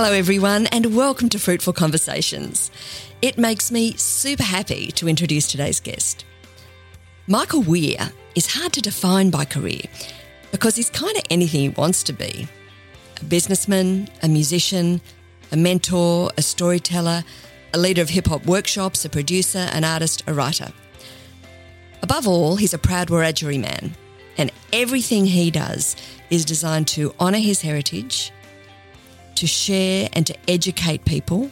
Hello, 0.00 0.12
everyone, 0.12 0.66
and 0.66 0.94
welcome 0.94 1.28
to 1.28 1.40
Fruitful 1.40 1.72
Conversations. 1.72 2.70
It 3.20 3.36
makes 3.36 3.72
me 3.72 3.94
super 3.94 4.44
happy 4.44 4.92
to 4.92 5.08
introduce 5.08 5.48
today's 5.48 5.80
guest. 5.80 6.24
Michael 7.26 7.62
Weir 7.62 8.12
is 8.36 8.54
hard 8.54 8.72
to 8.74 8.80
define 8.80 9.30
by 9.30 9.44
career 9.44 9.80
because 10.52 10.76
he's 10.76 10.88
kind 10.88 11.16
of 11.16 11.24
anything 11.30 11.60
he 11.62 11.68
wants 11.70 12.04
to 12.04 12.12
be 12.12 12.46
a 13.20 13.24
businessman, 13.24 14.08
a 14.22 14.28
musician, 14.28 15.00
a 15.50 15.56
mentor, 15.56 16.30
a 16.38 16.42
storyteller, 16.42 17.24
a 17.74 17.78
leader 17.78 18.00
of 18.00 18.10
hip 18.10 18.28
hop 18.28 18.46
workshops, 18.46 19.04
a 19.04 19.10
producer, 19.10 19.66
an 19.72 19.82
artist, 19.82 20.22
a 20.28 20.32
writer. 20.32 20.68
Above 22.02 22.28
all, 22.28 22.54
he's 22.54 22.72
a 22.72 22.78
proud 22.78 23.08
Wiradjuri 23.08 23.60
man, 23.60 23.96
and 24.36 24.52
everything 24.72 25.26
he 25.26 25.50
does 25.50 25.96
is 26.30 26.44
designed 26.44 26.86
to 26.86 27.12
honour 27.18 27.38
his 27.38 27.62
heritage 27.62 28.30
to 29.38 29.46
share 29.46 30.08
and 30.14 30.26
to 30.26 30.36
educate 30.48 31.04
people 31.04 31.50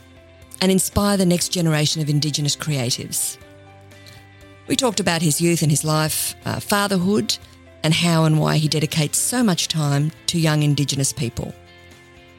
and 0.60 0.72
inspire 0.72 1.16
the 1.16 1.26
next 1.26 1.50
generation 1.50 2.02
of 2.02 2.08
Indigenous 2.08 2.56
creatives. 2.56 3.38
We 4.66 4.74
talked 4.74 4.98
about 4.98 5.22
his 5.22 5.40
youth 5.40 5.62
and 5.62 5.70
his 5.70 5.84
life, 5.84 6.34
uh, 6.44 6.58
fatherhood, 6.58 7.36
and 7.84 7.94
how 7.94 8.24
and 8.24 8.40
why 8.40 8.56
he 8.56 8.66
dedicates 8.66 9.18
so 9.18 9.44
much 9.44 9.68
time 9.68 10.10
to 10.26 10.40
young 10.40 10.64
Indigenous 10.64 11.12
people. 11.12 11.54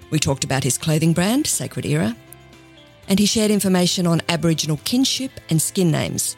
We 0.10 0.20
talked 0.20 0.44
about 0.44 0.64
his 0.64 0.78
clothing 0.78 1.14
brand, 1.14 1.48
Sacred 1.48 1.86
Era, 1.86 2.16
and 3.08 3.18
he 3.18 3.26
shared 3.26 3.50
information 3.50 4.06
on 4.06 4.22
Aboriginal 4.28 4.82
kinship 4.84 5.32
and 5.50 5.62
skin 5.62 5.90
names. 5.90 6.36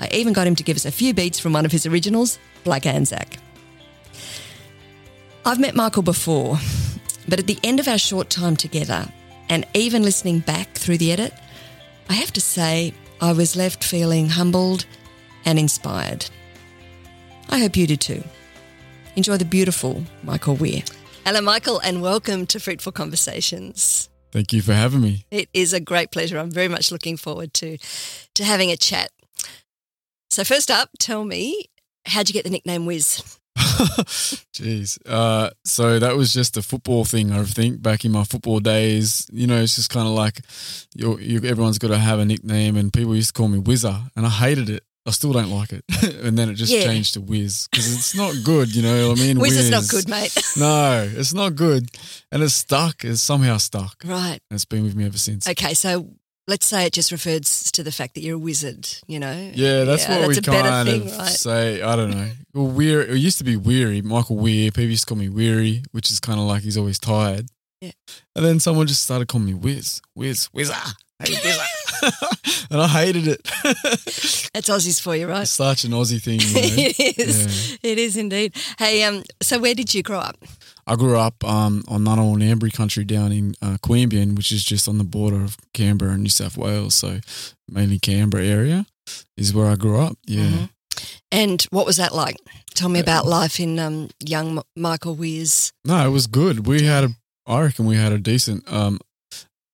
I 0.00 0.08
even 0.12 0.32
got 0.32 0.48
him 0.48 0.56
to 0.56 0.64
give 0.64 0.76
us 0.76 0.86
a 0.86 0.90
few 0.90 1.14
beats 1.14 1.38
from 1.38 1.52
one 1.52 1.64
of 1.64 1.70
his 1.70 1.86
originals, 1.86 2.40
Black 2.64 2.86
Anzac. 2.86 3.36
I've 5.44 5.60
met 5.60 5.76
Michael 5.76 6.02
before, 6.02 6.58
but 7.30 7.38
at 7.38 7.46
the 7.46 7.58
end 7.62 7.78
of 7.78 7.86
our 7.86 7.96
short 7.96 8.28
time 8.28 8.56
together, 8.56 9.06
and 9.48 9.64
even 9.72 10.02
listening 10.02 10.40
back 10.40 10.72
through 10.72 10.98
the 10.98 11.12
edit, 11.12 11.32
I 12.08 12.14
have 12.14 12.32
to 12.32 12.40
say 12.40 12.92
I 13.20 13.32
was 13.32 13.54
left 13.54 13.84
feeling 13.84 14.28
humbled 14.28 14.84
and 15.44 15.56
inspired. 15.56 16.26
I 17.48 17.60
hope 17.60 17.76
you 17.76 17.86
do 17.86 17.96
too. 17.96 18.24
Enjoy 19.14 19.36
the 19.36 19.44
beautiful 19.44 20.04
Michael 20.24 20.56
Weir. 20.56 20.82
Hello, 21.24 21.40
Michael, 21.40 21.78
and 21.78 22.02
welcome 22.02 22.46
to 22.46 22.58
Fruitful 22.58 22.92
Conversations. 22.92 24.08
Thank 24.32 24.52
you 24.52 24.60
for 24.60 24.72
having 24.72 25.00
me. 25.00 25.24
It 25.30 25.48
is 25.54 25.72
a 25.72 25.80
great 25.80 26.10
pleasure. 26.10 26.38
I'm 26.38 26.50
very 26.50 26.68
much 26.68 26.90
looking 26.90 27.16
forward 27.16 27.54
to 27.54 27.78
to 28.34 28.44
having 28.44 28.70
a 28.70 28.76
chat. 28.76 29.10
So, 30.30 30.42
first 30.44 30.70
up, 30.70 30.90
tell 30.98 31.24
me, 31.24 31.66
how'd 32.06 32.28
you 32.28 32.32
get 32.32 32.44
the 32.44 32.50
nickname 32.50 32.86
Wiz? 32.86 33.38
Jeez. 34.54 34.98
Uh, 35.06 35.50
so 35.64 35.98
that 35.98 36.16
was 36.16 36.32
just 36.32 36.56
a 36.56 36.62
football 36.62 37.04
thing, 37.04 37.32
I 37.32 37.42
think, 37.44 37.82
back 37.82 38.04
in 38.04 38.12
my 38.12 38.24
football 38.24 38.60
days. 38.60 39.26
You 39.32 39.46
know, 39.46 39.60
it's 39.60 39.76
just 39.76 39.90
kind 39.90 40.06
of 40.06 40.14
like 40.14 40.40
you, 40.94 41.16
everyone's 41.44 41.78
got 41.78 41.88
to 41.88 41.98
have 41.98 42.18
a 42.18 42.24
nickname, 42.24 42.76
and 42.76 42.92
people 42.92 43.14
used 43.14 43.34
to 43.34 43.38
call 43.38 43.48
me 43.48 43.58
Whizzer, 43.58 43.96
and 44.16 44.26
I 44.26 44.30
hated 44.30 44.68
it. 44.70 44.84
I 45.06 45.12
still 45.12 45.32
don't 45.32 45.50
like 45.50 45.72
it. 45.72 45.82
and 46.22 46.36
then 46.38 46.50
it 46.50 46.54
just 46.54 46.70
Yeah. 46.72 46.82
changed 46.82 47.14
to 47.14 47.22
Wiz 47.22 47.68
because 47.70 47.90
it's 47.92 48.14
not 48.14 48.34
good, 48.44 48.74
you 48.74 48.82
know 48.82 49.08
what 49.08 49.18
I 49.18 49.22
mean? 49.22 49.38
Wiz 49.40 49.56
is 49.56 49.70
not 49.70 49.88
good, 49.88 50.08
mate. 50.08 50.36
No, 50.58 51.08
it's 51.16 51.32
not 51.32 51.54
good. 51.56 51.88
And 52.30 52.42
it's 52.42 52.54
stuck. 52.54 53.02
It's 53.04 53.20
somehow 53.22 53.56
stuck. 53.56 54.02
right. 54.04 54.40
And 54.50 54.56
it's 54.56 54.66
been 54.66 54.82
with 54.82 54.94
me 54.94 55.06
ever 55.06 55.16
since. 55.16 55.48
Okay, 55.48 55.72
so 55.74 56.10
let's 56.50 56.66
say 56.66 56.84
it 56.84 56.92
just 56.92 57.12
refers 57.12 57.70
to 57.70 57.82
the 57.84 57.92
fact 57.92 58.14
that 58.14 58.22
you're 58.22 58.34
a 58.34 58.38
wizard, 58.38 58.88
you 59.06 59.20
know? 59.20 59.50
Yeah, 59.54 59.84
that's 59.84 60.08
what 60.08 60.26
we 60.26 60.34
that's 60.34 60.48
a 60.48 60.50
better 60.50 60.68
kind 60.68 60.88
thing, 60.88 61.02
of 61.02 61.16
right? 61.16 61.28
say. 61.28 61.80
I 61.80 61.94
don't 61.94 62.10
know. 62.10 62.28
Well, 62.52 62.66
Weir, 62.66 63.02
it 63.02 63.16
used 63.18 63.38
to 63.38 63.44
be 63.44 63.56
Weary, 63.56 64.02
Michael 64.02 64.36
Weir. 64.36 64.72
People 64.72 64.90
used 64.90 65.06
to 65.06 65.14
call 65.14 65.16
me 65.18 65.28
Weary, 65.28 65.84
which 65.92 66.10
is 66.10 66.18
kind 66.18 66.40
of 66.40 66.46
like 66.46 66.62
he's 66.62 66.76
always 66.76 66.98
tired. 66.98 67.46
Yeah. 67.80 67.92
And 68.34 68.44
then 68.44 68.58
someone 68.58 68.88
just 68.88 69.04
started 69.04 69.28
calling 69.28 69.46
me 69.46 69.54
Wiz, 69.54 70.02
Wiz, 70.16 70.46
Whizzer. 70.46 70.74
Hey, 71.22 71.34
and 72.70 72.80
I 72.80 72.88
hated 72.88 73.28
it. 73.28 73.42
That's 74.52 74.68
Aussies 74.68 75.00
for 75.00 75.14
you, 75.14 75.28
right? 75.28 75.42
it's 75.42 75.50
such 75.50 75.84
an 75.84 75.92
Aussie 75.92 76.20
thing. 76.20 76.40
You 76.40 76.54
know? 76.54 76.60
it 76.98 77.18
is. 77.18 77.78
It 77.82 77.98
is 77.98 78.16
indeed. 78.16 78.56
Hey, 78.78 79.04
um, 79.04 79.22
so 79.40 79.58
where 79.58 79.74
did 79.74 79.94
you 79.94 80.02
grow 80.02 80.18
up? 80.18 80.36
I 80.90 80.96
grew 80.96 81.16
up 81.16 81.44
um, 81.44 81.84
on 81.86 82.02
Ngunnawal 82.04 82.36
Ngambri 82.36 82.72
country 82.72 83.04
down 83.04 83.30
in 83.30 83.54
uh, 83.62 83.76
Queanbeyan, 83.80 84.34
which 84.36 84.50
is 84.50 84.64
just 84.64 84.88
on 84.88 84.98
the 84.98 85.04
border 85.04 85.40
of 85.40 85.56
Canberra 85.72 86.14
and 86.14 86.24
New 86.24 86.28
South 86.28 86.56
Wales. 86.56 86.96
So 86.96 87.20
mainly 87.70 88.00
Canberra 88.00 88.44
area 88.44 88.86
is 89.36 89.54
where 89.54 89.68
I 89.68 89.76
grew 89.76 90.00
up. 90.00 90.18
Yeah. 90.26 90.48
Mhm. 90.48 90.70
And 91.30 91.62
what 91.70 91.86
was 91.86 91.96
that 91.98 92.12
like? 92.12 92.38
Tell 92.74 92.88
me 92.88 92.98
about 92.98 93.24
life 93.24 93.60
in 93.60 93.78
um, 93.78 94.08
young 94.18 94.62
Michael 94.74 95.14
Weir's. 95.14 95.72
No, 95.84 96.04
it 96.04 96.10
was 96.10 96.26
good. 96.26 96.66
We 96.66 96.82
had 96.82 97.04
a, 97.04 97.10
I 97.46 97.60
reckon 97.60 97.86
we 97.86 97.94
had 97.94 98.12
a 98.12 98.18
decent 98.18 98.70
um, 98.70 98.98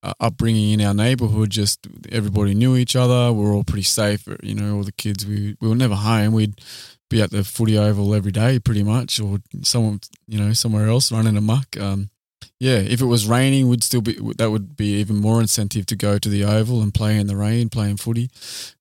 uh, 0.03 0.13
upbringing 0.21 0.79
in 0.79 0.87
our 0.87 0.93
neighborhood. 0.93 1.49
Just 1.49 1.87
everybody 2.13 2.55
knew 2.55 2.77
each 2.77 2.95
other. 2.95 3.33
We 3.33 3.43
were 3.43 3.53
all 3.55 3.65
pretty 3.65 3.85
safe. 3.85 4.29
You 4.43 4.55
know, 4.55 4.77
all 4.77 4.83
the 4.85 4.93
kids. 4.93 5.25
We 5.25 5.57
we 5.63 5.69
were 5.69 5.75
never 5.75 5.95
home. 5.95 6.35
We'd 6.35 6.61
be 7.09 7.23
at 7.23 7.31
the 7.31 7.45
footy 7.45 7.79
oval 7.79 8.15
every 8.15 8.33
day, 8.33 8.59
pretty 8.59 8.83
much, 8.83 9.21
or 9.21 9.39
someone 9.63 10.01
you 10.27 10.39
know 10.39 10.53
somewhere 10.53 10.89
else 10.89 11.13
running 11.13 11.37
amok. 11.37 11.77
Um, 11.81 12.11
yeah, 12.59 12.77
if 12.79 13.03
it 13.03 13.07
was 13.07 13.27
raining, 13.27 13.69
would 13.69 13.85
still 13.85 14.01
be 14.01 14.19
that 14.39 14.51
would 14.51 14.77
be 14.77 14.95
even 15.01 15.17
more 15.17 15.41
incentive 15.41 15.87
to 15.87 15.97
go 15.97 16.19
to 16.19 16.29
the 16.29 16.45
oval 16.45 16.83
and 16.83 16.95
play 16.95 17.19
in 17.19 17.27
the 17.27 17.37
rain, 17.37 17.69
playing 17.69 17.99
footy. 17.99 18.31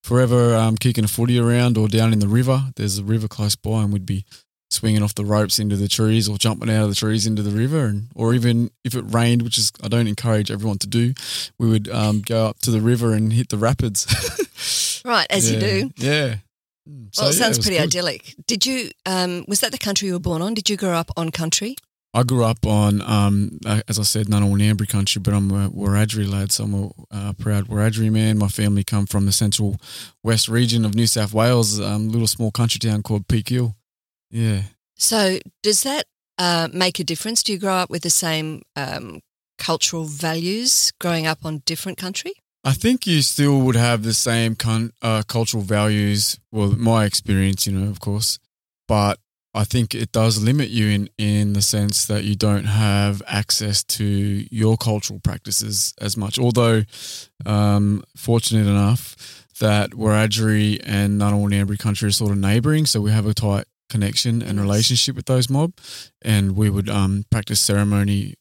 Forever 0.03 0.56
um, 0.56 0.78
kicking 0.78 1.03
a 1.03 1.08
footy 1.08 1.38
around 1.40 1.78
or 1.78 1.88
down 1.88 2.14
in 2.14 2.19
the 2.19 2.28
river. 2.28 2.66
There's 2.75 2.97
a 2.97 3.03
river 3.03 3.28
close 3.28 3.56
by, 3.56 3.84
and 3.84 3.91
we'd 3.91 4.06
be 4.06 4.25
swinging 4.72 5.03
off 5.03 5.16
the 5.16 5.24
ropes 5.25 5.59
into 5.59 5.75
the 5.75 5.88
trees 5.88 6.28
or 6.28 6.38
jumping 6.38 6.69
out 6.69 6.84
of 6.84 6.90
the 6.90 6.96
trees 6.96 7.28
into 7.28 7.41
the 7.44 7.52
river 7.52 7.85
and 7.85 8.08
or 8.16 8.34
even 8.34 8.69
if 8.84 8.96
it 8.96 9.06
rained 9.08 9.41
which 9.44 9.58
is 9.59 9.72
I 9.81 9.88
don't 9.88 10.08
encourage 10.08 10.50
everyone 10.50 10.80
to 10.80 10.88
do 10.88 11.14
we 11.59 11.69
would 11.69 11.88
um, 11.88 12.22
go 12.22 12.47
up 12.47 12.59
to 12.62 12.72
the 12.72 12.81
river 12.81 13.14
and 13.14 13.31
hit 13.31 13.50
the 13.50 13.58
rapids 13.59 15.02
Right, 15.06 15.28
as 15.30 15.50
you 15.50 15.59
do. 15.59 15.91
yeah 15.97 16.38
so, 17.12 17.23
Well, 17.23 17.31
it 17.31 17.35
yeah, 17.35 17.41
sounds 17.44 17.59
pretty 17.59 17.78
good. 17.78 17.85
idyllic. 17.85 18.35
Did 18.47 18.66
you, 18.66 18.91
um, 19.06 19.46
was 19.47 19.59
that 19.62 19.72
the 19.72 19.78
country 19.78 20.07
you 20.07 20.13
were 20.13 20.19
born 20.19 20.41
on? 20.41 20.53
Did 20.53 20.69
you 20.69 20.78
grow 20.78 20.94
up 20.94 21.12
on 21.18 21.31
country? 21.31 21.75
I 22.13 22.23
grew 22.23 22.46
up 22.46 22.66
on 22.66 23.01
um, 23.01 23.59
as 23.90 24.00
I 24.00 24.03
said 24.03 24.28
Ngunnawal 24.28 24.57
Ngambri 24.57 24.88
country 24.88 25.19
but 25.22 25.34
I'm 25.34 25.51
a 25.51 25.69
Wiradjuri 25.69 26.31
lad 26.31 26.50
so 26.50 26.63
I'm 26.63 26.73
a 26.73 26.90
uh, 27.12 27.34
proud 27.34 27.68
Wiradjuri 27.68 28.09
man 28.09 28.38
my 28.38 28.47
family 28.47 28.85
come 28.85 29.06
from 29.06 29.25
the 29.25 29.34
central 29.34 29.75
west 30.23 30.47
region 30.47 30.85
of 30.85 30.96
New 30.96 31.07
South 31.07 31.34
Wales 31.34 31.78
um, 31.78 32.07
little 32.07 32.28
small 32.28 32.51
country 32.51 32.79
town 32.79 33.03
called 33.03 33.28
Peak 33.28 33.50
Hill 33.50 33.75
yeah 34.31 34.62
So 34.96 35.40
does 35.62 35.84
that 35.84 36.06
uh, 36.38 36.69
make 36.72 37.00
a 37.00 37.03
difference? 37.03 37.44
Do 37.44 37.52
you 37.52 37.59
grow 37.59 37.73
up 37.73 37.90
with 37.90 38.03
the 38.03 38.09
same 38.09 38.62
um, 38.78 39.19
cultural 39.57 40.06
values 40.06 40.94
growing 41.02 41.28
up 41.28 41.40
on 41.44 41.63
different 41.66 41.97
country? 41.97 42.31
I 42.68 42.74
think 42.74 43.06
you 43.06 43.22
still 43.22 43.62
would 43.62 43.76
have 43.76 44.02
the 44.02 44.14
same 44.16 44.56
con- 44.56 44.92
uh, 45.03 45.22
cultural 45.28 45.62
values. 45.62 46.40
Well, 46.52 46.72
my 46.72 47.06
experience, 47.06 47.68
you 47.68 47.74
know, 47.74 47.92
of 47.92 48.00
course, 48.00 48.40
but 48.88 49.20
I 49.53 49.66
think 49.66 49.94
it 49.94 50.12
does 50.12 50.44
limit 50.44 50.70
you 50.70 50.88
in 50.88 51.09
in 51.20 51.53
the 51.53 51.62
sense 51.62 52.08
that 52.08 52.24
you 52.24 52.36
don't 52.36 52.66
have 52.66 53.22
access 53.28 53.84
to 53.84 54.03
your 54.03 54.78
cultural 54.78 55.20
practices 55.20 55.94
as 56.02 56.18
much. 56.18 56.40
Although, 56.40 56.84
um, 57.46 58.03
fortunate 58.18 58.68
enough 58.68 59.16
that 59.59 59.92
Wiradjuri 59.92 60.82
and 60.84 61.22
Ngunnawal 61.22 61.52
Ngambri 61.52 61.78
country 61.78 62.09
are 62.09 62.12
sort 62.12 62.32
of 62.32 62.40
neighbouring, 62.40 62.88
so 62.88 63.00
we 63.00 63.12
have 63.12 63.28
a 63.28 63.34
tight 63.36 63.66
connection 63.90 64.42
and 64.42 64.59
relationship 64.59 65.16
with 65.16 65.28
those 65.28 65.52
mob, 65.52 65.72
and 66.24 66.56
we 66.56 66.72
would 66.72 66.90
um, 66.90 67.26
practice 67.30 67.62
ceremony 67.62 68.34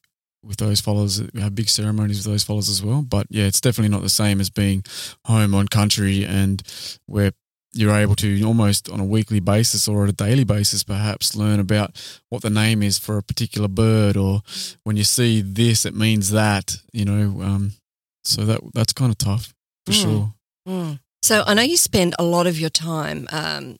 with 0.44 0.58
those 0.58 0.80
followers. 0.80 1.22
We 1.32 1.40
have 1.40 1.54
big 1.54 1.68
ceremonies 1.68 2.18
with 2.18 2.32
those 2.32 2.44
followers 2.44 2.68
as 2.68 2.82
well. 2.82 3.02
But 3.02 3.26
yeah, 3.30 3.44
it's 3.44 3.60
definitely 3.60 3.90
not 3.90 4.02
the 4.02 4.08
same 4.08 4.40
as 4.40 4.50
being 4.50 4.84
home 5.26 5.54
on 5.54 5.68
country 5.68 6.24
and 6.24 6.62
where 7.06 7.32
you're 7.76 7.94
able 7.96 8.14
to 8.14 8.40
almost 8.44 8.88
on 8.88 9.00
a 9.00 9.04
weekly 9.04 9.40
basis 9.40 9.88
or 9.88 10.04
at 10.04 10.08
a 10.10 10.12
daily 10.12 10.44
basis 10.44 10.84
perhaps 10.84 11.34
learn 11.34 11.58
about 11.58 11.90
what 12.28 12.40
the 12.42 12.50
name 12.50 12.84
is 12.84 12.98
for 12.98 13.18
a 13.18 13.22
particular 13.22 13.66
bird 13.66 14.16
or 14.16 14.42
when 14.84 14.96
you 14.96 15.02
see 15.02 15.40
this 15.40 15.84
it 15.84 15.92
means 15.92 16.30
that 16.30 16.76
you 16.92 17.04
know 17.04 17.42
um, 17.42 17.72
so 18.22 18.44
that 18.44 18.60
that's 18.74 18.92
kind 18.92 19.10
of 19.10 19.18
tough 19.18 19.52
for 19.86 19.92
Mm. 19.92 20.02
sure 20.02 20.34
Mm. 20.68 21.00
So 21.22 21.42
I 21.46 21.54
know 21.54 21.62
you 21.62 21.76
spend 21.76 22.14
a 22.18 22.22
lot 22.22 22.46
of 22.46 22.60
your 22.60 22.70
time 22.70 23.26
um, 23.32 23.76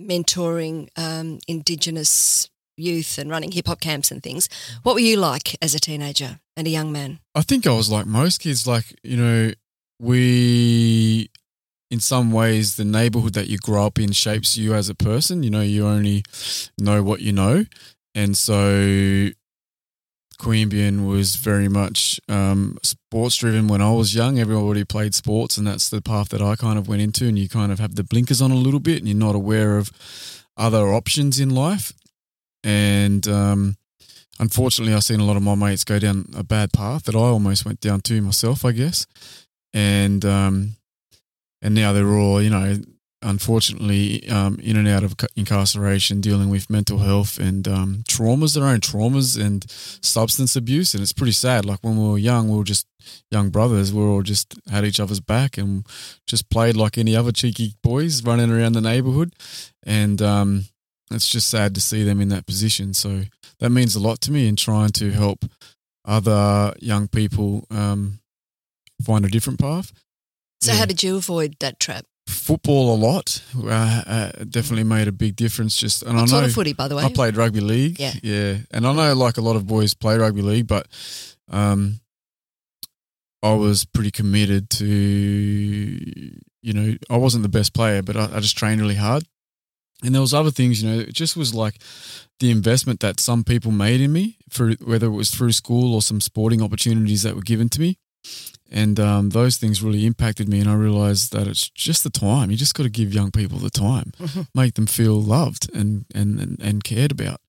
mentoring 0.00 0.88
um, 0.98 1.38
Indigenous 1.48 2.48
youth 2.76 3.18
and 3.18 3.30
running 3.30 3.52
hip 3.52 3.66
hop 3.66 3.80
camps 3.80 4.10
and 4.10 4.22
things. 4.22 4.48
What 4.82 4.94
were 4.94 5.00
you 5.00 5.16
like 5.16 5.56
as 5.62 5.74
a 5.74 5.80
teenager 5.80 6.40
and 6.56 6.66
a 6.66 6.70
young 6.70 6.92
man? 6.92 7.20
I 7.34 7.42
think 7.42 7.66
I 7.66 7.72
was 7.72 7.90
like 7.90 8.06
most 8.06 8.40
kids, 8.40 8.66
like, 8.66 8.94
you 9.02 9.16
know, 9.16 9.52
we, 9.98 11.30
in 11.90 12.00
some 12.00 12.32
ways, 12.32 12.76
the 12.76 12.84
neighborhood 12.84 13.34
that 13.34 13.48
you 13.48 13.58
grow 13.58 13.86
up 13.86 13.98
in 13.98 14.12
shapes 14.12 14.56
you 14.56 14.74
as 14.74 14.88
a 14.88 14.94
person. 14.94 15.42
You 15.42 15.50
know, 15.50 15.60
you 15.60 15.86
only 15.86 16.24
know 16.78 17.02
what 17.02 17.20
you 17.20 17.32
know. 17.32 17.64
And 18.14 18.36
so 18.36 19.30
Queanbeyan 20.42 21.06
was 21.06 21.36
very 21.36 21.68
much 21.68 22.20
um, 22.28 22.76
sports 22.82 23.36
driven 23.36 23.68
when 23.68 23.80
I 23.80 23.92
was 23.92 24.14
young. 24.14 24.40
Everybody 24.40 24.84
played 24.84 25.14
sports, 25.14 25.56
and 25.56 25.66
that's 25.66 25.88
the 25.88 26.02
path 26.02 26.30
that 26.30 26.42
I 26.42 26.56
kind 26.56 26.78
of 26.78 26.88
went 26.88 27.00
into. 27.00 27.28
And 27.28 27.38
you 27.38 27.48
kind 27.48 27.70
of 27.70 27.78
have 27.78 27.94
the 27.94 28.02
blinkers 28.02 28.42
on 28.42 28.50
a 28.50 28.56
little 28.56 28.80
bit, 28.80 28.98
and 28.98 29.06
you're 29.06 29.16
not 29.16 29.36
aware 29.36 29.78
of 29.78 29.92
other 30.56 30.92
options 30.92 31.38
in 31.38 31.50
life. 31.50 31.92
And 32.64 33.26
um, 33.28 33.76
unfortunately, 34.38 34.94
I've 34.94 35.04
seen 35.04 35.20
a 35.20 35.24
lot 35.24 35.36
of 35.36 35.42
my 35.42 35.54
mates 35.54 35.84
go 35.84 35.98
down 35.98 36.26
a 36.36 36.44
bad 36.44 36.72
path 36.72 37.04
that 37.04 37.14
I 37.14 37.18
almost 37.18 37.64
went 37.64 37.80
down 37.80 38.00
to 38.02 38.20
myself, 38.20 38.64
I 38.64 38.72
guess. 38.72 39.06
And 39.74 40.24
um, 40.24 40.76
and 41.62 41.74
now 41.74 41.92
they're 41.92 42.08
all, 42.08 42.42
you 42.42 42.50
know, 42.50 42.76
unfortunately, 43.22 44.28
um, 44.28 44.58
in 44.62 44.76
and 44.76 44.88
out 44.88 45.04
of 45.04 45.14
incarceration, 45.36 46.20
dealing 46.20 46.50
with 46.50 46.68
mental 46.68 46.98
health 46.98 47.38
and 47.38 47.66
um, 47.68 48.04
traumas, 48.08 48.54
their 48.54 48.66
own 48.66 48.80
traumas 48.80 49.40
and 49.40 49.64
substance 49.70 50.56
abuse. 50.56 50.92
And 50.94 51.02
it's 51.02 51.12
pretty 51.12 51.32
sad. 51.32 51.64
Like 51.64 51.78
when 51.82 51.96
we 51.96 52.08
were 52.08 52.18
young, 52.18 52.48
we 52.48 52.58
were 52.58 52.64
just 52.64 52.86
young 53.30 53.50
brothers. 53.50 53.92
We 53.92 54.02
were 54.02 54.10
all 54.10 54.22
just 54.22 54.54
had 54.70 54.84
each 54.84 55.00
other's 55.00 55.20
back 55.20 55.56
and 55.56 55.86
just 56.26 56.50
played 56.50 56.76
like 56.76 56.98
any 56.98 57.16
other 57.16 57.32
cheeky 57.32 57.74
boys 57.82 58.24
running 58.24 58.50
around 58.50 58.72
the 58.72 58.80
neighborhood. 58.80 59.34
And 59.84 60.20
um, 60.20 60.64
it's 61.14 61.28
just 61.28 61.50
sad 61.50 61.74
to 61.74 61.80
see 61.80 62.04
them 62.04 62.20
in 62.20 62.28
that 62.30 62.46
position. 62.46 62.94
So 62.94 63.22
that 63.60 63.70
means 63.70 63.94
a 63.94 64.00
lot 64.00 64.20
to 64.22 64.32
me 64.32 64.48
in 64.48 64.56
trying 64.56 64.90
to 64.90 65.10
help 65.10 65.44
other 66.04 66.74
young 66.80 67.08
people 67.08 67.66
um, 67.70 68.20
find 69.02 69.24
a 69.24 69.28
different 69.28 69.60
path. 69.60 69.92
So, 70.60 70.72
yeah. 70.72 70.78
how 70.78 70.84
did 70.84 71.02
you 71.02 71.16
avoid 71.16 71.56
that 71.60 71.80
trap? 71.80 72.04
football 72.28 72.94
a 72.94 72.96
lot. 72.96 73.42
Uh, 73.56 74.02
uh, 74.06 74.32
definitely 74.48 74.84
made 74.84 75.08
a 75.08 75.12
big 75.12 75.36
difference. 75.36 75.76
Just 75.76 76.02
and 76.02 76.16
what 76.16 76.32
I 76.32 76.40
know 76.40 76.46
of 76.46 76.52
footy, 76.52 76.72
by 76.72 76.88
the 76.88 76.96
way. 76.96 77.04
I 77.04 77.12
played 77.12 77.36
rugby 77.36 77.60
league. 77.60 77.98
Yeah, 77.98 78.12
yeah, 78.22 78.56
and 78.70 78.86
I 78.86 78.92
know 78.92 79.14
like 79.14 79.36
a 79.36 79.40
lot 79.40 79.56
of 79.56 79.66
boys 79.66 79.94
play 79.94 80.16
rugby 80.16 80.42
league, 80.42 80.66
but 80.66 80.86
um, 81.50 82.00
I 83.42 83.54
was 83.54 83.84
pretty 83.84 84.10
committed 84.10 84.70
to. 84.70 84.86
You 86.64 86.72
know, 86.72 86.94
I 87.10 87.16
wasn't 87.16 87.42
the 87.42 87.48
best 87.48 87.74
player, 87.74 88.02
but 88.02 88.16
I, 88.16 88.36
I 88.36 88.40
just 88.40 88.56
trained 88.56 88.80
really 88.80 88.94
hard. 88.94 89.24
And 90.02 90.14
there 90.14 90.20
was 90.20 90.34
other 90.34 90.50
things, 90.50 90.82
you 90.82 90.90
know, 90.90 91.00
it 91.00 91.12
just 91.12 91.36
was 91.36 91.54
like 91.54 91.80
the 92.40 92.50
investment 92.50 93.00
that 93.00 93.20
some 93.20 93.44
people 93.44 93.70
made 93.70 94.00
in 94.00 94.12
me, 94.12 94.38
for 94.50 94.72
whether 94.84 95.06
it 95.06 95.10
was 95.10 95.30
through 95.30 95.52
school 95.52 95.94
or 95.94 96.02
some 96.02 96.20
sporting 96.20 96.62
opportunities 96.62 97.22
that 97.22 97.36
were 97.36 97.42
given 97.42 97.68
to 97.70 97.80
me. 97.80 97.98
And 98.70 98.98
um, 98.98 99.30
those 99.30 99.58
things 99.58 99.82
really 99.82 100.06
impacted 100.06 100.48
me 100.48 100.58
and 100.58 100.68
i 100.68 100.72
realized 100.72 101.30
that 101.32 101.46
it's 101.46 101.68
just 101.68 102.04
the 102.04 102.10
time. 102.10 102.50
You 102.50 102.56
just 102.56 102.74
got 102.74 102.84
to 102.84 102.88
give 102.88 103.12
young 103.12 103.30
people 103.30 103.58
the 103.58 103.70
time. 103.70 104.12
Mm-hmm. 104.18 104.42
make 104.54 104.74
them 104.74 104.86
feel 104.86 105.20
loved 105.20 105.70
and, 105.74 106.06
and, 106.14 106.40
and, 106.40 106.60
and 106.62 106.84
cared 106.84 107.12
about. 107.12 107.40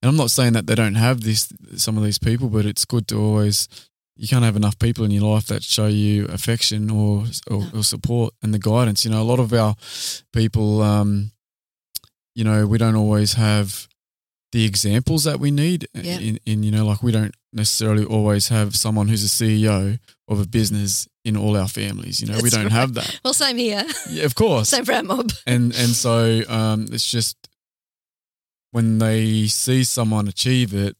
And 0.00 0.08
i'm 0.08 0.16
not 0.16 0.30
saying 0.30 0.52
that 0.52 0.66
they 0.66 0.76
don't 0.76 0.94
have 0.94 1.22
this 1.22 1.52
some 1.76 1.96
of 1.96 2.04
these 2.04 2.18
people 2.18 2.48
but 2.48 2.64
it's 2.64 2.84
good 2.84 3.08
to 3.08 3.20
always 3.20 3.68
you 4.18 4.28
can't 4.28 4.44
have 4.44 4.56
enough 4.56 4.78
people 4.78 5.04
in 5.04 5.10
your 5.10 5.22
life 5.22 5.46
that 5.46 5.62
show 5.62 5.86
you 5.86 6.26
affection 6.26 6.90
or 6.90 7.24
or, 7.50 7.64
or 7.74 7.82
support 7.82 8.34
and 8.42 8.52
the 8.52 8.58
guidance. 8.58 9.04
You 9.04 9.12
know 9.12 9.22
a 9.22 9.24
lot 9.24 9.40
of 9.40 9.52
our 9.52 9.74
people 10.32 10.82
um, 10.82 11.30
you 12.38 12.44
know 12.44 12.68
we 12.68 12.78
don't 12.78 12.94
always 12.94 13.32
have 13.34 13.88
the 14.52 14.64
examples 14.64 15.24
that 15.24 15.40
we 15.40 15.50
need 15.50 15.88
yeah. 15.92 16.20
in, 16.20 16.38
in 16.46 16.62
you 16.62 16.70
know 16.70 16.86
like 16.86 17.02
we 17.02 17.10
don't 17.10 17.34
necessarily 17.52 18.04
always 18.04 18.48
have 18.48 18.76
someone 18.76 19.08
who's 19.08 19.24
a 19.24 19.44
CEO 19.44 19.98
of 20.28 20.40
a 20.40 20.46
business 20.46 21.08
in 21.24 21.36
all 21.36 21.56
our 21.56 21.66
families. 21.66 22.20
You 22.20 22.28
know, 22.28 22.34
That's 22.34 22.44
we 22.44 22.50
don't 22.50 22.64
right. 22.64 22.72
have 22.72 22.94
that. 22.94 23.20
Well, 23.24 23.34
same 23.34 23.56
here. 23.56 23.84
Yeah, 24.08 24.24
of 24.24 24.36
course. 24.36 24.68
same 24.68 24.84
for 24.84 24.92
our 24.92 25.02
mob. 25.02 25.32
And 25.46 25.74
and 25.74 25.90
so 25.90 26.42
um, 26.48 26.86
it's 26.92 27.10
just 27.10 27.36
when 28.70 28.98
they 28.98 29.48
see 29.48 29.82
someone 29.82 30.28
achieve 30.28 30.72
it, 30.72 30.96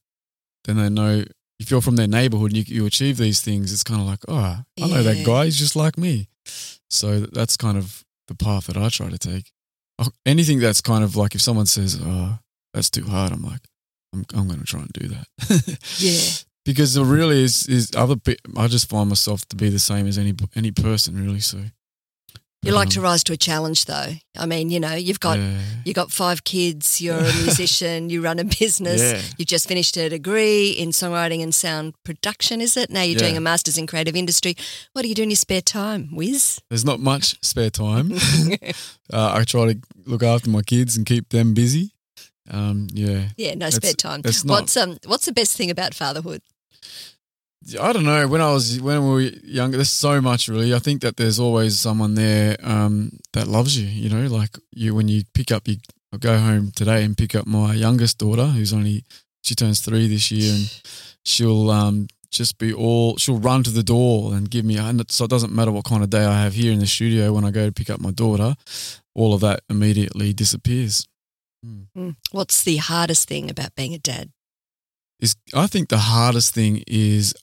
then 0.64 0.76
they 0.76 0.88
know 0.88 1.24
if 1.60 1.70
you're 1.70 1.82
from 1.82 1.96
their 1.96 2.08
neighborhood 2.08 2.50
and 2.52 2.68
you, 2.68 2.80
you 2.80 2.86
achieve 2.86 3.16
these 3.16 3.40
things, 3.40 3.72
it's 3.72 3.84
kind 3.84 4.00
of 4.00 4.06
like, 4.08 4.20
oh, 4.26 4.36
I 4.36 4.64
yeah. 4.76 4.86
know 4.86 5.02
that 5.04 5.24
guy. 5.24 5.44
He's 5.44 5.58
just 5.58 5.76
like 5.76 5.96
me. 5.96 6.28
So 6.90 7.20
that's 7.20 7.56
kind 7.56 7.78
of 7.78 8.04
the 8.26 8.34
path 8.34 8.66
that 8.66 8.76
I 8.76 8.88
try 8.88 9.08
to 9.08 9.18
take. 9.18 9.52
Anything 10.26 10.60
that's 10.60 10.80
kind 10.80 11.02
of 11.02 11.16
like 11.16 11.34
if 11.34 11.40
someone 11.40 11.66
says, 11.66 12.00
oh, 12.02 12.38
that's 12.72 12.90
too 12.90 13.04
hard, 13.04 13.32
I'm 13.32 13.42
like, 13.42 13.60
I'm, 14.14 14.24
I'm 14.34 14.46
going 14.46 14.60
to 14.60 14.66
try 14.66 14.80
and 14.80 14.92
do 14.92 15.08
that. 15.08 15.78
yeah. 15.98 16.44
Because 16.64 16.96
it 16.96 17.04
really 17.04 17.42
is, 17.42 17.66
is 17.66 17.90
other, 17.96 18.16
I 18.56 18.66
just 18.68 18.88
find 18.88 19.08
myself 19.08 19.46
to 19.48 19.56
be 19.56 19.70
the 19.70 19.78
same 19.78 20.06
as 20.06 20.18
any, 20.18 20.34
any 20.54 20.70
person 20.70 21.22
really. 21.22 21.40
So. 21.40 21.58
You 22.68 22.74
like 22.74 22.90
to 22.90 23.00
rise 23.00 23.24
to 23.24 23.32
a 23.32 23.36
challenge, 23.36 23.86
though. 23.86 24.12
I 24.36 24.46
mean, 24.46 24.70
you 24.70 24.78
know, 24.78 24.94
you've 24.94 25.20
got 25.20 25.38
yeah. 25.38 25.58
you 25.84 25.94
got 25.94 26.10
five 26.10 26.44
kids. 26.44 27.00
You're 27.00 27.18
a 27.18 27.22
musician. 27.44 28.10
you 28.10 28.22
run 28.22 28.38
a 28.38 28.44
business. 28.44 29.00
Yeah. 29.00 29.20
You've 29.38 29.48
just 29.48 29.66
finished 29.66 29.96
a 29.96 30.08
degree 30.08 30.70
in 30.70 30.90
songwriting 30.90 31.42
and 31.42 31.54
sound 31.54 31.94
production. 32.04 32.60
Is 32.60 32.76
it 32.76 32.90
now? 32.90 33.02
You're 33.02 33.14
yeah. 33.14 33.18
doing 33.18 33.36
a 33.36 33.40
masters 33.40 33.78
in 33.78 33.86
creative 33.86 34.14
industry. 34.14 34.54
What 34.92 35.02
do 35.02 35.08
you 35.08 35.14
do 35.14 35.22
in 35.22 35.30
your 35.30 35.36
spare 35.36 35.62
time, 35.62 36.10
Wiz? 36.14 36.60
There's 36.68 36.84
not 36.84 37.00
much 37.00 37.42
spare 37.42 37.70
time. 37.70 38.12
uh, 39.12 39.32
I 39.34 39.44
try 39.44 39.72
to 39.72 39.80
look 40.04 40.22
after 40.22 40.50
my 40.50 40.62
kids 40.62 40.96
and 40.96 41.06
keep 41.06 41.30
them 41.30 41.54
busy. 41.54 41.92
Um, 42.50 42.88
yeah. 42.92 43.28
Yeah, 43.36 43.54
no 43.54 43.70
spare 43.70 43.94
time. 43.94 44.22
What's 44.44 44.76
um 44.76 44.98
what's 45.06 45.26
the 45.26 45.32
best 45.32 45.56
thing 45.56 45.70
about 45.70 45.94
fatherhood? 45.94 46.42
I 47.80 47.92
don't 47.92 48.04
know. 48.04 48.26
When 48.28 48.40
I 48.40 48.52
was 48.52 48.80
when 48.80 49.02
we 49.04 49.10
were 49.10 49.20
younger, 49.20 49.78
there's 49.78 49.90
so 49.90 50.20
much 50.20 50.48
really. 50.48 50.74
I 50.74 50.78
think 50.78 51.02
that 51.02 51.16
there's 51.16 51.40
always 51.40 51.78
someone 51.78 52.14
there 52.14 52.56
um, 52.62 53.18
that 53.32 53.48
loves 53.48 53.78
you. 53.78 53.86
You 53.86 54.08
know, 54.08 54.26
like 54.34 54.56
you 54.72 54.94
when 54.94 55.08
you 55.08 55.22
pick 55.34 55.50
up, 55.50 55.66
you 55.66 55.76
I'll 56.12 56.18
go 56.18 56.38
home 56.38 56.70
today 56.70 57.04
and 57.04 57.16
pick 57.16 57.34
up 57.34 57.46
my 57.46 57.74
youngest 57.74 58.18
daughter, 58.18 58.46
who's 58.46 58.72
only 58.72 59.04
she 59.42 59.54
turns 59.54 59.80
three 59.80 60.08
this 60.08 60.30
year, 60.30 60.54
and 60.54 60.82
she'll 61.24 61.70
um, 61.70 62.06
just 62.30 62.58
be 62.58 62.72
all 62.72 63.16
she'll 63.16 63.38
run 63.38 63.64
to 63.64 63.70
the 63.70 63.82
door 63.82 64.34
and 64.34 64.48
give 64.50 64.64
me. 64.64 64.78
And 64.78 65.10
so 65.10 65.24
it 65.24 65.30
doesn't 65.30 65.52
matter 65.52 65.72
what 65.72 65.84
kind 65.84 66.02
of 66.02 66.10
day 66.10 66.24
I 66.24 66.42
have 66.42 66.54
here 66.54 66.72
in 66.72 66.78
the 66.78 66.86
studio. 66.86 67.32
When 67.32 67.44
I 67.44 67.50
go 67.50 67.66
to 67.66 67.72
pick 67.72 67.90
up 67.90 68.00
my 68.00 68.12
daughter, 68.12 68.54
all 69.14 69.34
of 69.34 69.40
that 69.40 69.60
immediately 69.68 70.32
disappears. 70.32 71.06
Mm. 71.66 72.16
What's 72.30 72.62
the 72.62 72.76
hardest 72.76 73.28
thing 73.28 73.50
about 73.50 73.74
being 73.74 73.94
a 73.94 73.98
dad? 73.98 74.30
Is 75.20 75.34
I 75.52 75.66
think 75.66 75.88
the 75.88 75.98
hardest 75.98 76.54
thing 76.54 76.84
is 76.86 77.34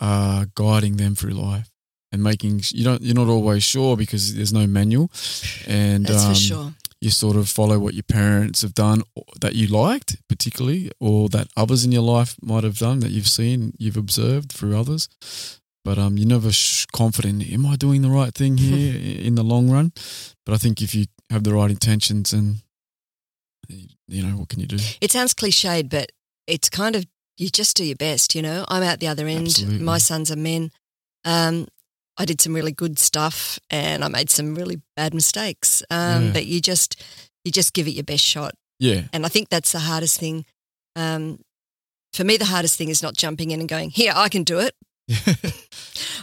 uh, 0.00 0.46
guiding 0.54 0.96
them 0.96 1.14
through 1.14 1.32
life 1.32 1.70
and 2.12 2.22
making 2.22 2.62
you 2.72 2.84
don't 2.84 3.02
you're 3.02 3.14
not 3.14 3.28
always 3.28 3.62
sure 3.62 3.96
because 3.96 4.34
there's 4.34 4.52
no 4.52 4.66
manual, 4.66 5.10
and 5.66 6.10
um, 6.10 6.34
sure. 6.34 6.72
You 6.98 7.10
sort 7.10 7.36
of 7.36 7.48
follow 7.48 7.78
what 7.78 7.92
your 7.92 8.04
parents 8.04 8.62
have 8.62 8.72
done 8.72 9.02
that 9.42 9.54
you 9.54 9.66
liked, 9.66 10.16
particularly, 10.28 10.90
or 10.98 11.28
that 11.28 11.48
others 11.54 11.84
in 11.84 11.92
your 11.92 12.02
life 12.02 12.36
might 12.40 12.64
have 12.64 12.78
done 12.78 13.00
that 13.00 13.10
you've 13.10 13.28
seen, 13.28 13.74
you've 13.78 13.98
observed 13.98 14.50
through 14.50 14.76
others. 14.76 15.08
But 15.84 15.98
um, 15.98 16.16
you're 16.16 16.26
never 16.26 16.50
sh- 16.50 16.86
confident. 16.86 17.48
Am 17.52 17.66
I 17.66 17.76
doing 17.76 18.00
the 18.00 18.08
right 18.10 18.34
thing 18.34 18.56
here 18.56 18.94
in 19.26 19.34
the 19.34 19.44
long 19.44 19.70
run? 19.70 19.92
But 20.46 20.54
I 20.54 20.56
think 20.56 20.80
if 20.80 20.94
you 20.94 21.04
have 21.30 21.44
the 21.44 21.52
right 21.52 21.70
intentions 21.70 22.32
and 22.32 22.56
you 24.08 24.22
know, 24.22 24.36
what 24.38 24.48
can 24.48 24.60
you 24.60 24.66
do? 24.66 24.78
It 25.00 25.12
sounds 25.12 25.34
cliched, 25.34 25.90
but 25.90 26.12
it's 26.46 26.68
kind 26.68 26.96
of 26.96 27.04
you 27.38 27.48
just 27.48 27.76
do 27.76 27.84
your 27.84 27.96
best. 27.96 28.34
You 28.34 28.42
know, 28.42 28.64
I'm 28.68 28.82
out 28.82 29.00
the 29.00 29.08
other 29.08 29.26
end. 29.26 29.48
Absolutely. 29.48 29.84
My 29.84 29.98
sons 29.98 30.30
are 30.30 30.36
men. 30.36 30.70
Um, 31.24 31.66
I 32.18 32.24
did 32.24 32.40
some 32.40 32.54
really 32.54 32.72
good 32.72 32.98
stuff, 32.98 33.58
and 33.70 34.02
I 34.02 34.08
made 34.08 34.30
some 34.30 34.54
really 34.54 34.80
bad 34.96 35.12
mistakes. 35.12 35.82
Um, 35.90 36.26
yeah. 36.26 36.30
But 36.32 36.46
you 36.46 36.60
just 36.60 37.02
you 37.44 37.52
just 37.52 37.74
give 37.74 37.86
it 37.86 37.92
your 37.92 38.04
best 38.04 38.24
shot. 38.24 38.54
Yeah, 38.78 39.02
and 39.12 39.24
I 39.24 39.28
think 39.28 39.48
that's 39.48 39.72
the 39.72 39.80
hardest 39.80 40.18
thing. 40.18 40.44
Um, 40.94 41.40
for 42.12 42.24
me, 42.24 42.36
the 42.36 42.46
hardest 42.46 42.78
thing 42.78 42.88
is 42.88 43.02
not 43.02 43.14
jumping 43.14 43.50
in 43.50 43.60
and 43.60 43.68
going, 43.68 43.90
"Here, 43.90 44.12
I 44.14 44.28
can 44.28 44.44
do 44.44 44.60
it." 44.60 44.74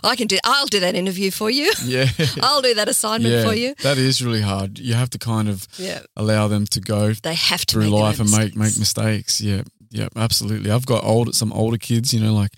I 0.03 0.15
can 0.17 0.27
do. 0.27 0.37
I'll 0.43 0.65
do 0.65 0.81
that 0.81 0.95
interview 0.95 1.31
for 1.31 1.49
you. 1.49 1.71
Yeah, 1.85 2.07
I'll 2.41 2.61
do 2.61 2.73
that 2.73 2.89
assignment 2.89 3.33
yeah, 3.33 3.45
for 3.45 3.53
you. 3.53 3.75
That 3.83 3.97
is 3.97 4.23
really 4.23 4.41
hard. 4.41 4.79
You 4.79 4.95
have 4.95 5.09
to 5.11 5.19
kind 5.19 5.47
of 5.47 5.67
yeah. 5.77 6.01
allow 6.15 6.47
them 6.47 6.65
to 6.67 6.81
go. 6.81 7.13
They 7.13 7.35
have 7.35 7.65
to 7.67 7.73
through 7.73 7.89
life 7.89 8.19
and 8.19 8.29
mistakes. 8.29 8.55
make 8.55 8.65
make 8.65 8.77
mistakes. 8.77 9.41
Yeah, 9.41 9.61
yeah, 9.93 10.07
absolutely. 10.15 10.71
I've 10.71 10.85
got 10.85 11.03
old 11.03 11.33
some 11.35 11.53
older 11.53 11.77
kids. 11.77 12.13
You 12.13 12.19
know, 12.19 12.33
like 12.33 12.51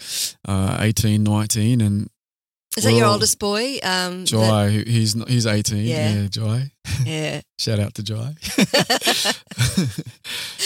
uh, 0.48 0.78
18, 0.80 1.24
19 1.24 1.82
and 1.82 2.10
is 2.78 2.84
that 2.84 2.94
your 2.94 3.06
oldest 3.06 3.40
boy? 3.40 3.80
Um, 3.84 4.26
Jai, 4.26 4.68
that, 4.68 4.88
he's 4.88 5.14
he's 5.30 5.46
eighteen. 5.46 5.86
Yeah, 5.86 6.14
yeah 6.14 6.28
Jai. 6.28 6.72
Yeah. 7.06 7.42
Shout 7.58 7.80
out 7.80 7.94
to 7.94 8.04
Jai. 8.04 8.16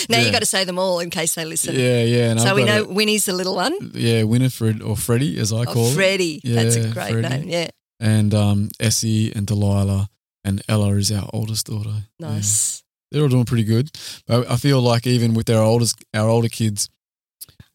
now 0.09 0.17
yeah. 0.17 0.25
you 0.25 0.31
got 0.31 0.39
to 0.39 0.47
say 0.47 0.63
them 0.63 0.79
all 0.79 1.01
in 1.01 1.11
case 1.11 1.35
they 1.35 1.45
listen. 1.45 1.75
Yeah, 1.75 2.03
yeah. 2.03 2.35
so 2.37 2.55
we 2.55 2.63
know 2.63 2.83
Winnie's 2.85 3.25
the 3.25 3.33
little 3.33 3.55
one. 3.55 3.91
Yeah, 3.93 4.23
Winifred 4.23 4.81
or 4.81 4.97
Freddie, 4.97 5.39
as 5.39 5.53
I 5.53 5.61
oh, 5.61 5.65
call 5.65 5.91
Freddie. 5.91 6.41
Yeah, 6.43 6.63
That's 6.63 6.77
a 6.77 6.89
great 6.89 7.11
Freddie. 7.11 7.29
name. 7.29 7.47
Yeah. 7.47 7.67
And 7.99 8.33
um, 8.33 8.69
Essie 8.79 9.31
and 9.35 9.45
Delilah 9.45 10.09
and 10.43 10.63
Ella 10.67 10.95
is 10.95 11.11
our 11.11 11.29
oldest 11.31 11.67
daughter. 11.67 12.05
Nice. 12.19 12.83
They're 13.11 13.23
all 13.23 13.29
doing 13.29 13.45
pretty 13.45 13.63
good. 13.63 13.89
But 14.27 14.49
I 14.49 14.55
feel 14.57 14.81
like 14.81 15.07
even 15.07 15.33
with 15.33 15.49
our 15.49 15.63
oldest, 15.63 16.03
our 16.13 16.27
older 16.29 16.49
kids, 16.49 16.89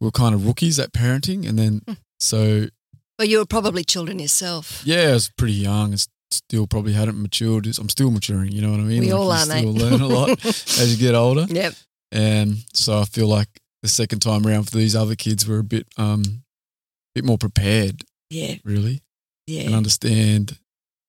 we're 0.01 0.11
kind 0.11 0.35
of 0.35 0.47
rookies 0.47 0.79
at 0.79 0.93
parenting, 0.93 1.49
and 1.49 1.59
then 1.59 1.83
Hmm. 1.87 1.93
so 2.21 2.69
Well, 3.19 3.29
you 3.29 3.39
were 3.39 3.47
probably 3.47 3.85
children 3.85 4.19
yourself. 4.19 4.83
yeah, 4.85 5.11
I 5.11 5.13
was 5.13 5.31
pretty 5.37 5.55
young 5.55 5.93
and 5.93 6.07
still 6.31 6.67
probably 6.67 6.93
hadn't 6.95 7.21
matured. 7.21 7.67
I'm 7.79 7.89
still 7.89 8.11
maturing. 8.11 8.51
You 8.53 8.61
know 8.63 8.71
what 8.73 8.81
I 8.81 8.85
mean? 8.85 9.01
We 9.01 9.13
Like, 9.13 9.21
all 9.21 9.27
you 9.27 9.33
are, 9.33 9.39
Still 9.45 9.73
mate. 9.73 9.83
learn 9.83 10.01
a 10.01 10.07
lot 10.09 10.45
as 10.45 10.91
you 10.93 10.99
get 10.99 11.15
older. 11.15 11.47
Yep. 11.49 11.75
And 12.13 12.59
so 12.73 12.99
I 13.01 13.05
feel 13.05 13.29
like 13.29 13.49
the 13.83 13.89
second 13.89 14.21
time 14.21 14.47
around 14.47 14.65
for 14.65 14.77
these 14.79 14.97
other 14.97 15.15
kids, 15.15 15.47
we're 15.49 15.61
a 15.61 15.65
bit 15.65 15.87
um, 15.97 16.43
bit 17.15 17.25
more 17.25 17.39
prepared, 17.39 18.03
Yeah. 18.31 18.57
really, 18.65 19.03
Yeah. 19.47 19.63
and 19.63 19.75
understand 19.77 20.59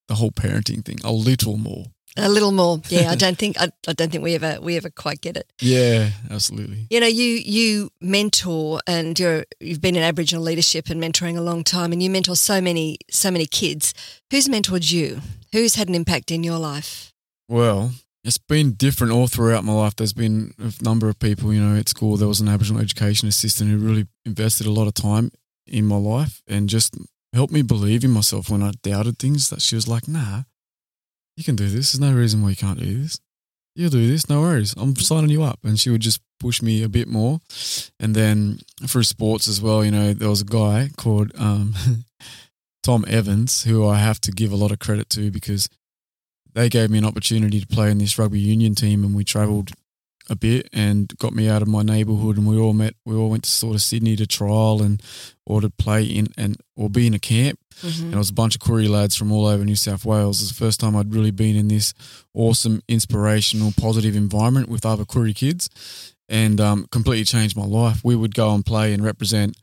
the 0.08 0.16
whole 0.16 0.32
parenting 0.32 0.86
thing 0.86 1.00
a 1.04 1.12
little 1.12 1.58
more. 1.58 1.88
A 2.18 2.30
little 2.30 2.52
more, 2.52 2.82
yeah. 2.88 3.12
I 3.12 3.16
don't 3.24 3.38
think 3.38 3.60
I, 3.60 3.70
I 3.88 3.94
don't 3.94 4.12
think 4.12 4.24
we 4.24 4.36
ever 4.36 4.60
we 4.62 4.78
ever 4.78 4.90
quite 4.90 5.22
get 5.22 5.36
it. 5.36 5.52
Yeah, 5.60 6.12
absolutely. 6.30 6.88
You 6.90 7.00
know, 7.02 7.08
you 7.08 7.26
you 7.26 7.92
mentor, 8.00 8.80
and 8.88 9.20
you're 9.20 9.46
you've 9.60 9.82
been 9.82 9.96
in 9.96 10.04
Aboriginal 10.04 10.44
leadership 10.44 10.90
and 10.90 11.02
mentoring 11.02 11.38
a 11.38 11.42
long 11.42 11.64
time, 11.64 11.92
and 11.92 12.02
you 12.02 12.10
mentor 12.10 12.36
so 12.36 12.62
many 12.62 13.00
so 13.12 13.32
many 13.32 13.46
kids. 13.46 13.94
Who's 14.32 14.48
mentored 14.48 14.92
you? 14.92 15.22
Who's 15.52 15.76
had 15.76 15.90
an 15.90 15.96
impact 15.96 16.32
in 16.32 16.44
your 16.44 16.58
life? 16.58 17.14
Well, 17.50 17.92
it's 18.24 18.38
been 18.38 18.74
different 18.74 19.14
all 19.14 19.28
throughout 19.28 19.64
my 19.64 19.74
life. 19.74 19.96
There's 19.96 20.14
been 20.14 20.54
a 20.58 20.72
number 20.84 21.10
of 21.10 21.20
people, 21.20 21.54
you 21.54 21.62
know, 21.62 21.78
at 21.78 21.90
school. 21.90 22.18
There 22.18 22.28
was 22.28 22.42
an 22.42 22.48
Aboriginal 22.48 22.82
education 22.82 23.28
assistant 23.28 23.70
who 23.70 23.78
really 23.78 24.08
invested 24.26 24.66
a 24.66 24.72
lot 24.72 24.88
of 24.88 24.94
time 24.94 25.32
in 25.68 25.86
my 25.86 25.98
life 25.98 26.42
and 26.48 26.68
just 26.70 26.96
helped 27.34 27.54
me 27.54 27.62
believe 27.62 28.04
in 28.04 28.12
myself 28.12 28.50
when 28.50 28.64
I 28.64 28.72
doubted 28.82 29.20
things. 29.20 29.50
That 29.50 29.62
she 29.62 29.76
was 29.76 29.88
like, 29.88 30.08
"Nah, 30.08 30.44
you 31.38 31.44
can 31.44 31.56
do 31.56 31.68
this. 31.68 31.92
There's 31.92 32.00
no 32.00 32.14
reason 32.14 32.42
why 32.42 32.50
you 32.50 32.56
can't 32.56 32.80
do 32.80 33.02
this. 33.02 33.20
You'll 33.76 33.90
do 33.90 34.08
this. 34.08 34.30
No 34.30 34.42
worries. 34.42 34.74
I'm 34.78 34.96
signing 34.96 35.30
you 35.30 35.44
up." 35.44 35.60
And 35.64 35.80
she 35.80 35.90
would 35.90 36.02
just 36.02 36.22
push 36.40 36.62
me 36.62 36.84
a 36.84 36.90
bit 36.90 37.08
more. 37.08 37.40
And 38.00 38.16
then 38.16 38.60
for 38.88 39.04
sports 39.04 39.48
as 39.48 39.62
well, 39.62 39.84
you 39.84 39.92
know, 39.92 40.14
there 40.14 40.30
was 40.30 40.42
a 40.42 40.46
guy 40.46 40.90
called 40.98 41.32
um, 41.38 41.74
Tom 42.84 43.06
Evans 43.08 43.64
who 43.64 43.88
I 43.88 43.98
have 43.98 44.22
to 44.22 44.32
give 44.32 44.52
a 44.52 44.56
lot 44.56 44.72
of 44.72 44.80
credit 44.80 45.10
to 45.12 45.32
because 45.32 45.70
they 46.54 46.70
gave 46.70 46.90
me 46.90 46.98
an 46.98 47.06
opportunity 47.06 47.60
to 47.60 47.68
play 47.68 47.92
in 47.92 47.98
this 47.98 48.18
rugby 48.18 48.40
union 48.40 48.76
team, 48.76 49.04
and 49.04 49.14
we 49.14 49.24
travelled 49.24 49.72
a 50.30 50.36
bit 50.36 50.68
and 50.74 51.16
got 51.18 51.34
me 51.34 51.48
out 51.48 51.62
of 51.62 51.68
my 51.68 51.84
neighbourhood 51.84 52.38
and 52.38 52.48
we 52.48 52.58
all 52.58 52.74
met 52.74 52.96
we 53.06 53.16
all 53.16 53.30
went 53.30 53.44
to 53.44 53.50
sort 53.50 53.76
of 53.76 53.82
Sydney 53.82 54.16
to 54.16 54.26
trial 54.26 54.82
and 54.82 55.02
or 55.46 55.62
to 55.62 55.70
play 55.70 56.04
in 56.04 56.28
and 56.38 56.58
or 56.76 56.90
be 56.90 57.08
in 57.08 57.14
a 57.14 57.20
camp 57.20 57.60
Mm-hmm. 57.82 58.06
and 58.06 58.14
it 58.14 58.18
was 58.18 58.30
a 58.30 58.34
bunch 58.34 58.56
of 58.56 58.62
Koori 58.62 58.88
lads 58.88 59.18
from 59.18 59.34
all 59.34 59.46
over 59.46 59.66
New 59.66 59.76
South 59.76 60.06
Wales. 60.06 60.42
It's 60.42 60.50
the 60.50 60.56
first 60.56 60.80
time 60.80 60.96
I'd 60.96 61.14
really 61.14 61.32
been 61.32 61.58
in 61.58 61.68
this 61.68 61.94
awesome, 62.34 62.82
inspirational, 62.88 63.74
positive 63.78 64.16
environment 64.16 64.70
with 64.70 64.86
other 64.86 65.04
Koori 65.04 65.36
kids 65.36 66.14
and 66.30 66.62
um, 66.62 66.88
completely 66.90 67.26
changed 67.26 67.58
my 67.58 67.66
life. 67.66 68.00
We 68.02 68.16
would 68.16 68.34
go 68.34 68.54
and 68.56 68.66
play 68.66 68.94
and 68.94 69.04
represent 69.04 69.58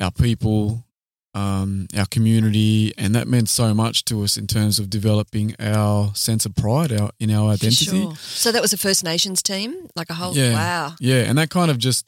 our 0.00 0.10
people, 0.10 0.86
um, 1.34 1.86
our 1.96 2.06
community, 2.06 2.92
and 2.98 3.14
that 3.14 3.26
meant 3.26 3.48
so 3.48 3.72
much 3.74 4.04
to 4.06 4.22
us 4.22 4.36
in 4.36 4.46
terms 4.46 4.78
of 4.78 4.90
developing 4.90 5.54
our 5.58 6.14
sense 6.14 6.44
of 6.44 6.54
pride 6.54 6.92
our, 6.92 7.10
in 7.18 7.30
our 7.30 7.50
identity. 7.52 7.86
sure. 7.86 8.14
So 8.16 8.52
that 8.52 8.60
was 8.60 8.72
a 8.72 8.76
First 8.78 9.02
Nations 9.04 9.42
team, 9.42 9.88
like 9.96 10.10
a 10.10 10.14
whole. 10.14 10.36
Yeah. 10.36 10.52
Wow. 10.52 10.94
Yeah, 11.00 11.22
and 11.22 11.38
that 11.38 11.48
kind 11.50 11.70
of 11.70 11.78
just 11.78 12.06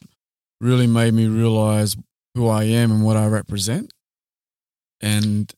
really 0.60 0.86
made 0.86 1.14
me 1.14 1.26
realize 1.26 1.96
who 2.34 2.48
I 2.48 2.64
am 2.64 2.90
and 2.92 3.02
what 3.04 3.16
I 3.16 3.26
represent. 3.26 3.92
And 5.00 5.52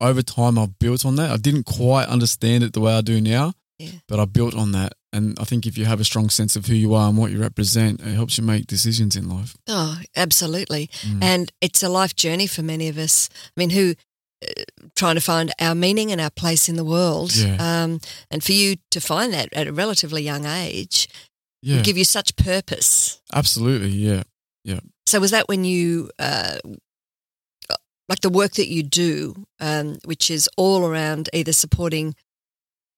over 0.00 0.22
time, 0.22 0.58
I've 0.58 0.78
built 0.78 1.04
on 1.04 1.16
that. 1.16 1.30
I 1.30 1.36
didn't 1.36 1.64
quite 1.66 2.08
understand 2.08 2.62
it 2.64 2.72
the 2.72 2.80
way 2.80 2.92
I 2.94 3.00
do 3.00 3.20
now, 3.20 3.52
Yeah. 3.78 3.90
but 4.08 4.18
I 4.20 4.24
built 4.24 4.54
on 4.54 4.72
that. 4.72 4.92
And 5.12 5.38
I 5.40 5.44
think 5.44 5.66
if 5.66 5.78
you 5.78 5.86
have 5.86 6.00
a 6.00 6.04
strong 6.04 6.28
sense 6.28 6.54
of 6.54 6.66
who 6.66 6.74
you 6.74 6.94
are 6.94 7.08
and 7.08 7.16
what 7.16 7.30
you 7.30 7.40
represent, 7.40 8.00
it 8.00 8.14
helps 8.14 8.36
you 8.36 8.44
make 8.44 8.66
decisions 8.66 9.16
in 9.16 9.28
life. 9.28 9.56
Oh, 9.66 9.98
absolutely. 10.14 10.90
Mm. 11.00 11.22
And 11.22 11.52
it's 11.60 11.82
a 11.82 11.88
life 11.88 12.14
journey 12.14 12.46
for 12.46 12.62
many 12.62 12.88
of 12.88 12.98
us. 12.98 13.30
I 13.32 13.60
mean, 13.60 13.70
who 13.70 13.94
uh, 14.46 14.62
trying 14.94 15.16
to 15.16 15.20
find 15.20 15.52
our 15.60 15.74
meaning 15.74 16.12
and 16.12 16.20
our 16.20 16.30
place 16.30 16.68
in 16.68 16.76
the 16.76 16.84
world. 16.84 17.34
Yeah. 17.34 17.56
Um, 17.58 18.00
and 18.30 18.44
for 18.44 18.52
you 18.52 18.76
to 18.90 19.00
find 19.00 19.32
that 19.32 19.48
at 19.52 19.66
a 19.66 19.72
relatively 19.72 20.22
young 20.22 20.44
age 20.44 21.08
yeah, 21.62 21.76
would 21.76 21.84
give 21.84 21.98
you 21.98 22.04
such 22.04 22.36
purpose. 22.36 23.20
absolutely. 23.32 23.88
Yeah. 23.88 24.22
Yeah. 24.62 24.80
So 25.06 25.18
was 25.20 25.30
that 25.30 25.48
when 25.48 25.64
you, 25.64 26.10
uh, 26.18 26.58
like 28.08 28.20
the 28.20 28.30
work 28.30 28.52
that 28.52 28.68
you 28.68 28.82
do, 28.82 29.46
um, 29.58 29.96
which 30.04 30.30
is 30.30 30.48
all 30.56 30.86
around 30.86 31.28
either 31.32 31.52
supporting 31.52 32.14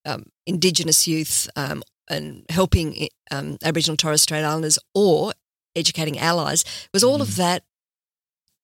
um, 0.04 0.24
Indigenous 0.46 1.06
youth 1.06 1.48
um, 1.56 1.82
and 2.10 2.44
helping 2.50 3.08
um, 3.30 3.56
Aboriginal 3.64 3.92
and 3.92 3.98
Torres 3.98 4.20
Strait 4.22 4.42
Islanders 4.44 4.78
or 4.94 5.32
educating 5.74 6.18
allies, 6.18 6.64
was 6.92 7.02
all 7.04 7.22
of 7.22 7.28
Mm. 7.28 7.36
that, 7.36 7.62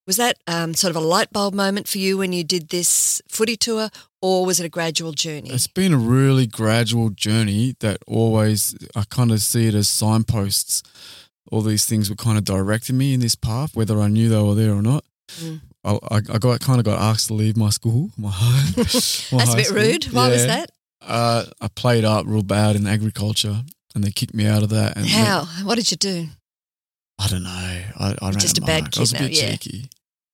was 0.06 0.16
that 0.18 0.36
um, 0.46 0.74
sort 0.74 0.90
of 0.90 0.96
a 0.96 1.04
light 1.06 1.32
bulb 1.32 1.54
moment 1.54 1.88
for 1.88 1.98
you 1.98 2.18
when 2.18 2.32
you 2.32 2.44
did 2.44 2.68
this 2.68 3.20
footy 3.28 3.56
tour 3.56 3.88
or 4.22 4.44
was 4.46 4.60
it 4.60 4.66
a 4.66 4.68
gradual 4.68 5.12
journey? 5.12 5.50
It's 5.50 5.66
been 5.66 5.92
a 5.94 5.98
really 5.98 6.46
gradual 6.46 7.10
journey 7.10 7.74
that 7.80 7.98
always, 8.06 8.76
I 8.94 9.04
kind 9.08 9.30
of 9.32 9.40
see 9.40 9.66
it 9.68 9.74
as 9.74 9.88
signposts. 9.88 10.82
All 11.52 11.62
these 11.62 11.86
things 11.86 12.10
were 12.10 12.16
kind 12.16 12.38
of 12.38 12.44
directing 12.44 12.98
me 12.98 13.14
in 13.14 13.20
this 13.20 13.34
path, 13.36 13.74
whether 13.76 14.00
I 14.00 14.08
knew 14.08 14.28
they 14.28 14.40
were 14.42 14.54
there 14.54 14.72
or 14.74 14.82
not. 14.82 15.04
Mm. 15.40 15.60
I, 15.84 15.98
I 16.10 16.38
got 16.38 16.58
kind 16.60 16.80
of 16.80 16.84
got 16.84 16.98
asked 17.00 17.28
to 17.28 17.34
leave 17.34 17.56
my 17.56 17.70
school, 17.70 18.10
my 18.16 18.30
home. 18.32 18.72
my 18.76 18.82
That's 18.82 19.32
a 19.32 19.56
bit 19.56 19.66
school. 19.66 19.78
rude. 19.82 20.04
Why 20.06 20.28
was 20.28 20.44
that? 20.46 20.70
Uh, 21.06 21.44
I 21.60 21.68
played 21.68 22.04
up 22.04 22.26
real 22.26 22.42
bad 22.42 22.76
in 22.76 22.86
agriculture, 22.86 23.62
and 23.94 24.04
they 24.04 24.10
kicked 24.10 24.34
me 24.34 24.46
out 24.46 24.62
of 24.62 24.70
that. 24.70 24.96
And 24.96 25.06
How? 25.06 25.44
What 25.64 25.76
did 25.76 25.90
you 25.90 25.96
do? 25.96 26.26
I 27.18 27.28
don't 27.28 27.44
know. 27.44 27.48
I, 27.50 28.16
I 28.20 28.30
Just 28.32 28.56
don't 28.56 28.64
a 28.64 28.66
bad 28.66 28.82
know. 28.84 28.88
I 28.96 29.00
was 29.00 29.12
a 29.12 29.18
bit 29.18 29.22
now, 29.32 29.38
yeah. 29.38 29.50
cheeky. 29.52 29.88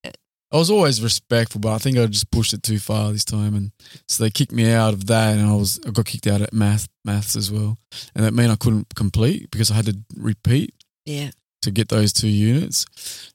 I 0.04 0.56
was 0.58 0.68
always 0.70 1.00
respectful, 1.00 1.60
but 1.62 1.72
I 1.72 1.78
think 1.78 1.96
I 1.96 2.04
just 2.04 2.30
pushed 2.30 2.52
it 2.52 2.62
too 2.62 2.78
far 2.78 3.10
this 3.10 3.24
time, 3.24 3.54
and 3.54 3.72
so 4.06 4.22
they 4.22 4.28
kicked 4.30 4.52
me 4.52 4.70
out 4.70 4.92
of 4.92 5.06
that, 5.06 5.36
and 5.38 5.46
I 5.48 5.54
was 5.54 5.80
I 5.86 5.90
got 5.90 6.04
kicked 6.04 6.26
out 6.26 6.42
at 6.42 6.52
math 6.52 6.88
maths 7.06 7.36
as 7.36 7.50
well, 7.50 7.78
and 8.14 8.22
that 8.24 8.34
meant 8.34 8.52
I 8.52 8.56
couldn't 8.56 8.94
complete 8.94 9.50
because 9.50 9.70
I 9.70 9.74
had 9.74 9.86
to 9.86 9.96
repeat 10.14 10.74
Yeah. 11.06 11.30
to 11.62 11.70
get 11.70 11.88
those 11.88 12.12
two 12.12 12.28
units. 12.28 12.84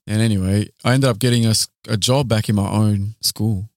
And 0.05 0.21
anyway, 0.21 0.69
I 0.83 0.93
ended 0.93 1.09
up 1.09 1.17
getting 1.17 1.47
a, 1.47 1.53
a 1.87 1.97
job 1.97 2.27
back 2.27 2.49
in 2.49 2.55
my 2.55 2.69
own 2.69 3.15
school. 3.21 3.67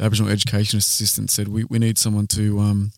The 0.00 0.06
Aboriginal 0.06 0.32
education 0.32 0.78
assistant 0.78 1.30
said, 1.30 1.48
we, 1.48 1.64
we 1.64 1.78
need 1.78 1.98
someone 1.98 2.26
to 2.28 2.58
um, 2.58 2.92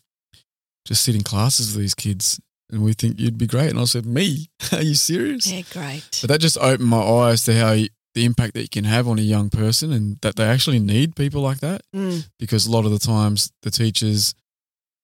just 0.86 1.02
sit 1.02 1.16
in 1.16 1.22
classes 1.22 1.74
with 1.74 1.82
these 1.82 1.96
kids. 1.96 2.40
And 2.70 2.84
we 2.84 2.92
think 2.92 3.18
you'd 3.18 3.36
be 3.36 3.48
great. 3.48 3.70
And 3.70 3.80
I 3.80 3.84
said, 3.86 4.06
me? 4.06 4.46
Are 4.72 4.82
you 4.82 4.94
serious? 4.94 5.50
Yeah, 5.50 5.62
great. 5.72 6.04
But 6.20 6.30
that 6.30 6.40
just 6.40 6.56
opened 6.58 6.88
my 6.88 7.02
eyes 7.02 7.42
to 7.46 7.58
how 7.58 7.72
you, 7.72 7.88
the 8.14 8.24
impact 8.24 8.54
that 8.54 8.62
you 8.62 8.68
can 8.68 8.84
have 8.84 9.08
on 9.08 9.18
a 9.18 9.22
young 9.22 9.50
person 9.50 9.92
and 9.92 10.18
that 10.22 10.36
they 10.36 10.44
actually 10.44 10.78
need 10.78 11.16
people 11.16 11.42
like 11.42 11.58
that. 11.58 11.82
Mm. 11.92 12.28
Because 12.38 12.66
a 12.66 12.70
lot 12.70 12.84
of 12.84 12.92
the 12.92 13.00
times 13.00 13.50
the 13.62 13.72
teachers 13.72 14.36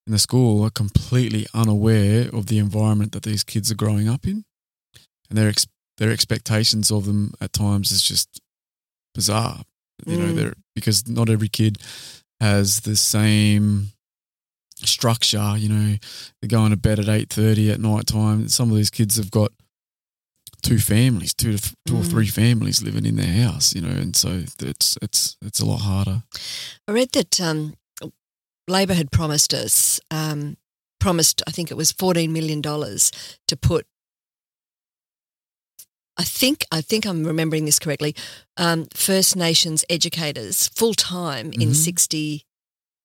in 0.06 0.12
the 0.12 0.20
school 0.20 0.64
are 0.64 0.70
completely 0.70 1.48
unaware 1.52 2.28
of 2.32 2.46
the 2.46 2.58
environment 2.58 3.10
that 3.10 3.24
these 3.24 3.42
kids 3.42 3.72
are 3.72 3.76
growing 3.76 4.08
up 4.08 4.24
in. 4.24 4.44
And 5.28 5.36
their, 5.36 5.48
ex- 5.48 5.66
their 5.96 6.12
expectations 6.12 6.92
of 6.92 7.06
them 7.06 7.34
at 7.40 7.52
times 7.52 7.90
is 7.90 8.04
just 8.04 8.40
bizarre. 9.16 9.64
You 10.06 10.16
know, 10.16 10.32
Mm. 10.32 10.36
they're, 10.36 10.54
because 10.74 11.06
not 11.08 11.28
every 11.28 11.48
kid 11.48 11.78
has 12.40 12.80
the 12.80 12.96
same 12.96 13.92
structure. 14.76 15.56
You 15.56 15.68
know, 15.68 15.96
they're 16.40 16.48
going 16.48 16.70
to 16.70 16.76
bed 16.76 16.98
at 16.98 17.08
eight 17.08 17.30
thirty 17.32 17.70
at 17.70 17.80
night 17.80 18.06
time. 18.06 18.48
Some 18.48 18.70
of 18.70 18.76
these 18.76 18.90
kids 18.90 19.16
have 19.16 19.30
got 19.30 19.52
two 20.62 20.78
families, 20.78 21.34
two 21.34 21.56
to 21.56 21.74
two 21.86 21.96
or 21.96 22.02
Mm. 22.02 22.10
three 22.10 22.26
families 22.28 22.82
living 22.82 23.06
in 23.06 23.16
their 23.16 23.44
house. 23.46 23.74
You 23.74 23.80
know, 23.82 23.88
and 23.90 24.14
so 24.14 24.44
it's 24.60 24.96
it's 25.02 25.36
it's 25.42 25.60
a 25.60 25.66
lot 25.66 25.80
harder. 25.80 26.22
I 26.86 26.92
read 26.92 27.10
that 27.12 27.40
um, 27.40 27.74
Labor 28.68 28.94
had 28.94 29.10
promised 29.10 29.52
us, 29.54 29.98
um, 30.10 30.56
promised, 31.00 31.42
I 31.46 31.52
think 31.52 31.70
it 31.70 31.76
was 31.76 31.92
$14 31.92 32.28
million 32.30 32.60
to 32.60 33.56
put, 33.60 33.86
I 36.18 36.24
think, 36.24 36.64
I 36.72 36.80
think 36.80 37.06
I'm 37.06 37.24
remembering 37.24 37.64
this 37.64 37.78
correctly, 37.78 38.14
um, 38.56 38.86
First 38.92 39.36
Nations 39.36 39.84
educators 39.88 40.68
full 40.68 40.94
time 40.94 41.52
in 41.52 41.70
Mhm. 41.70 41.76
60 41.76 42.44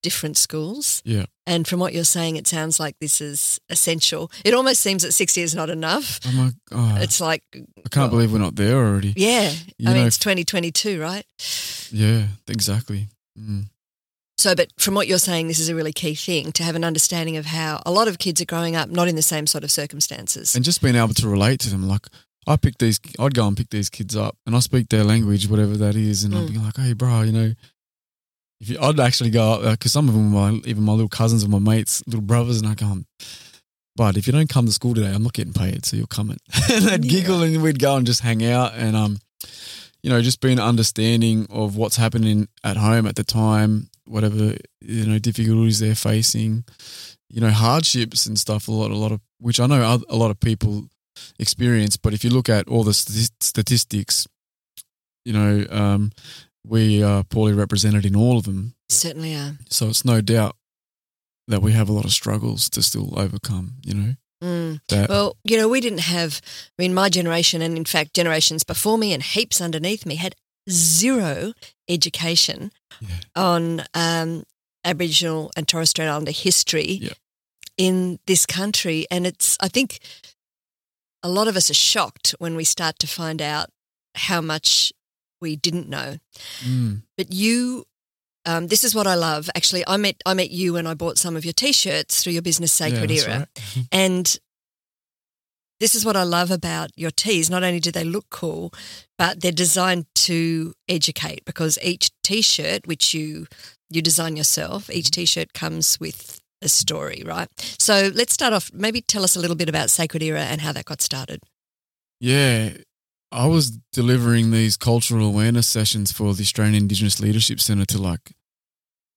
different 0.01 0.36
schools. 0.38 1.01
Yeah. 1.05 1.25
And 1.46 1.65
from 1.67 1.79
what 1.79 1.93
you're 1.93 2.03
saying, 2.03 2.36
it 2.36 2.48
sounds 2.48 2.79
like 2.79 2.96
this 3.00 3.22
is 3.22 3.60
essential. 3.70 4.29
It 4.43 4.53
almost 4.53 4.82
seems 4.82 5.03
that 5.03 5.13
60 5.13 5.41
is 5.41 5.53
not 5.55 5.70
enough. 5.70 6.20
Oh 6.25 6.32
my 6.32 6.51
oh, 6.72 6.96
It's 7.01 7.22
like, 7.22 7.43
I 7.53 7.89
can't 7.89 8.10
believe 8.12 8.32
we're 8.34 8.39
not 8.39 8.55
there 8.55 8.75
already. 8.77 9.13
yeah, 9.15 9.53
You 9.77 9.89
I 9.89 9.93
mean, 9.93 10.08
it's 10.08 10.17
2022, 10.17 11.00
right? 11.00 11.25
Yeah, 11.91 12.27
exactly. 12.48 13.08
Mm. 13.39 13.67
So, 14.38 14.55
but 14.55 14.72
from 14.77 14.96
what 14.96 15.08
you're 15.08 15.20
saying, 15.20 15.48
this 15.48 15.60
is 15.60 15.70
a 15.70 15.75
really 15.75 15.93
key 15.93 16.15
thing 16.15 16.51
to 16.53 16.63
have 16.63 16.75
an 16.75 16.84
understanding 16.84 17.38
of 17.38 17.46
how 17.46 17.82
a 17.86 17.91
lot 17.91 18.08
of 18.10 18.17
kids 18.17 18.41
are 18.41 18.46
growing 18.46 18.75
up 18.75 18.89
not 18.89 19.08
in 19.08 19.15
the 19.15 19.22
same 19.22 19.48
sort 19.48 19.63
of 19.63 19.72
circumstances. 19.72 20.55
And 20.55 20.65
just 20.65 20.82
being 20.82 20.96
able 20.96 21.13
to 21.13 21.29
relate 21.29 21.60
to 21.62 21.70
them, 21.70 21.88
like 21.88 22.08
I 22.47 22.57
pick 22.57 22.77
these, 22.77 23.00
I'd 23.19 23.33
go 23.33 23.47
and 23.47 23.55
pick 23.57 23.69
these 23.69 23.89
kids 23.89 24.15
up, 24.15 24.38
and 24.45 24.55
I 24.55 24.59
speak 24.59 24.89
their 24.89 25.03
language, 25.03 25.47
whatever 25.47 25.77
that 25.77 25.95
is, 25.95 26.23
and 26.23 26.35
I'd 26.35 26.43
Mm. 26.47 26.51
be 26.53 26.57
like, 26.59 26.77
"Hey, 26.77 26.93
bro, 26.93 27.21
you 27.21 27.31
know." 27.31 27.53
If 28.62 28.69
you, 28.69 28.77
I'd 28.81 29.00
actually 29.00 29.29
go 29.29 29.53
up 29.53 29.71
because 29.77 29.91
some 29.91 30.07
of 30.07 30.13
them 30.15 30.33
are 30.35 30.51
my, 30.53 30.62
even 30.65 30.83
my 30.83 30.93
little 30.93 31.09
cousins 31.09 31.43
or 31.43 31.50
my 31.50 31.59
mates, 31.59 32.01
little 32.05 32.21
brothers, 32.21 32.59
and 32.62 32.67
I 32.67 32.75
go, 32.75 33.03
but 33.95 34.15
if 34.17 34.25
you 34.25 34.31
don't 34.33 34.50
come 34.50 34.65
to 34.65 34.71
school 34.71 34.93
today, 34.93 35.12
I'm 35.13 35.23
not 35.23 35.33
getting 35.33 35.53
paid, 35.53 35.85
so 35.85 35.97
you're 35.97 36.07
coming. 36.07 36.38
and 36.71 36.85
they'd 36.85 37.03
Yeah. 37.03 37.12
giggle, 37.12 37.43
and 37.43 37.62
we'd 37.62 37.79
go 37.79 37.95
and 37.97 38.05
just 38.07 38.21
hang 38.21 38.43
out, 38.45 38.73
and 38.75 38.95
um, 38.95 39.19
you 40.01 40.09
know, 40.09 40.21
just 40.21 40.39
being 40.41 40.59
understanding 40.59 41.45
of 41.50 41.75
what's 41.75 41.97
happening 41.97 42.47
at 42.63 42.77
home 42.77 43.05
at 43.05 43.15
the 43.15 43.23
time, 43.23 43.89
whatever 44.05 44.55
you 44.81 45.05
know 45.05 45.19
difficulties 45.19 45.79
they're 45.79 45.95
facing, 45.95 46.63
you 47.29 47.41
know, 47.41 47.50
hardships 47.51 48.25
and 48.25 48.38
stuff. 48.39 48.67
A 48.67 48.71
lot, 48.71 48.91
a 48.91 48.95
lot 48.97 49.12
of 49.12 49.19
which 49.39 49.59
I 49.59 49.65
know 49.67 50.00
a 50.09 50.15
lot 50.15 50.31
of 50.31 50.39
people 50.39 50.88
experience. 51.39 51.98
But 51.98 52.13
if 52.13 52.24
you 52.24 52.29
look 52.29 52.50
at 52.50 52.67
all 52.67 52.84
the 52.84 52.93
st- 52.93 53.32
statistics, 53.41 54.27
you 55.25 55.34
know, 55.34 55.65
um, 55.70 56.12
we 56.65 57.01
are 57.03 57.24
poorly 57.24 57.53
represented 57.53 58.05
in 58.05 58.15
all 58.15 58.38
of 58.38 58.46
them. 58.46 58.75
Certainly 58.89 59.36
are. 59.36 59.58
So 59.70 59.88
it's 59.89 60.05
no 60.05 60.22
doubt 60.22 60.55
that 61.48 61.62
we 61.62 61.74
have 61.74 61.89
a 61.89 61.93
lot 61.93 62.05
of 62.05 62.12
struggles 62.12 62.70
to 62.70 62.82
still 62.82 63.17
overcome. 63.20 63.74
You 63.84 63.93
know, 63.93 64.13
Mm. 64.43 64.82
Well, 65.08 65.38
you 65.46 65.55
know, 65.55 65.70
we 65.70 65.79
didn't 65.79 66.01
have, 66.01 66.41
I 66.77 66.82
mean, 66.82 66.93
my 66.93 67.08
generation, 67.08 67.62
and 67.62 67.77
in 67.77 67.86
fact, 67.86 68.13
generations 68.13 68.65
before 68.65 68.98
me 68.98 69.13
and 69.13 69.24
heaps 69.24 69.62
underneath 69.62 70.05
me 70.05 70.15
had 70.15 70.36
zero 70.70 71.53
education 71.88 72.74
Yeah. 73.00 73.08
on 73.38 73.84
um, 73.93 74.43
Aboriginal 74.84 75.50
and 75.55 75.65
Torres 75.65 75.91
Strait 75.91 76.10
Islander 76.10 76.32
history 76.32 77.00
Yeah. 77.01 77.13
in 77.77 78.20
this 78.27 78.46
country. 78.46 79.05
And 79.10 79.25
it's, 79.25 79.55
I 79.62 79.70
think 79.70 80.00
a 81.23 81.29
lot 81.29 81.47
of 81.47 81.55
us 81.55 81.69
are 81.69 81.73
shocked 81.75 82.35
when 82.39 82.55
we 82.55 82.63
start 82.63 82.99
to 82.99 83.07
find 83.07 83.41
out 83.41 83.69
how 84.15 84.41
much 84.41 84.91
we 85.41 85.55
didn't 85.55 85.89
know. 85.89 86.17
Mm, 86.63 87.01
But 87.17 87.33
you, 87.33 87.85
um, 88.45 88.67
this 88.67 88.83
is 88.83 88.93
what 88.93 89.07
I 89.07 89.15
love. 89.15 89.49
Actually, 89.55 89.83
I 89.87 89.97
met 89.97 90.21
I 90.25 90.33
met 90.33 90.51
you 90.51 90.73
when 90.73 90.85
I 90.85 90.93
bought 90.93 91.17
some 91.17 91.35
of 91.35 91.45
your 91.45 91.53
T-shirts 91.53 92.21
through 92.23 92.33
your 92.33 92.41
business 92.41 92.71
Sacred 92.71 93.09
yeah, 93.09 93.23
Era, 93.23 93.37
right. 93.39 93.85
and 93.91 94.37
this 95.79 95.95
is 95.95 96.05
what 96.05 96.15
I 96.15 96.23
love 96.23 96.51
about 96.51 96.91
your 96.95 97.11
tees. 97.11 97.49
Not 97.49 97.63
only 97.63 97.79
do 97.79 97.91
they 97.91 98.05
look 98.05 98.29
cool, 98.29 98.71
but 99.17 99.41
they're 99.41 99.51
designed 99.51 100.05
to 100.15 100.73
educate 100.87 101.43
because 101.45 101.77
each 101.81 102.11
T-shirt, 102.23 102.87
which 102.87 103.13
you 103.13 103.47
you 103.89 104.01
design 104.01 104.37
yourself, 104.37 104.89
each 104.89 105.07
Mm-hmm. 105.07 105.21
T-shirt 105.21 105.53
comes 105.53 105.99
with 105.99 106.39
a 106.63 106.70
story, 106.70 107.24
right? 107.25 107.48
So 107.77 108.12
let's 108.13 108.34
start 108.34 108.53
off. 108.53 108.72
Maybe 108.74 109.01
tell 109.01 109.24
us 109.24 109.36
a 109.36 109.39
little 109.39 109.55
bit 109.55 109.70
about 109.70 109.89
Sacred 109.89 110.24
Era 110.24 110.41
and 110.41 110.62
how 110.62 110.72
that 110.72 110.86
got 110.86 111.01
started. 111.01 111.41
Yeah, 112.20 112.72
I 113.32 113.48
was 113.48 113.72
delivering 113.91 114.51
these 114.51 114.77
cultural 114.77 115.27
awareness 115.27 115.67
sessions 115.67 116.12
for 116.12 116.34
the 116.34 116.43
Australian 116.43 116.75
Indigenous 116.75 117.20
Leadership 117.20 117.60
Centre 117.60 117.86
to 117.86 117.98
like 117.98 118.32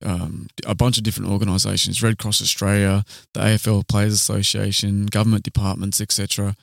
um, 0.05 0.49
a 0.67 0.75
bunch 0.75 0.99
of 0.99 1.05
different 1.05 1.31
organisations, 1.31 2.03
Red 2.03 2.19
Cross 2.19 2.43
Australia, 2.43 3.05
the 3.35 3.41
AFL 3.41 3.87
Players 3.89 4.13
Association, 4.13 5.07
government 5.07 5.43
departments, 5.43 6.01
etc. 6.01 6.57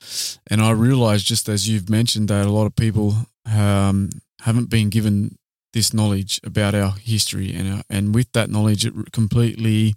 And 0.48 0.62
I 0.62 0.72
realised, 0.72 1.26
just 1.26 1.50
as 1.50 1.68
you've 1.68 1.90
mentioned, 1.90 2.28
that 2.30 2.46
a 2.46 2.52
lot 2.52 2.66
of 2.66 2.76
people 2.76 3.16
um, 3.46 4.10
haven't 4.42 4.70
been 4.70 4.90
given 4.90 5.38
this 5.74 5.94
knowledge 5.94 6.40
about 6.44 6.76
our 6.76 6.92
history, 6.92 7.54
and 7.54 7.74
our, 7.74 7.84
and 7.90 8.14
with 8.14 8.32
that 8.34 8.50
knowledge, 8.50 8.86
it 8.86 8.94
completely 9.12 9.96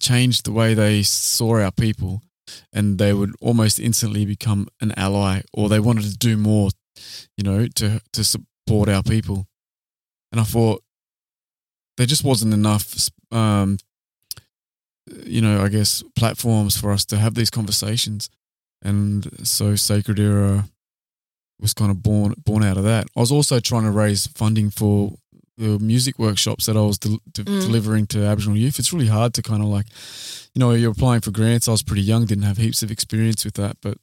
changed 0.00 0.44
the 0.44 0.52
way 0.52 0.74
they 0.74 1.02
saw 1.02 1.60
our 1.60 1.72
people 1.72 2.22
and 2.72 2.98
they 2.98 3.12
would 3.12 3.34
almost 3.40 3.78
instantly 3.78 4.26
become 4.26 4.68
an 4.80 4.92
ally 4.96 5.40
or 5.52 5.68
they 5.68 5.80
wanted 5.80 6.04
to 6.04 6.16
do 6.16 6.36
more 6.36 6.70
you 7.36 7.44
know 7.44 7.66
to 7.68 8.00
to 8.12 8.24
support 8.24 8.88
our 8.88 9.02
people. 9.02 9.46
And 10.32 10.40
i 10.40 10.44
thought 10.44 10.82
there 11.96 12.06
just 12.06 12.24
wasn't 12.24 12.54
enough 12.54 13.08
um 13.30 13.78
you 15.24 15.40
know 15.40 15.62
i 15.62 15.68
guess 15.68 16.02
platforms 16.16 16.76
for 16.76 16.90
us 16.90 17.04
to 17.06 17.16
have 17.16 17.34
these 17.34 17.50
conversations. 17.50 18.30
And 18.82 19.46
so 19.46 19.76
sacred 19.76 20.18
era 20.18 20.68
was 21.58 21.72
kind 21.72 21.90
of 21.90 22.02
born 22.02 22.34
born 22.44 22.62
out 22.62 22.76
of 22.76 22.84
that. 22.84 23.06
I 23.16 23.20
was 23.20 23.32
also 23.32 23.60
trying 23.60 23.84
to 23.84 23.90
raise 23.90 24.26
funding 24.26 24.70
for 24.70 25.14
the 25.56 25.78
music 25.78 26.18
workshops 26.18 26.66
that 26.66 26.76
I 26.76 26.80
was 26.80 26.98
del- 26.98 27.20
de- 27.32 27.44
Mm. 27.44 27.60
delivering 27.60 28.06
to 28.08 28.24
Aboriginal 28.24 28.56
youth. 28.58 28.78
It's 28.78 28.92
really 28.92 29.06
hard 29.08 29.34
to 29.34 29.42
kind 29.42 29.62
of 29.62 29.68
like, 29.68 29.86
you 30.54 30.58
know, 30.60 30.72
you're 30.72 30.90
applying 30.92 31.20
for 31.20 31.30
grants. 31.30 31.68
I 31.68 31.72
was 31.72 31.82
pretty 31.82 32.02
young, 32.02 32.26
didn't 32.26 32.44
have 32.44 32.56
heaps 32.56 32.82
of 32.82 32.90
experience 32.90 33.44
with 33.44 33.54
that, 33.54 33.76
but 33.80 33.98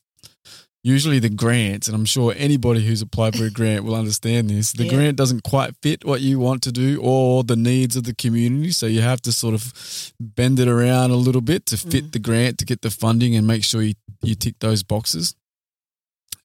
usually 0.84 1.20
the 1.20 1.30
grants, 1.30 1.88
and 1.88 1.96
I'm 1.96 2.06
sure 2.06 2.34
anybody 2.38 2.86
who's 2.88 3.02
applied 3.02 3.36
for 3.38 3.46
a 3.46 3.52
grant 3.52 3.84
will 3.84 3.96
understand 3.96 4.50
this, 4.50 4.72
the 4.72 4.86
Yeah. 4.86 4.90
grant 4.94 5.18
doesn't 5.18 5.44
quite 5.44 5.76
fit 5.84 6.06
what 6.06 6.22
you 6.22 6.40
want 6.40 6.64
to 6.64 6.72
do 6.72 7.00
or 7.02 7.44
the 7.44 7.56
needs 7.58 7.96
of 7.96 8.04
the 8.06 8.16
community. 8.16 8.72
So 8.72 8.88
you 8.88 9.02
have 9.02 9.22
to 9.24 9.32
sort 9.32 9.54
of 9.54 9.74
bend 10.20 10.60
it 10.60 10.68
around 10.70 11.12
a 11.12 11.16
little 11.18 11.42
bit 11.42 11.66
to 11.68 11.78
fit 11.78 12.06
Mm. 12.06 12.12
the 12.14 12.20
grant 12.20 12.58
to 12.60 12.66
get 12.66 12.82
the 12.82 12.90
funding 12.90 13.36
and 13.36 13.46
make 13.46 13.64
sure 13.64 13.82
you, 13.84 13.94
you 14.24 14.36
tick 14.36 14.56
those 14.60 14.84
boxes. 14.84 15.36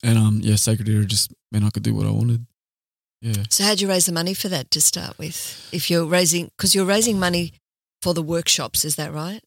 And 0.02 0.18
um, 0.18 0.40
yeah, 0.42 0.56
Sacred 0.56 0.88
Era 0.88 1.04
just 1.06 1.32
meant 1.52 1.64
I 1.64 1.70
could 1.70 1.82
do 1.84 1.94
what 1.94 2.06
I 2.06 2.10
wanted. 2.10 2.44
Yeah. 3.22 3.44
So 3.50 3.64
how'd 3.64 3.80
you 3.80 3.88
raise 3.88 4.06
the 4.06 4.12
money 4.12 4.34
for 4.34 4.48
that 4.48 4.70
to 4.72 4.80
start 4.80 5.18
with? 5.18 5.68
If 5.72 5.90
you're 5.90 6.04
raising, 6.04 6.46
because 6.56 6.74
you're 6.74 6.84
raising 6.84 7.18
money 7.18 7.54
for 8.02 8.14
the 8.14 8.22
workshops, 8.22 8.84
is 8.84 8.96
that 8.96 9.12
right? 9.12 9.40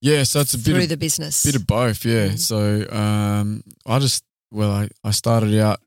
Yeah, 0.00 0.24
so 0.24 0.40
it's 0.40 0.54
a 0.54 0.58
bit 0.58 0.64
Through 0.72 0.82
of, 0.84 0.88
the 0.88 0.96
business. 0.96 1.44
bit 1.44 1.54
of 1.54 1.66
both, 1.66 2.04
yeah. 2.04 2.28
Mhm. 2.30 2.38
So 2.38 2.90
um, 2.90 3.62
I 3.86 3.98
just 4.00 4.24
well, 4.50 4.70
I, 4.72 4.88
I 5.04 5.12
started 5.12 5.56
out 5.60 5.80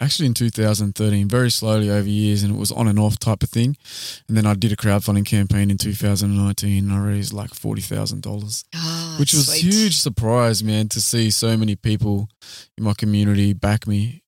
actually 0.00 0.26
in 0.26 0.34
2013, 0.34 1.28
very 1.28 1.50
slowly 1.50 1.90
over 1.90 2.08
years, 2.08 2.44
and 2.44 2.54
it 2.54 2.58
was 2.58 2.70
on 2.70 2.86
and 2.86 3.00
off 3.00 3.18
type 3.18 3.42
of 3.42 3.50
thing. 3.50 3.76
And 4.28 4.36
then 4.36 4.46
I 4.46 4.54
did 4.54 4.70
a 4.70 4.76
crowdfunding 4.76 5.26
campaign 5.26 5.70
in 5.72 5.76
2019, 5.78 6.84
and 6.84 6.92
I 6.92 6.98
raised 7.04 7.32
like 7.32 7.52
forty 7.52 7.82
thousand 7.82 8.22
dollars, 8.22 8.64
Ah, 8.74 9.16
which 9.18 9.32
was 9.32 9.48
sweet. 9.48 9.64
huge 9.74 9.96
surprise, 9.96 10.62
man, 10.62 10.88
to 10.90 11.00
see 11.00 11.30
so 11.30 11.56
many 11.56 11.74
people 11.74 12.28
in 12.76 12.84
my 12.84 12.94
community 12.94 13.54
back 13.54 13.86
me. 13.88 14.22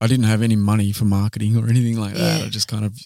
I 0.00 0.06
didn't 0.06 0.26
have 0.26 0.42
any 0.42 0.56
money 0.56 0.92
for 0.92 1.04
marketing 1.04 1.56
or 1.56 1.68
anything 1.68 1.98
like 1.98 2.14
that. 2.14 2.40
Yeah. 2.40 2.46
I 2.46 2.48
just 2.48 2.68
kind 2.68 2.84
of 2.84 2.96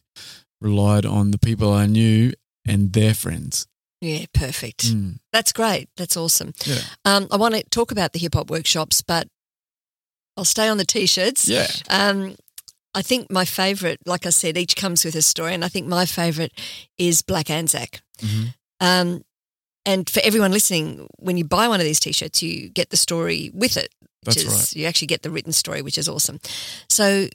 relied 0.61 1.07
on 1.07 1.31
the 1.31 1.39
people 1.39 1.73
I 1.73 1.87
knew 1.87 2.33
and 2.67 2.93
their 2.93 3.15
friends. 3.15 3.67
Yeah, 4.01 4.27
perfect. 4.35 4.87
Mm, 4.89 5.19
That's 5.33 5.53
great. 5.53 5.89
That's 5.97 6.17
awesome. 6.17 6.53
yeah, 6.67 6.81
Um, 7.05 7.29
I 7.31 7.37
want 7.37 7.55
to 7.55 7.63
talk 7.71 7.93
about 7.93 8.13
the 8.13 8.19
hip 8.19 8.35
hop 8.35 8.51
workshops, 8.51 9.01
but 9.01 9.29
I'll 10.37 10.45
stay 10.45 10.69
on 10.69 10.77
the 10.79 10.85
t-shirts. 10.85 11.49
yeah. 11.49 11.67
Um, 11.89 12.37
I 12.95 13.03
think 13.03 13.31
my 13.31 13.45
favourite, 13.45 13.99
like 14.05 14.27
I 14.27 14.31
said, 14.31 14.59
each 14.59 14.77
comes 14.77 15.05
with 15.05 15.15
a 15.15 15.23
story, 15.23 15.55
and 15.55 15.65
I 15.65 15.69
think 15.69 15.87
my 15.87 16.05
favourite 16.05 16.53
is 16.99 17.23
Black 17.23 17.49
Anzac. 17.49 18.03
Mhm. 18.19 18.55
Um, 18.81 19.23
and 19.87 20.11
for 20.11 20.21
everyone 20.25 20.51
listening, 20.53 21.07
when 21.19 21.37
you 21.37 21.45
buy 21.45 21.69
one 21.69 21.81
of 21.81 21.87
these 21.87 22.01
t-shirts, 22.01 22.43
you 22.43 22.69
get 22.69 22.91
the 22.91 22.97
story 22.97 23.51
with 23.55 23.77
it. 23.77 23.89
That's 24.25 24.37
is, 24.39 24.47
right. 24.47 24.77
You 24.77 24.87
actually 24.87 25.09
get 25.09 25.23
the 25.23 25.31
written 25.31 25.53
story, 25.53 25.83
which 25.83 25.99
is 25.99 26.09
awesome. 26.09 26.41
So, 26.89 27.29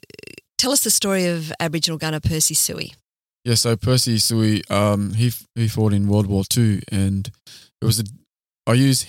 tell 0.56 0.72
us 0.72 0.84
the 0.84 0.90
story 0.90 1.26
of 1.26 1.52
Aboriginal 1.60 1.98
gunner 1.98 2.20
Percy 2.20 2.54
Suey. 2.54 2.94
Yeah, 3.44 3.54
so 3.54 3.76
Percy 3.76 4.18
Sui, 4.18 4.62
um, 4.68 5.14
he 5.14 5.32
he 5.54 5.68
fought 5.68 5.92
in 5.92 6.08
World 6.08 6.26
War 6.26 6.44
Two, 6.44 6.80
and 6.90 7.30
it 7.80 7.84
was 7.84 8.00
a. 8.00 8.04
I 8.66 8.74
use 8.74 9.06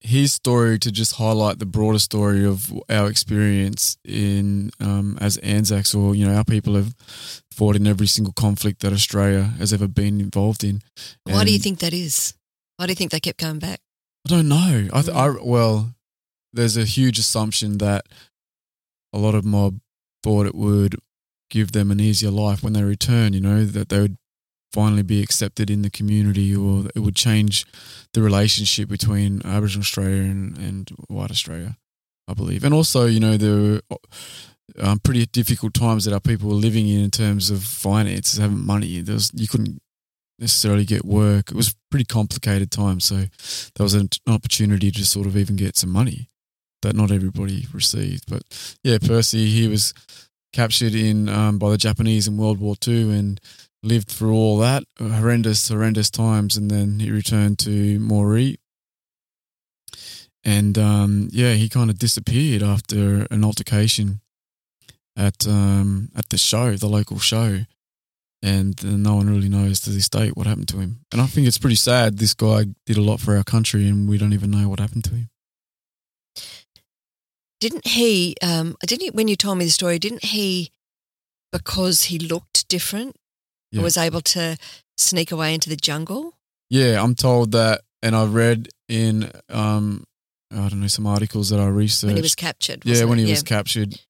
his 0.00 0.32
story 0.32 0.78
to 0.78 0.90
just 0.90 1.16
highlight 1.16 1.58
the 1.58 1.66
broader 1.66 1.98
story 1.98 2.44
of 2.46 2.72
our 2.88 3.08
experience 3.08 3.98
in 4.04 4.70
um, 4.80 5.18
as 5.20 5.36
Anzacs, 5.38 5.94
or 5.94 6.14
you 6.14 6.26
know, 6.26 6.34
our 6.34 6.44
people 6.44 6.74
have 6.74 6.94
fought 7.52 7.76
in 7.76 7.86
every 7.86 8.06
single 8.06 8.32
conflict 8.32 8.80
that 8.80 8.92
Australia 8.92 9.42
has 9.58 9.72
ever 9.72 9.86
been 9.86 10.20
involved 10.20 10.64
in. 10.64 10.82
Why 11.24 11.44
do 11.44 11.52
you 11.52 11.58
think 11.58 11.80
that 11.80 11.92
is? 11.92 12.34
Why 12.78 12.86
do 12.86 12.92
you 12.92 12.96
think 12.96 13.10
they 13.10 13.20
kept 13.20 13.38
going 13.38 13.58
back? 13.58 13.80
I 14.26 14.30
don't 14.30 14.48
know. 14.48 14.88
I, 14.92 15.02
th- 15.02 15.14
I 15.14 15.28
Mm. 15.28 15.44
well, 15.44 15.94
there's 16.52 16.76
a 16.76 16.84
huge 16.84 17.18
assumption 17.18 17.78
that 17.78 18.06
a 19.12 19.18
lot 19.18 19.34
of 19.34 19.44
mob 19.44 19.80
thought 20.22 20.46
it 20.46 20.54
would 20.54 20.96
give 21.48 21.72
them 21.72 21.90
an 21.90 22.00
easier 22.00 22.30
life 22.30 22.62
when 22.62 22.72
they 22.72 22.82
return. 22.82 23.32
You 23.32 23.40
know 23.40 23.64
that 23.64 23.88
they 23.88 24.00
would 24.00 24.16
finally 24.72 25.02
be 25.02 25.22
accepted 25.22 25.68
in 25.68 25.82
the 25.82 25.90
community, 25.90 26.54
or 26.54 26.84
it 26.94 27.00
would 27.00 27.16
change 27.16 27.66
the 28.12 28.22
relationship 28.22 28.88
between 28.88 29.42
Aboriginal 29.44 29.82
Australia 29.82 30.22
and, 30.22 30.56
and 30.58 30.90
White 31.08 31.30
Australia. 31.30 31.76
I 32.28 32.34
believe, 32.34 32.62
and 32.62 32.72
also 32.72 33.06
you 33.06 33.18
know 33.18 33.36
there 33.36 33.56
were 33.56 33.80
um, 34.78 35.00
pretty 35.00 35.26
difficult 35.26 35.74
times 35.74 36.04
that 36.04 36.14
our 36.14 36.20
people 36.20 36.48
were 36.48 36.54
living 36.54 36.88
in 36.88 37.00
in 37.00 37.10
terms 37.10 37.50
of 37.50 37.64
finances, 37.64 38.38
having 38.38 38.64
money. 38.64 39.00
There 39.00 39.14
was 39.14 39.32
you 39.34 39.48
couldn't 39.48 39.80
necessarily 40.38 40.84
get 40.84 41.04
work. 41.04 41.50
It 41.50 41.56
was 41.56 41.74
pretty 41.90 42.04
complicated 42.04 42.70
time, 42.70 43.00
so 43.00 43.16
there 43.74 43.84
was 43.84 43.94
an 43.94 44.10
opportunity 44.28 44.92
to 44.92 45.04
sort 45.04 45.26
of 45.26 45.36
even 45.36 45.56
get 45.56 45.76
some 45.76 45.90
money 45.90 46.29
that 46.82 46.96
not 46.96 47.10
everybody 47.10 47.66
received. 47.72 48.24
But 48.28 48.42
yeah, 48.82 48.98
Percy, 48.98 49.46
he 49.46 49.68
was 49.68 49.94
captured 50.52 50.94
in 50.94 51.28
um, 51.28 51.58
by 51.58 51.70
the 51.70 51.78
Japanese 51.78 52.26
in 52.26 52.36
World 52.36 52.60
War 52.60 52.76
Two 52.76 53.10
and 53.10 53.40
lived 53.82 54.08
through 54.08 54.34
all 54.34 54.58
that 54.58 54.84
horrendous, 54.98 55.68
horrendous 55.68 56.10
times, 56.10 56.56
and 56.56 56.70
then 56.70 57.00
he 57.00 57.10
returned 57.10 57.58
to 57.60 57.98
Moree. 57.98 58.56
And 60.44 60.78
um, 60.78 61.28
yeah, 61.32 61.52
he 61.52 61.68
kind 61.68 61.90
of 61.90 61.98
disappeared 61.98 62.62
after 62.62 63.26
an 63.30 63.44
altercation 63.44 64.20
at 65.16 65.46
um, 65.46 66.10
at 66.16 66.28
the 66.30 66.38
show, 66.38 66.76
the 66.76 66.88
local 66.88 67.18
show, 67.18 67.60
and 68.42 68.82
uh, 68.84 68.96
no 68.96 69.16
one 69.16 69.28
really 69.28 69.48
knows 69.48 69.80
to 69.80 69.90
this 69.90 70.08
date 70.08 70.36
what 70.36 70.46
happened 70.46 70.68
to 70.68 70.78
him. 70.78 71.00
And 71.12 71.20
I 71.20 71.26
think 71.26 71.46
it's 71.46 71.58
pretty 71.58 71.76
sad. 71.76 72.18
This 72.18 72.34
guy 72.34 72.66
did 72.86 72.96
a 72.96 73.02
lot 73.02 73.20
for 73.20 73.36
our 73.36 73.44
country, 73.44 73.86
and 73.86 74.08
we 74.08 74.16
don't 74.18 74.32
even 74.32 74.50
know 74.50 74.68
what 74.68 74.80
happened 74.80 75.04
to 75.04 75.14
him. 75.14 75.30
Didn't 77.60 77.86
he? 77.86 78.34
Um, 78.42 78.76
didn't 78.86 79.02
he? 79.02 79.10
When 79.10 79.28
you 79.28 79.36
told 79.36 79.58
me 79.58 79.64
the 79.66 79.70
story, 79.70 79.98
didn't 79.98 80.24
he? 80.24 80.70
Because 81.52 82.04
he 82.04 82.18
looked 82.18 82.68
different, 82.68 83.16
Yeah. 83.70 83.82
was 83.82 83.96
able 83.96 84.20
to 84.22 84.56
sneak 84.96 85.30
away 85.32 85.54
into 85.54 85.68
the 85.68 85.76
jungle. 85.76 86.34
Yeah, 86.70 87.02
I'm 87.02 87.14
told 87.14 87.52
that, 87.52 87.82
and 88.02 88.14
I 88.16 88.24
read 88.24 88.68
in 88.88 89.30
um, 89.48 90.04
I 90.52 90.68
don't 90.68 90.80
know 90.80 90.86
some 90.88 91.06
articles 91.06 91.50
that 91.50 91.60
I 91.60 91.66
researched. 91.66 92.06
when 92.08 92.16
he 92.16 92.22
was 92.22 92.34
captured. 92.34 92.82
yeah, 92.84 93.04
when 93.04 93.18
he 93.18 93.28
was 93.30 93.42
captured, 93.42 94.00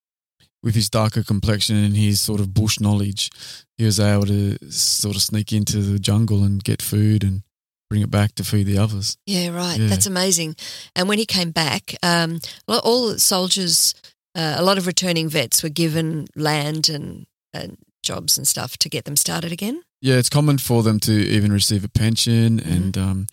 with 0.62 0.74
his 0.74 0.90
darker 0.90 1.22
complexion 1.22 1.76
and 1.76 1.96
his 1.96 2.20
sort 2.20 2.40
of 2.40 2.52
bush 2.54 2.80
knowledge, 2.80 3.30
he 3.78 3.84
was 3.84 3.98
able 3.98 4.26
to 4.26 4.58
sort 4.70 5.16
of 5.16 5.22
sneak 5.22 5.52
into 5.52 5.78
the 5.82 5.98
jungle 5.98 6.44
and 6.44 6.62
get 6.62 6.82
food 6.82 7.24
and 7.24 7.42
bring 7.90 8.02
it 8.02 8.10
back 8.10 8.34
to 8.36 8.44
feed 8.44 8.66
the 8.66 8.78
others. 8.78 9.18
Yeah, 9.26 9.48
right. 9.54 9.78
Yeah. 9.78 9.88
That's 9.88 10.06
amazing. 10.06 10.54
And 10.96 11.08
when 11.08 11.18
he 11.18 11.26
came 11.26 11.50
back, 11.50 11.94
um, 12.02 12.38
all 12.68 13.18
soldiers, 13.18 13.94
uh, 14.34 14.54
a 14.56 14.62
lot 14.62 14.78
of 14.78 14.86
returning 14.86 15.28
vets 15.28 15.62
were 15.62 15.68
given 15.68 16.26
land 16.36 16.88
and, 16.88 17.26
and 17.52 17.76
jobs 18.02 18.38
and 18.38 18.46
stuff 18.48 18.76
to 18.78 18.88
get 18.88 19.04
them 19.04 19.16
started 19.16 19.50
again. 19.52 19.82
Yeah, 20.00 20.14
it's 20.14 20.30
common 20.30 20.58
for 20.58 20.82
them 20.82 21.00
to 21.00 21.12
even 21.12 21.52
receive 21.52 21.84
a 21.84 21.88
pension 21.88 22.60
Mm-hmm. 22.60 22.72
and 22.72 22.96
um, 22.98 23.26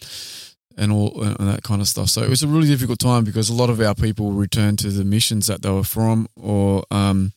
and 0.76 0.92
all 0.92 1.22
and 1.24 1.48
that 1.50 1.64
kind 1.64 1.82
of 1.82 1.88
stuff. 1.88 2.10
So 2.10 2.22
it 2.22 2.30
was 2.30 2.44
a 2.44 2.48
really 2.48 2.68
difficult 2.68 3.00
time 3.00 3.24
because 3.24 3.50
a 3.50 3.54
lot 3.54 3.70
of 3.70 3.80
our 3.80 3.96
people 3.96 4.32
returned 4.32 4.80
to 4.80 4.90
the 4.90 5.04
missions 5.06 5.48
that 5.48 5.62
they 5.62 5.72
were 5.72 5.84
from, 5.84 6.28
or 6.36 6.84
um, 6.92 7.32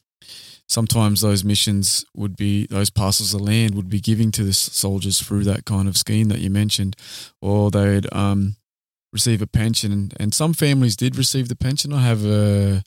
sometimes 0.71 1.21
those 1.21 1.45
missions 1.45 2.05
would 2.15 2.37
be 2.37 2.65
those 2.67 2.91
parcels 2.91 3.35
of 3.35 3.41
land 3.41 3.75
would 3.75 3.91
be 3.91 4.01
giving 4.01 4.31
to 4.31 4.45
the 4.45 4.53
soldiers 4.53 5.21
through 5.21 5.43
that 5.43 5.65
kind 5.65 5.89
of 5.89 5.97
scheme 5.97 6.29
that 6.29 6.39
you 6.39 6.49
mentioned, 6.49 6.95
or 7.43 7.71
they'd 7.71 8.07
um, 8.15 8.55
receive 9.13 9.43
a 9.43 9.49
pension. 9.49 10.13
And, 10.19 10.33
some 10.33 10.55
families 10.55 10.95
did 10.95 11.17
receive 11.17 11.49
the 11.49 11.57
pension. 11.57 11.93
I 11.93 12.03
have 12.03 12.25
a 12.25 12.83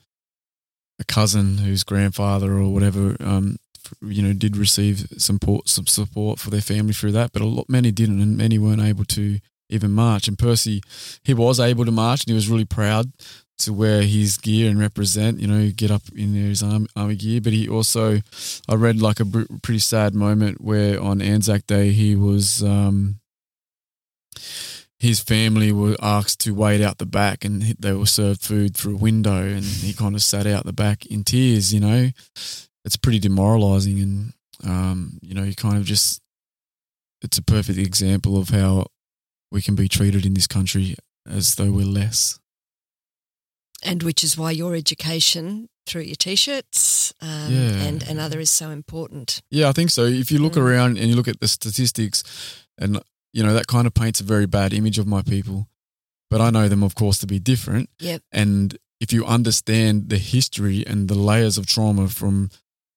a 0.99 1.03
cousin 1.05 1.57
whose 1.57 1.83
grandfather 1.83 2.53
or 2.53 2.71
whatever 2.71 3.17
um, 3.19 3.57
you 4.01 4.21
know 4.21 4.31
did 4.31 4.55
receive 4.55 5.07
some 5.17 5.37
support, 5.37 5.67
some 5.67 5.87
support 5.87 6.39
for 6.39 6.49
their 6.49 6.61
family 6.61 6.93
through 6.93 7.11
that, 7.11 7.33
but 7.33 7.41
a 7.41 7.45
lot 7.45 7.67
many 7.67 7.91
didn't, 7.91 8.21
and 8.21 8.37
many 8.37 8.57
weren't 8.57 8.81
able 8.81 9.05
to 9.05 9.39
even 9.69 9.91
march. 9.91 10.27
And 10.29 10.39
Percy, 10.39 10.81
he 11.23 11.33
was 11.33 11.59
able 11.59 11.83
to 11.83 11.91
march, 11.91 12.23
and 12.23 12.29
he 12.29 12.35
was 12.35 12.47
really 12.47 12.65
proud 12.65 13.11
to 13.59 13.73
wear 13.73 14.01
his 14.01 14.37
gear 14.37 14.69
and 14.69 14.79
represent. 14.79 15.39
You 15.39 15.47
know, 15.47 15.71
get 15.75 15.91
up 15.91 16.03
in 16.15 16.33
his 16.33 16.63
army, 16.63 16.87
army 16.95 17.15
gear. 17.15 17.41
But 17.41 17.53
he 17.53 17.67
also, 17.67 18.19
I 18.67 18.75
read 18.75 19.01
like 19.01 19.19
a 19.19 19.25
pretty 19.25 19.79
sad 19.79 20.13
moment 20.13 20.61
where 20.61 21.01
on 21.01 21.21
Anzac 21.21 21.67
Day 21.67 21.91
he 21.91 22.15
was. 22.15 22.63
Um, 22.63 23.19
his 24.99 25.19
family 25.19 25.73
were 25.73 25.97
asked 26.01 26.39
to 26.39 26.55
wait 26.55 26.79
out 26.81 26.97
the 26.97 27.05
back 27.05 27.43
and 27.43 27.61
they 27.77 27.91
were 27.91 28.05
served 28.05 28.41
food 28.41 28.73
through 28.73 28.95
a 28.95 28.99
window 28.99 29.43
and 29.43 29.65
he 29.65 29.91
kind 29.91 30.15
of 30.15 30.23
sat 30.23 30.47
out 30.47 30.65
the 30.65 30.71
back 30.71 31.05
in 31.07 31.25
tears, 31.25 31.73
you 31.73 31.81
know. 31.81 32.09
It's 32.85 32.95
pretty 32.95 33.19
demoralizing 33.19 33.99
and 33.99 34.33
um, 34.63 35.19
you 35.21 35.33
know, 35.33 35.43
you 35.43 35.55
kind 35.55 35.75
of 35.75 35.83
just 35.83 36.21
it's 37.21 37.37
a 37.37 37.43
perfect 37.43 37.77
example 37.77 38.37
of 38.37 38.49
how 38.49 38.87
we 39.51 39.61
can 39.61 39.75
be 39.75 39.89
treated 39.89 40.25
in 40.25 40.35
this 40.35 40.47
country 40.47 40.95
as 41.29 41.55
though 41.55 41.71
we're 41.71 41.85
less. 41.85 42.39
And 43.85 44.03
which 44.03 44.23
is 44.23 44.37
why 44.37 44.51
your 44.51 44.75
education 44.75 45.69
through 45.85 46.03
your 46.03 46.15
t-shirts 46.15 47.13
um, 47.21 47.51
Yeah. 47.51 47.83
and, 47.87 48.03
and 48.03 48.19
other 48.19 48.39
is 48.39 48.49
so 48.49 48.69
important. 48.69 49.41
Yeah, 49.51 49.67
I 49.69 49.73
think 49.73 49.89
so. 49.89 50.05
If 50.05 50.31
you 50.31 50.39
look 50.39 50.53
Mm. 50.53 50.61
around 50.61 50.97
and 50.97 51.09
you 51.09 51.15
look 51.15 51.27
at 51.27 51.39
the 51.41 51.47
statistics, 51.47 52.23
and 52.77 53.01
you 53.33 53.43
know 53.43 53.53
that 53.53 53.67
kind 53.67 53.85
of 53.87 53.93
paints 53.93 54.21
a 54.21 54.23
very 54.23 54.45
bad 54.47 54.73
image 54.73 54.97
of 54.99 55.05
my 55.07 55.21
people. 55.21 55.67
But 56.29 56.39
I 56.41 56.49
know 56.49 56.67
them, 56.69 56.83
of 56.83 56.95
course, 56.95 57.17
to 57.19 57.27
be 57.27 57.37
different. 57.39 57.89
Yep. 57.99 58.21
And 58.31 58.77
if 58.99 59.11
you 59.13 59.25
understand 59.25 60.09
the 60.09 60.17
history 60.17 60.83
and 60.87 61.07
the 61.09 61.15
layers 61.15 61.57
of 61.57 61.65
trauma 61.65 62.07
from 62.07 62.49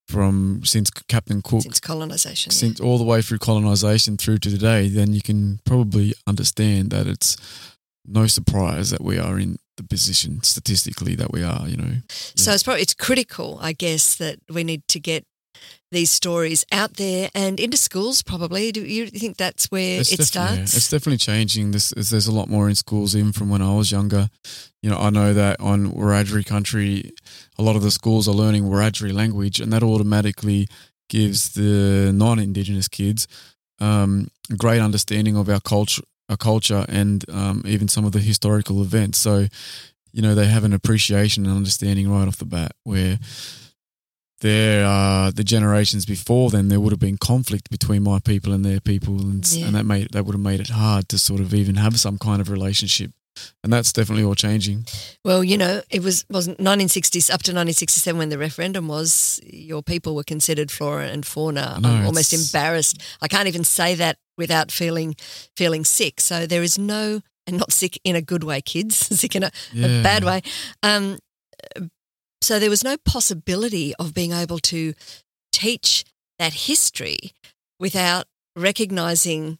from 0.09 0.61
since 0.65 0.89
Captain 1.09 1.43
Cook, 1.43 1.63
Since 1.63 1.81
colonisation. 1.81 2.53
yeah. 2.53 2.57
since 2.59 2.79
all 2.81 2.97
the 2.97 3.05
way 3.05 3.21
through 3.23 3.39
colonization 3.39 4.17
through 4.17 4.39
to 4.39 4.51
today, 4.51 4.89
then 4.89 5.13
you 5.13 5.21
can 5.21 5.59
probably 5.65 6.15
understand 6.29 6.91
that 6.91 7.09
it's 7.09 7.37
no 8.07 8.27
surprise 8.27 8.91
that 8.91 9.03
we 9.03 9.19
are 9.19 9.39
in 9.39 9.59
the 9.77 9.83
position 9.83 10.43
statistically 10.43 11.15
that 11.17 11.33
we 11.33 11.43
are. 11.43 11.69
You 11.69 11.77
know. 11.77 11.93
So 12.09 12.53
it's 12.53 12.63
probably 12.63 12.83
it's 12.83 12.95
critical, 12.95 13.59
I 13.61 13.73
guess, 13.73 14.17
that 14.17 14.39
we 14.51 14.65
need 14.65 14.83
to 14.89 15.01
get 15.01 15.25
these 15.91 16.11
stories 16.11 16.65
out 16.73 16.95
there 16.97 17.31
and 17.35 17.59
into 17.61 17.77
schools. 17.77 18.23
Probably, 18.23 18.73
do 18.73 18.83
you 18.85 19.07
think 19.07 19.37
that's 19.37 19.67
where 19.71 20.01
It's 20.01 20.13
it 20.13 20.19
definitely- 20.19 20.59
yeah, 20.59 20.65
starts? 20.67 20.77
it's 20.77 20.91
definitely 20.91 21.19
changing. 21.19 21.71
This 21.71 21.93
is, 21.93 22.11
there's 22.11 22.27
a 22.27 22.33
lot 22.33 22.49
more 22.49 22.69
in 22.69 22.75
schools, 22.75 23.15
even 23.17 23.33
from 23.33 23.49
when 23.49 23.63
I 23.63 23.75
was 23.75 23.91
younger. 23.93 24.29
You 24.83 24.91
know, 24.91 24.99
I 24.99 25.11
know 25.11 25.33
that 25.33 25.61
on 25.61 25.93
Wiradjuri 25.93 26.45
country, 26.45 27.13
a 27.59 27.63
lot 27.63 27.77
of 27.77 27.83
the 27.83 27.91
schools 27.91 28.29
are 28.29 28.35
learning 28.35 28.65
Wiradjuri 28.65 29.13
language, 29.13 29.61
and 29.61 29.73
that 29.73 29.83
automatically 29.83 30.67
gives 31.09 31.51
the 31.55 32.13
non-Indigenous 32.13 32.89
kids 32.89 33.29
um, 33.81 34.29
great 34.59 34.81
understanding 34.81 35.37
of 35.37 35.49
our 35.49 35.61
culture, 35.61 36.03
our 36.29 36.37
culture, 36.37 36.85
and 36.89 37.25
um, 37.31 37.63
even 37.67 37.89
some 37.89 38.05
of 38.05 38.13
the 38.13 38.21
historical 38.21 38.83
events. 38.83 39.19
So, 39.19 39.47
you 40.13 40.23
know, 40.23 40.35
they 40.35 40.47
have 40.47 40.65
an 40.65 40.73
appreciation 40.73 41.47
and 41.47 41.57
understanding 41.57 42.11
right 42.11 42.27
off 42.27 42.37
the 42.39 42.45
bat 42.47 42.73
where 42.85 43.19
there 44.41 44.85
uh 44.87 45.31
the 45.31 45.43
generations 45.43 46.05
before 46.05 46.51
them 46.51 46.69
there 46.69 46.79
would 46.79 46.93
have 46.93 47.01
been 47.01 47.17
conflict 47.17 47.71
between 47.71 48.03
my 48.03 48.19
people 48.19 48.53
and 48.53 48.65
their 48.65 48.81
people 48.81 49.19
and, 49.19 49.47
Yeah. 49.51 49.67
and 49.67 49.75
that 49.75 49.87
made 49.87 50.11
that 50.13 50.27
would 50.27 50.35
have 50.35 50.43
made 50.43 50.61
it 50.61 50.69
hard 50.69 51.09
to 51.09 51.17
sort 51.19 51.41
of 51.41 51.55
even 51.55 51.77
have 51.77 51.99
some 51.99 52.19
kind 52.19 52.43
of 52.43 52.51
relationship 52.51 53.13
and 53.65 53.73
that's 53.73 53.93
definitely 53.93 54.25
all 54.25 54.35
changing 54.35 54.85
Well, 55.25 55.43
you 55.43 55.57
know, 55.57 55.81
it 55.91 56.03
was 56.03 56.27
wasn't 56.29 56.59
1960s 56.59 57.31
up 57.31 57.43
to 57.45 57.53
1967 57.53 58.19
when 58.19 58.29
the 58.31 58.39
referendum 58.39 58.89
was. 58.89 59.41
Your 59.45 59.83
people 59.83 60.15
were 60.15 60.23
considered 60.25 60.71
flora 60.71 61.07
and 61.09 61.25
fauna. 61.25 61.79
Know, 61.81 61.89
I'm 61.91 62.07
almost 62.07 62.33
embarrassed. 62.33 63.03
I 63.21 63.29
can't 63.29 63.47
even 63.49 63.65
say 63.65 63.95
that 63.97 64.17
without 64.37 64.71
feeling 64.71 65.15
feeling 65.57 65.85
sick. 65.85 66.21
So 66.21 66.47
there 66.47 66.63
is 66.63 66.79
no, 66.79 67.21
and 67.47 67.59
not 67.59 67.73
sick 67.73 67.99
in 68.05 68.17
a 68.17 68.23
good 68.23 68.45
way, 68.45 68.61
kids, 68.61 68.97
sick 69.21 69.35
in 69.37 69.43
a, 69.45 69.51
a 69.75 70.03
bad 70.03 70.25
way. 70.25 70.43
Um, 70.83 71.19
so 72.43 72.59
there 72.59 72.71
was 72.71 72.85
no 72.85 72.97
possibility 72.99 73.95
of 73.99 74.15
being 74.15 74.33
able 74.33 74.59
to 74.61 74.95
teach 75.53 76.05
that 76.39 76.53
history 76.53 77.33
without 77.81 78.27
recognizing 78.55 79.59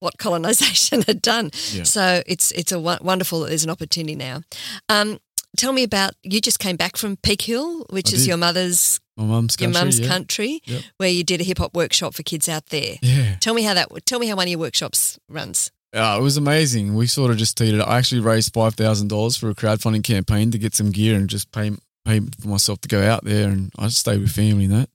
what 0.00 0.18
colonization 0.18 1.02
had 1.06 1.20
done. 1.22 1.50
Yeah. 1.72 1.82
So 1.84 2.22
it's 2.26 2.50
it's 2.52 2.72
a 2.72 2.80
wo- 2.80 2.98
wonderful. 3.00 3.40
There's 3.40 3.64
an 3.64 3.70
opportunity 3.70 4.14
now. 4.16 4.42
Um, 4.88 5.18
tell 5.58 5.72
me 5.72 5.82
about 5.82 6.12
you 6.22 6.40
just 6.40 6.58
came 6.58 6.76
back 6.76 6.96
from 6.96 7.16
Peak 7.16 7.42
Hill, 7.42 7.84
which 7.90 8.12
I 8.12 8.16
is 8.16 8.22
did. 8.22 8.28
your 8.28 8.36
mother's 8.38 9.00
my 9.18 9.24
mum's 9.24 9.56
your 9.60 9.70
mum's 9.70 9.98
yeah. 10.00 10.08
country, 10.08 10.60
Yep. 10.64 10.82
where 10.96 11.08
you 11.10 11.24
did 11.24 11.40
a 11.40 11.44
hip 11.44 11.58
hop 11.58 11.74
workshop 11.74 12.14
for 12.14 12.22
kids 12.22 12.48
out 12.48 12.66
there. 12.66 12.96
yeah 13.02 13.36
Tell 13.40 13.52
me 13.52 13.62
how 13.62 13.74
that. 13.74 13.88
Tell 14.06 14.18
me 14.18 14.28
how 14.28 14.36
one 14.36 14.46
of 14.46 14.50
your 14.50 14.60
workshops 14.60 15.18
runs. 15.28 15.70
Uh, 15.94 16.16
it 16.18 16.22
was 16.22 16.36
amazing. 16.36 16.94
We 16.94 17.06
sort 17.06 17.30
of 17.30 17.36
just 17.38 17.56
teetered. 17.56 17.80
I 17.80 17.98
actually 17.98 18.20
raised 18.20 18.54
five 18.54 18.74
thousand 18.74 19.08
dollars 19.08 19.36
for 19.36 19.50
a 19.50 19.54
crowdfunding 19.54 20.04
campaign 20.04 20.50
to 20.52 20.58
get 20.58 20.74
some 20.74 20.90
gear 20.90 21.16
and 21.16 21.28
just 21.28 21.50
pay 21.50 21.72
pay 22.04 22.20
for 22.40 22.48
myself 22.48 22.80
to 22.82 22.88
go 22.88 23.02
out 23.02 23.24
there, 23.24 23.48
and 23.48 23.70
I 23.78 23.86
just 23.86 23.98
stayed 23.98 24.20
with 24.20 24.30
family 24.30 24.64
and 24.66 24.74
that. 24.74 24.90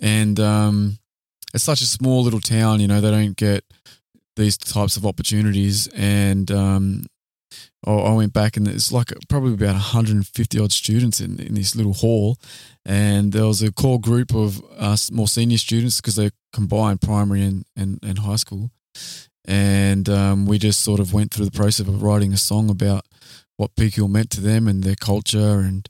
And 0.00 0.38
um, 0.40 0.98
it's 1.54 1.64
such 1.64 1.80
a 1.80 1.86
small 1.86 2.22
little 2.22 2.40
town, 2.40 2.80
you 2.80 2.86
know. 2.88 3.00
They 3.00 3.10
don't 3.10 3.36
get 3.36 3.64
these 4.36 4.58
types 4.58 4.96
of 4.96 5.06
opportunities, 5.06 5.86
and 5.88 6.50
um, 6.50 7.06
I, 7.86 7.92
I 7.92 8.12
went 8.14 8.32
back 8.32 8.56
and 8.56 8.66
it's 8.68 8.92
like 8.92 9.12
probably 9.28 9.54
about 9.54 9.74
150 9.74 10.58
odd 10.58 10.72
students 10.72 11.20
in, 11.20 11.38
in 11.38 11.54
this 11.54 11.74
little 11.74 11.94
hall, 11.94 12.38
and 12.84 13.32
there 13.32 13.46
was 13.46 13.62
a 13.62 13.72
core 13.72 14.00
group 14.00 14.34
of 14.34 14.62
us 14.78 15.10
more 15.10 15.28
senior 15.28 15.58
students 15.58 16.00
because 16.00 16.16
they 16.16 16.30
combined 16.52 17.00
primary 17.00 17.42
and, 17.42 17.64
and, 17.76 17.98
and 18.02 18.20
high 18.20 18.36
school 18.36 18.70
and 19.48 20.10
um, 20.10 20.44
we 20.44 20.58
just 20.58 20.82
sort 20.82 21.00
of 21.00 21.14
went 21.14 21.32
through 21.32 21.46
the 21.46 21.50
process 21.50 21.88
of 21.88 22.02
writing 22.02 22.34
a 22.34 22.36
song 22.36 22.68
about 22.68 23.06
what 23.56 23.74
Peak 23.76 23.98
meant 23.98 24.30
to 24.30 24.42
them 24.42 24.68
and 24.68 24.84
their 24.84 24.94
culture, 24.94 25.58
and 25.60 25.88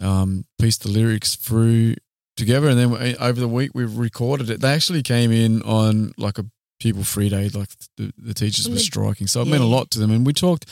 um, 0.00 0.44
pieced 0.58 0.82
the 0.82 0.88
lyrics 0.88 1.34
through 1.34 1.96
together. 2.36 2.68
And 2.68 2.78
then 2.78 3.16
over 3.18 3.40
the 3.40 3.48
week 3.48 3.72
we 3.74 3.84
recorded 3.84 4.50
it. 4.50 4.60
They 4.60 4.72
actually 4.72 5.02
came 5.02 5.32
in 5.32 5.62
on 5.62 6.12
like 6.16 6.38
a 6.38 6.46
pupil 6.82 7.04
free 7.04 7.28
day, 7.28 7.48
like 7.48 7.68
the, 7.96 8.12
the 8.18 8.34
teachers 8.34 8.68
were 8.68 8.78
striking, 8.78 9.26
so 9.26 9.40
it 9.42 9.46
meant 9.48 9.62
a 9.62 9.66
lot 9.66 9.90
to 9.92 9.98
them. 9.98 10.10
And 10.10 10.26
we 10.26 10.32
talked, 10.32 10.66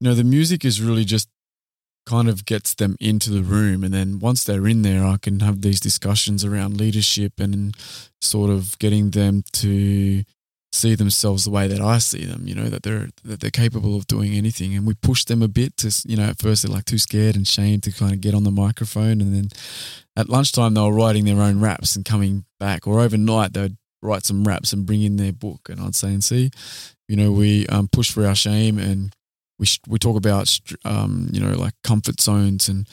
you 0.00 0.08
know, 0.08 0.14
the 0.14 0.24
music 0.24 0.64
is 0.64 0.80
really 0.80 1.04
just 1.04 1.28
kind 2.06 2.28
of 2.28 2.44
gets 2.46 2.74
them 2.74 2.96
into 2.98 3.30
the 3.30 3.42
room 3.42 3.84
and 3.84 3.92
then 3.92 4.18
once 4.18 4.42
they're 4.42 4.66
in 4.66 4.82
there 4.82 5.04
I 5.04 5.18
can 5.18 5.40
have 5.40 5.60
these 5.60 5.78
discussions 5.78 6.44
around 6.44 6.80
leadership 6.80 7.34
and 7.38 7.76
sort 8.22 8.50
of 8.50 8.76
getting 8.78 9.10
them 9.10 9.44
to 9.52 10.24
see 10.72 10.94
themselves 10.94 11.44
the 11.44 11.50
way 11.50 11.66
that 11.66 11.80
I 11.80 11.98
see 11.98 12.24
them, 12.24 12.46
you 12.46 12.54
know, 12.54 12.68
that 12.68 12.82
they're 12.82 13.08
that 13.24 13.40
they're 13.40 13.50
capable 13.50 13.96
of 13.96 14.06
doing 14.06 14.34
anything. 14.34 14.74
And 14.74 14.86
we 14.86 14.94
push 14.94 15.24
them 15.24 15.42
a 15.42 15.48
bit 15.48 15.76
to, 15.78 16.02
you 16.06 16.16
know, 16.16 16.24
at 16.24 16.38
first 16.38 16.62
they're 16.62 16.72
like 16.74 16.84
too 16.84 16.98
scared 16.98 17.36
and 17.36 17.46
shamed 17.46 17.82
to 17.84 17.92
kind 17.92 18.12
of 18.12 18.20
get 18.20 18.34
on 18.34 18.44
the 18.44 18.50
microphone. 18.50 19.20
And 19.20 19.34
then 19.34 19.48
at 20.16 20.28
lunchtime 20.28 20.74
they 20.74 20.80
were 20.80 20.92
writing 20.92 21.24
their 21.24 21.40
own 21.40 21.60
raps 21.60 21.96
and 21.96 22.04
coming 22.04 22.44
back, 22.58 22.86
or 22.86 23.00
overnight 23.00 23.52
they'd 23.52 23.76
write 24.02 24.24
some 24.24 24.44
raps 24.44 24.72
and 24.72 24.86
bring 24.86 25.02
in 25.02 25.16
their 25.16 25.32
book. 25.32 25.68
And 25.68 25.80
I'd 25.80 25.94
say, 25.94 26.08
and 26.08 26.22
see, 26.24 26.50
you 27.08 27.16
know, 27.16 27.32
we 27.32 27.66
um, 27.66 27.88
push 27.88 28.10
for 28.10 28.26
our 28.26 28.34
shame 28.34 28.78
and 28.78 29.14
we 29.58 29.66
sh- 29.66 29.80
we 29.86 29.98
talk 29.98 30.16
about, 30.16 30.58
um, 30.84 31.28
you 31.32 31.40
know, 31.40 31.52
like 31.52 31.74
comfort 31.84 32.20
zones 32.20 32.68
and 32.68 32.88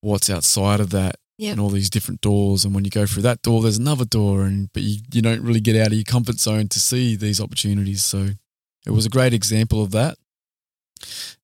what's 0.00 0.30
outside 0.30 0.80
of 0.80 0.90
that 0.90 1.16
Yep. 1.40 1.52
and 1.52 1.60
all 1.60 1.70
these 1.70 1.88
different 1.90 2.20
doors. 2.20 2.64
And 2.64 2.74
when 2.74 2.84
you 2.84 2.90
go 2.90 3.06
through 3.06 3.22
that 3.22 3.42
door, 3.42 3.62
there's 3.62 3.78
another 3.78 4.04
door, 4.04 4.42
and 4.42 4.72
but 4.72 4.82
you, 4.82 5.00
you 5.12 5.22
don't 5.22 5.42
really 5.42 5.60
get 5.60 5.76
out 5.76 5.88
of 5.88 5.92
your 5.92 6.02
comfort 6.04 6.38
zone 6.40 6.66
to 6.68 6.80
see 6.80 7.14
these 7.14 7.40
opportunities. 7.40 8.04
So 8.04 8.30
it 8.86 8.90
was 8.90 9.06
a 9.06 9.10
great 9.10 9.32
example 9.32 9.80
of 9.82 9.92
that. 9.92 10.18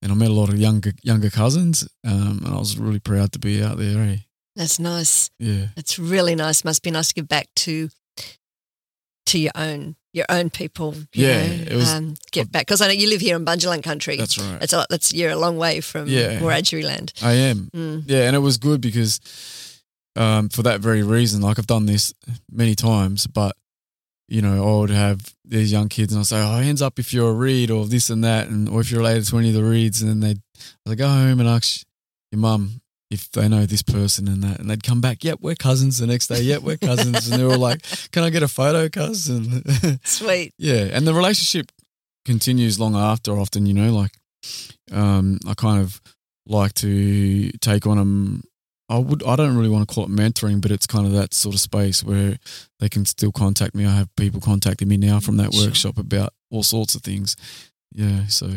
And 0.03 0.11
I 0.11 0.15
met 0.17 0.31
a 0.31 0.35
lot 0.35 0.49
of 0.49 0.59
younger 0.59 0.93
younger 1.03 1.31
cousins, 1.31 1.87
um, 2.05 2.41
and 2.45 2.55
I 2.55 2.59
was 2.59 2.77
really 2.77 2.99
proud 2.99 3.31
to 3.33 3.39
be 3.39 3.63
out 3.63 3.79
there. 3.79 4.03
Eh? 4.03 4.17
That's 4.57 4.79
nice. 4.81 5.31
Yeah, 5.39 5.67
That's 5.77 5.99
really 5.99 6.35
nice. 6.35 6.65
Must 6.65 6.83
be 6.83 6.91
nice 6.91 7.09
to 7.09 7.15
give 7.15 7.29
back 7.29 7.47
to 7.57 7.89
to 9.27 9.39
your 9.39 9.53
own 9.55 9.97
your 10.13 10.27
own 10.29 10.49
people. 10.49 10.95
You 11.13 11.27
Yeah, 11.27 11.47
know, 11.47 11.53
it 11.65 11.73
was- 11.75 11.93
um, 11.93 12.15
get 12.31 12.53
back 12.53 12.63
because 12.67 12.81
I 12.81 12.87
know 12.87 12.93
you 12.93 13.09
live 13.09 13.21
here 13.21 13.35
in 13.37 13.45
Bundjalung 13.45 13.83
country. 13.83 14.17
That's 14.17 14.39
right. 14.39 14.63
It's 14.63 14.73
a, 14.73 14.87
that's 14.89 15.13
you're 15.13 15.31
a 15.33 15.37
long 15.37 15.57
way 15.57 15.81
from 15.81 16.07
Yeah. 16.09 16.39
Wiradjuri 16.39 16.85
land. 16.85 17.13
I 17.21 17.33
am. 17.33 17.69
Mm. 17.75 18.05
Yeah, 18.07 18.27
and 18.29 18.37
it 18.37 18.39
was 18.41 18.57
good 18.59 18.81
because 18.81 19.19
um, 20.17 20.49
for 20.51 20.63
that 20.63 20.81
very 20.81 21.03
reason, 21.03 21.41
like 21.43 21.59
I've 21.59 21.67
done 21.67 21.87
this 21.87 22.15
many 22.51 22.75
times, 22.77 23.27
but 23.27 23.57
you 24.29 24.41
know, 24.41 24.65
I 24.77 24.81
would 24.81 24.91
have 24.91 25.35
these 25.45 25.73
young 25.73 25.89
kids 25.89 26.13
and 26.13 26.21
I'd 26.21 26.27
say, 26.27 26.41
Oh, 26.41 26.59
hands 26.63 26.81
up 26.81 26.99
if 27.01 27.13
you're 27.13 27.31
a 27.31 27.35
reed 27.35 27.71
or 27.71 27.85
this 27.87 28.09
and 28.11 28.23
that 28.25 28.49
and 28.49 28.69
or 28.69 28.81
if 28.81 28.91
you're 28.91 29.01
related 29.01 29.27
to 29.27 29.39
any 29.39 29.49
of 29.49 29.55
the 29.55 29.65
reeds 29.65 30.01
and 30.01 30.11
then 30.11 30.21
they'd 30.21 30.41
like 30.87 30.99
go 30.99 31.09
home 31.09 31.41
and 31.41 31.49
ask 31.49 31.85
your 32.31 32.41
mum 32.41 32.81
if 33.11 33.31
they 33.33 33.49
know 33.49 33.67
this 33.67 33.83
person 33.83 34.27
and 34.29 34.43
that 34.43 34.59
and 34.61 34.69
they'd 34.71 34.83
come 34.83 35.01
back, 35.01 35.23
Yep, 35.25 35.39
we're 35.41 35.55
cousins 35.55 35.99
the 35.99 36.07
next 36.07 36.27
day, 36.29 36.41
yep, 36.43 36.63
we're 36.63 36.77
cousins 36.77 37.29
and 37.29 37.41
they 37.41 37.45
were 37.47 37.57
like, 37.59 37.83
Can 38.13 38.23
I 38.25 38.31
get 38.31 38.43
a 38.43 38.49
photo, 38.49 38.89
cousin? 38.89 39.63
Sweet. 40.05 40.53
Yeah, 40.59 40.89
and 40.93 41.07
the 41.07 41.15
relationship 41.15 41.71
continues 42.25 42.81
long 42.81 42.97
after. 42.97 43.33
Often, 43.39 43.67
you 43.67 43.75
know, 43.75 43.93
like 43.95 44.13
um, 44.93 45.39
I 45.47 45.55
kind 45.55 45.81
of 45.81 46.01
like 46.47 46.75
to 46.75 47.51
take 47.61 47.87
on 47.87 47.97
them. 47.99 48.43
I 48.91 48.99
would. 48.99 49.23
I 49.23 49.37
don't 49.37 49.57
really 49.57 49.71
want 49.71 49.89
to 49.89 49.95
call 49.95 50.05
it 50.05 50.11
mentoring, 50.11 50.61
but 50.61 50.71
it's 50.71 50.87
kind 50.87 51.07
of 51.07 51.13
that 51.13 51.33
sort 51.33 51.55
of 51.55 51.61
space 51.61 52.05
where 52.05 52.39
they 52.81 52.89
can 52.91 53.07
still 53.07 53.33
contact 53.33 53.75
me. 53.75 53.87
I 53.87 53.95
have 53.97 54.15
people 54.17 54.41
contacting 54.41 54.89
me 54.89 54.99
now 54.99 55.21
from 55.21 55.39
that 55.39 55.55
Sure. 55.55 55.67
workshop 55.67 55.97
about 55.97 56.35
all 56.51 56.63
sorts 56.63 56.95
of 56.95 57.03
things. 57.03 57.35
Yeah, 57.95 58.27
so 58.27 58.51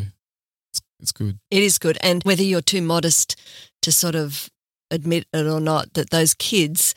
it's 1.00 1.12
good. 1.12 1.40
It 1.52 1.64
is 1.64 1.78
good. 1.78 1.98
And 2.02 2.24
whether 2.24 2.44
you're 2.44 2.62
too 2.62 2.82
modest 2.82 3.36
to 3.84 3.92
sort 3.92 4.16
of 4.16 4.50
admit 4.92 5.26
it 5.34 5.46
or 5.48 5.60
not, 5.60 5.94
that 5.94 6.10
those 6.10 6.34
kids, 6.34 6.96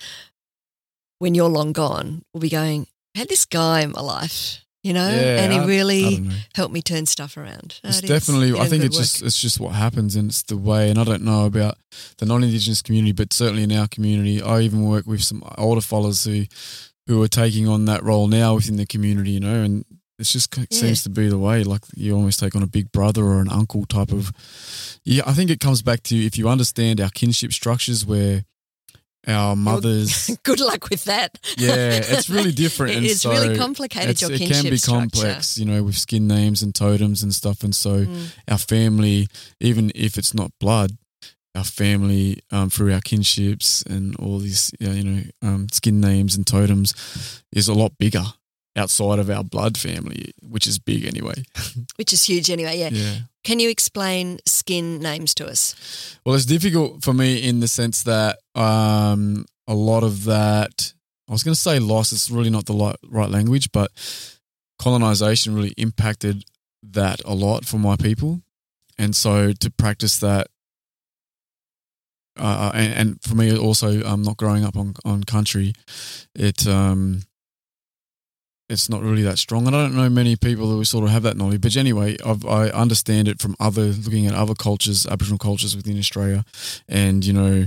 when 1.19 1.35
you're 1.35 1.49
long 1.49 1.73
gone, 1.73 2.23
will 2.33 2.41
be 2.41 2.49
going, 2.49 2.87
I 3.15 3.21
had 3.21 3.29
this 3.29 3.45
guy 3.45 3.83
in 3.83 3.93
my 3.93 4.01
life, 4.01 4.65
you 4.83 4.93
know, 4.95 5.09
Yeah, 5.09 5.43
and 5.43 5.53
he 5.53 5.59
I- 5.59 5.63
I 5.63 5.67
really 5.67 6.19
know. 6.21 6.35
helped 6.55 6.73
me 6.73 6.81
turn 6.81 7.05
stuff 7.07 7.37
around. 7.37 7.81
It's 7.85 7.99
it 7.99 8.07
definitely. 8.07 8.59
I 8.59 8.69
think 8.69 8.85
it's 8.85 8.97
just 8.97 9.23
it's 9.23 9.41
just 9.41 9.61
what 9.61 9.75
happens, 9.75 10.17
and 10.17 10.31
it's 10.31 10.43
the 10.43 10.57
way. 10.57 10.89
And 10.89 10.99
I 10.99 11.05
don't 11.05 11.23
know 11.23 11.45
about 11.45 11.77
the 12.19 12.25
non-indigenous 12.27 12.81
community, 12.81 13.13
but 13.13 13.33
certainly 13.33 13.65
in 13.65 13.73
our 13.73 13.89
community, 13.89 14.41
I 14.41 14.61
even 14.61 14.85
work 14.85 15.07
with 15.07 15.23
some 15.23 15.43
older 15.59 15.83
fellas 15.83 16.25
who 16.25 16.45
who 17.07 17.21
are 17.23 17.29
taking 17.29 17.67
on 17.69 17.87
that 17.87 18.03
role 18.05 18.29
now 18.29 18.55
within 18.55 18.77
the 18.77 18.87
community. 18.87 19.33
You 19.33 19.41
know, 19.41 19.63
and 19.63 19.85
it's 20.21 20.33
just 20.33 20.57
Yeah. 20.57 20.65
seems 20.71 21.03
to 21.05 21.11
be 21.11 21.29
the 21.29 21.39
way. 21.39 21.65
Like 21.65 21.83
you 21.97 22.15
almost 22.15 22.39
take 22.39 22.55
on 22.55 22.63
a 22.63 22.67
big 22.69 22.93
brother 22.93 23.25
or 23.25 23.41
an 23.41 23.49
uncle 23.51 23.85
type 23.87 24.13
of. 24.13 24.33
Yeah, 25.05 25.23
I 25.27 25.33
think 25.33 25.51
it 25.51 25.61
comes 25.61 25.83
back 25.83 26.03
to 26.05 26.15
if 26.17 26.37
you 26.39 26.49
understand 26.49 27.01
our 27.01 27.11
kinship 27.11 27.53
structures, 27.53 28.05
where 28.07 28.45
our 29.27 29.55
mothers. 29.57 30.31
Good 30.45 30.61
luck 30.61 30.89
with 30.91 31.05
that. 31.05 31.39
Yeah, 31.59 32.01
it's 32.03 32.31
really 32.31 32.53
different. 32.53 32.93
It 32.93 32.97
and 32.99 33.07
is 33.07 33.21
so 33.23 33.31
really 33.33 33.57
complicated, 33.57 34.21
your 34.21 34.33
it 34.33 34.39
can 34.39 34.65
be 34.71 34.77
structure. 34.77 35.01
complex, 35.01 35.59
you 35.59 35.65
know, 35.67 35.83
with 35.83 35.97
skin 35.99 36.27
names 36.27 36.63
and 36.63 36.75
totems 36.75 37.23
and 37.23 37.35
stuff. 37.35 37.63
And 37.63 37.75
so 37.75 38.07
Mm. 38.07 38.33
our 38.49 38.59
family, 38.59 39.29
even 39.61 39.93
if 39.95 40.17
it's 40.17 40.33
not 40.33 40.53
blood, 40.59 40.97
our 41.55 41.65
family 41.65 42.39
um, 42.51 42.71
through 42.71 42.93
our 42.95 43.01
kinships 43.01 43.83
and 43.83 44.17
all 44.17 44.39
these, 44.39 44.71
you 44.81 45.05
know, 45.05 45.23
um, 45.43 45.67
skin 45.71 46.01
names 46.01 46.35
and 46.37 46.47
totems 46.47 46.95
is 47.53 47.69
a 47.69 47.75
lot 47.75 47.93
bigger 47.99 48.25
outside 48.77 49.19
of 49.19 49.31
our 49.31 49.43
blood 49.43 49.77
family, 49.77 50.33
which 50.43 50.67
is 50.67 50.79
big 50.79 51.05
anyway. 51.05 51.35
Which 51.97 52.13
is 52.13 52.25
huge 52.25 52.51
anyway, 52.51 52.79
yeah. 52.79 52.91
Yeah. 52.93 53.17
Can 53.43 53.59
you 53.59 53.71
explain 53.71 54.39
skin 54.47 55.01
names 55.01 55.35
to 55.35 55.47
us? 55.47 56.19
Well, 56.25 56.35
it's 56.35 56.45
difficult 56.45 57.03
for 57.03 57.13
me 57.13 57.43
in 57.43 57.61
the 57.61 57.69
sense 57.69 58.03
that 58.05 58.39
um, 58.55 59.47
a 59.67 59.75
lot 59.75 60.03
of 60.03 60.25
that, 60.25 60.93
I 61.29 61.33
was 61.33 61.43
going 61.43 61.55
to 61.55 61.61
say 61.61 61.79
loss, 61.79 62.13
it's 62.13 62.31
really 62.31 62.51
not 62.51 62.67
the 62.67 62.97
right 63.09 63.31
language, 63.31 63.73
but 63.73 63.91
colonization 64.79 65.55
really 65.55 65.75
impacted 65.77 66.45
that 66.83 67.23
a 67.25 67.35
lot 67.35 67.65
for 67.65 67.79
my 67.79 67.97
people. 67.97 68.43
And 68.99 69.17
so 69.17 69.53
to 69.53 69.71
practice 69.71 70.19
that, 70.19 70.49
uh, 72.39 72.71
and, 72.75 72.95
and 72.95 73.23
for 73.23 73.35
me 73.35 73.57
also, 73.57 74.03
um, 74.05 74.23
not 74.23 74.37
growing 74.37 74.65
up 74.65 74.77
on, 74.77 74.95
on 75.05 75.25
country, 75.25 75.75
it, 76.35 76.67
um, 76.67 77.23
it's 78.71 78.89
not 78.89 79.03
really 79.03 79.23
that 79.23 79.39
strong. 79.39 79.67
And 79.67 79.75
I 79.75 79.83
don't 79.83 79.97
know 79.97 80.09
many 80.09 80.37
people 80.37 80.71
who 80.71 80.85
sort 80.85 81.05
of 81.05 81.11
have 81.11 81.25
that 81.25 81.37
knowledge. 81.37 81.61
But 81.61 81.77
anyway, 81.77 82.17
I've, 82.25 82.47
I 82.47 82.69
understand 82.71 83.29
it 83.29 83.41
from 83.41 83.57
other, 83.59 83.87
looking 83.87 84.27
at 84.27 84.35
other 84.35 84.55
cultures, 84.55 85.07
Aboriginal 85.07 85.39
cultures 85.39 85.75
within 85.77 85.99
Australia. 85.99 86.45
And, 86.89 87.25
you 87.25 87.33
know, 87.33 87.67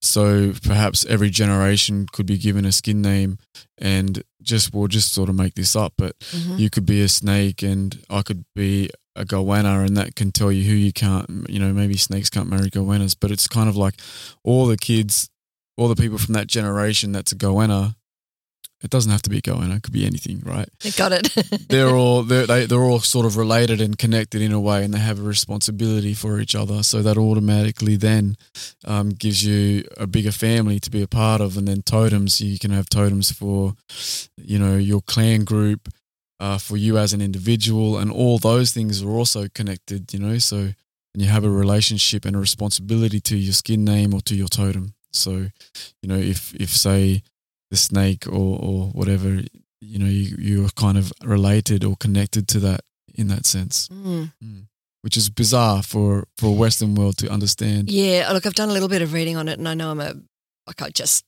so 0.00 0.52
perhaps 0.62 1.04
every 1.06 1.30
generation 1.30 2.06
could 2.12 2.26
be 2.26 2.36
given 2.38 2.64
a 2.64 2.72
skin 2.72 3.00
name 3.00 3.38
and 3.78 4.22
just, 4.42 4.74
we'll 4.74 4.88
just 4.88 5.12
sort 5.12 5.28
of 5.28 5.34
make 5.34 5.54
this 5.54 5.74
up. 5.74 5.94
But 5.96 6.18
Mhm. 6.20 6.58
you 6.58 6.68
could 6.70 6.86
be 6.86 7.00
a 7.02 7.08
snake 7.08 7.62
and 7.62 7.98
I 8.10 8.22
could 8.22 8.44
be 8.54 8.90
a 9.16 9.24
goanna 9.24 9.86
and 9.86 9.96
that 9.96 10.14
can 10.16 10.32
tell 10.32 10.50
you 10.52 10.64
who 10.64 10.74
you 10.74 10.92
can't, 10.92 11.46
you 11.48 11.58
know, 11.58 11.72
maybe 11.72 11.96
snakes 11.96 12.30
can't 12.30 12.48
marry 12.48 12.70
goannas. 12.70 13.16
But 13.18 13.30
it's 13.30 13.48
kind 13.48 13.68
of 13.68 13.76
like 13.76 13.94
all 14.44 14.66
the 14.66 14.76
kids, 14.76 15.30
all 15.76 15.88
the 15.88 15.96
people 16.02 16.18
from 16.18 16.34
that 16.34 16.46
generation 16.46 17.12
that's 17.12 17.32
a 17.32 17.36
goanna. 17.36 17.94
It 18.82 18.90
doesn't 18.90 19.12
have 19.12 19.22
to 19.22 19.30
be 19.30 19.40
goanna. 19.40 19.76
It 19.76 19.82
could 19.84 19.92
be 19.92 20.06
anything, 20.06 20.42
right? 20.44 20.68
Got 20.96 21.12
it. 21.12 21.68
they're 21.68 21.88
all 21.96 22.22
they're, 22.22 22.46
they, 22.46 22.66
they're 22.66 22.82
all 22.82 23.00
sort 23.00 23.26
of 23.26 23.36
related 23.36 23.80
and 23.80 23.96
connected 23.96 24.42
in 24.42 24.52
a 24.52 24.60
way, 24.60 24.84
and 24.84 24.92
they 24.92 24.98
have 24.98 25.18
a 25.18 25.22
responsibility 25.22 26.14
for 26.14 26.40
each 26.40 26.54
other. 26.54 26.82
So 26.82 27.02
that 27.02 27.16
automatically 27.16 27.96
then 27.96 28.36
um, 28.84 29.10
gives 29.10 29.44
you 29.44 29.84
a 29.96 30.06
bigger 30.06 30.32
family 30.32 30.80
to 30.80 30.90
be 30.90 31.02
a 31.02 31.08
part 31.08 31.40
of, 31.40 31.56
and 31.56 31.68
then 31.68 31.82
totems. 31.82 32.40
You 32.40 32.58
can 32.58 32.70
have 32.72 32.88
totems 32.88 33.30
for 33.30 33.74
you 34.36 34.58
know 34.58 34.76
your 34.76 35.02
clan 35.02 35.44
group, 35.44 35.88
uh, 36.40 36.58
for 36.58 36.76
you 36.76 36.98
as 36.98 37.12
an 37.12 37.20
individual, 37.20 37.98
and 37.98 38.10
all 38.10 38.38
those 38.38 38.72
things 38.72 39.02
are 39.02 39.10
also 39.10 39.46
connected. 39.54 40.12
You 40.12 40.18
know, 40.18 40.38
so 40.38 40.72
and 41.14 41.22
you 41.22 41.28
have 41.28 41.44
a 41.44 41.50
relationship 41.50 42.24
and 42.24 42.34
a 42.34 42.38
responsibility 42.38 43.20
to 43.20 43.36
your 43.36 43.52
skin 43.52 43.84
name 43.84 44.14
or 44.14 44.20
to 44.22 44.34
your 44.34 44.48
totem. 44.48 44.94
So 45.12 45.50
you 46.02 46.08
know 46.08 46.16
if 46.16 46.54
if 46.54 46.70
say 46.70 47.22
the 47.72 47.76
snake 47.88 48.22
or 48.38 48.50
or 48.66 48.78
whatever 48.98 49.28
you 49.90 49.98
know 50.00 50.10
you, 50.18 50.36
you're 50.48 50.68
kind 50.84 50.96
of 51.00 51.12
related 51.36 51.80
or 51.88 51.96
connected 51.96 52.44
to 52.52 52.58
that 52.60 52.80
in 53.20 53.26
that 53.32 53.44
sense 53.46 53.88
Mm. 53.88 54.66
which 55.04 55.16
is 55.16 55.28
bizarre 55.30 55.82
for 55.82 56.10
for 56.38 56.46
a 56.54 56.58
western 56.64 56.94
world 56.94 57.16
to 57.18 57.26
understand 57.36 57.90
Yeah, 57.90 58.30
look, 58.32 58.44
I've 58.46 58.54
done 58.62 58.70
a 58.70 58.72
little 58.76 58.88
bit 58.96 59.02
of 59.02 59.12
reading 59.12 59.36
on 59.40 59.48
it, 59.48 59.58
and 59.58 59.68
I 59.68 59.74
know 59.74 59.90
I'm 59.90 60.00
a 60.00 60.12
like 60.68 60.80
I 60.86 60.90
just 61.02 61.24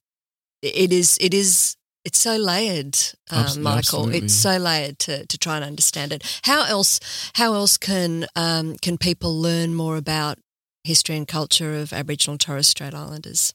it 0.62 0.92
is 0.92 1.18
it 1.20 1.34
is 1.34 1.76
it's 2.06 2.18
so 2.18 2.36
layered, 2.36 2.96
um, 3.30 3.62
Michael. 3.62 4.10
It's 4.14 4.34
so 4.34 4.58
layered 4.58 4.98
to 5.06 5.26
to 5.26 5.36
try 5.38 5.54
and 5.56 5.64
understand 5.64 6.12
it. 6.12 6.22
How 6.50 6.60
else 6.64 7.00
how 7.40 7.54
else 7.54 7.78
can 7.78 8.26
um, 8.36 8.76
can 8.84 8.96
people 8.98 9.32
learn 9.48 9.74
more 9.74 9.96
about 9.96 10.36
history 10.84 11.16
and 11.16 11.26
culture 11.26 11.72
of 11.82 11.92
Aboriginal 11.92 12.34
and 12.34 12.40
Torres 12.40 12.68
Strait 12.68 12.94
Islanders? 12.94 13.54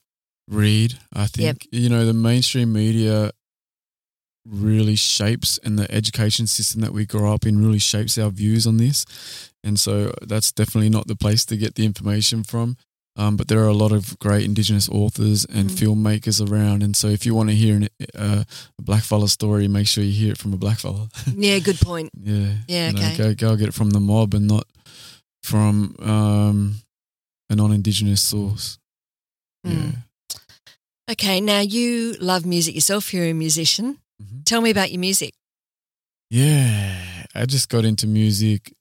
Read 0.49 0.97
i 1.13 1.25
think 1.27 1.67
you 1.71 1.87
know 1.89 2.05
the 2.05 2.13
mainstream 2.13 2.73
media 2.73 3.31
really 4.47 4.95
shapes 4.95 5.59
and 5.63 5.77
the 5.77 5.89
education 5.93 6.47
system 6.47 6.81
that 6.81 6.91
we 6.93 7.05
grow 7.05 7.31
up 7.33 7.45
in 7.45 7.63
really 7.63 7.77
shapes 7.79 8.17
our 8.17 8.29
views 8.31 8.65
on 8.65 8.77
this 8.77 9.05
and 9.63 9.79
so 9.79 10.11
that's 10.25 10.51
definitely 10.51 10.89
not 10.89 11.05
the 11.07 11.15
place 11.15 11.45
to 11.45 11.55
get 11.57 11.75
the 11.75 11.85
information 11.85 12.43
from 12.43 12.75
um, 13.15 13.35
but 13.35 13.47
there 13.49 13.59
are 13.59 13.67
a 13.67 13.73
lot 13.73 13.91
of 13.91 14.17
great 14.19 14.45
indigenous 14.45 14.87
authors 14.89 15.45
and 15.45 15.69
Mm. 15.69 15.75
filmmakers 15.77 16.39
around 16.49 16.81
and 16.81 16.95
so 16.95 17.07
if 17.09 17.25
you 17.25 17.35
want 17.35 17.49
to 17.49 17.55
hear 17.55 17.75
an, 17.75 17.89
uh, 18.17 18.43
a 18.79 18.81
black 18.81 19.03
fella 19.03 19.27
story 19.27 19.67
make 19.67 19.87
sure 19.87 20.03
you 20.03 20.13
hear 20.13 20.31
it 20.31 20.37
from 20.39 20.53
a 20.53 20.57
black 20.57 20.79
fella 20.79 21.09
yeah, 21.35 21.59
good 21.59 21.79
point. 21.79 22.09
Yeah. 22.19 22.53
Yeah, 22.67 22.87
you 22.89 22.93
know, 22.95 23.01
okay. 23.01 23.17
go 23.17 23.33
go 23.35 23.55
get 23.55 23.67
it 23.67 23.73
from 23.75 23.91
the 23.91 23.99
mob 23.99 24.33
and 24.33 24.47
not 24.47 24.65
from 25.43 25.95
um, 25.99 26.75
a 27.49 27.55
non-indigenous 27.55 28.21
source. 28.21 28.79
Mm. 29.65 29.73
Yeah. 29.73 29.91
Okay, 31.09 31.41
now 31.41 31.59
you 31.61 32.13
love 32.19 32.45
music 32.45 32.75
yourself. 32.75 33.13
You're 33.13 33.25
a 33.25 33.33
musician. 33.33 33.97
Mhm. 34.21 34.45
Tell 34.45 34.61
me 34.61 34.69
about 34.69 34.91
your 34.91 34.99
music. 34.99 35.33
Yeah. 36.29 37.25
I 37.33 37.45
just 37.45 37.69
got 37.69 37.85
into 37.85 38.05
music 38.07 38.73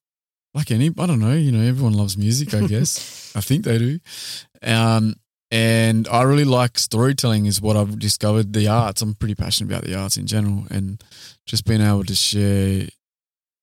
like 0.55 0.71
any. 0.71 0.91
I 0.99 1.07
don't 1.07 1.21
know. 1.21 1.35
You 1.35 1.53
know, 1.53 1.67
everyone 1.67 1.95
loves 1.95 2.17
music. 2.19 2.53
I 2.55 2.67
guess. 2.67 3.33
I 3.37 3.41
think 3.41 3.64
they 3.64 3.79
do. 3.79 3.99
Um, 4.62 5.14
and 5.51 6.07
I 6.09 6.23
really 6.23 6.45
like 6.45 6.79
storytelling. 6.79 7.47
Is 7.47 7.61
what 7.62 7.77
I've 7.77 7.99
discovered. 7.99 8.53
The 8.53 8.69
arts. 8.69 9.01
I'm 9.01 9.14
pretty 9.14 9.35
passionate 9.35 9.71
about 9.73 9.85
the 9.85 9.95
arts 9.95 10.17
in 10.19 10.27
general, 10.27 10.64
and 10.71 11.03
just 11.47 11.64
being 11.64 11.81
able 11.81 12.05
to 12.05 12.14
share 12.14 12.88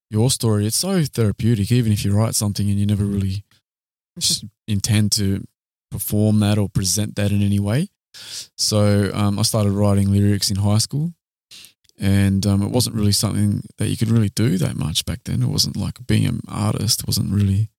your 0.10 0.32
story. 0.32 0.65
It's 0.65 0.78
so 0.78 1.04
therapeutic. 1.04 1.71
Even 1.71 1.91
if 1.91 2.04
you 2.06 2.13
write 2.15 2.34
something 2.36 2.67
and 2.69 2.80
you 2.80 2.86
never 2.88 3.06
really 3.06 3.43
s- 4.17 4.43
intend 4.67 5.12
to 5.13 5.45
perform 5.91 6.39
that 6.39 6.58
or 6.58 6.69
present 6.69 7.15
that 7.15 7.32
in 7.32 7.41
any 7.43 7.60
way. 7.60 7.89
So 8.56 9.12
um, 9.13 9.39
I 9.39 9.43
started 9.43 9.71
writing 9.71 10.12
lyrics 10.12 10.49
in 10.49 10.58
high 10.58 10.78
school, 10.78 11.13
and 11.99 12.45
um, 12.45 12.62
it 12.62 12.71
wasn't 12.71 12.95
really 12.95 13.12
something 13.12 13.63
that 13.78 13.88
you 13.88 13.97
could 13.97 14.10
really 14.10 14.30
do 14.30 14.58
that 14.58 14.75
much 14.75 15.06
back 15.06 15.19
then. 15.25 15.41
It 15.41 15.49
wasn't 15.49 15.78
like 15.78 16.06
being 16.08 16.25
an 16.25 16.41
artist 16.47 17.06
wasn't 17.08 17.32
really. 17.32 17.69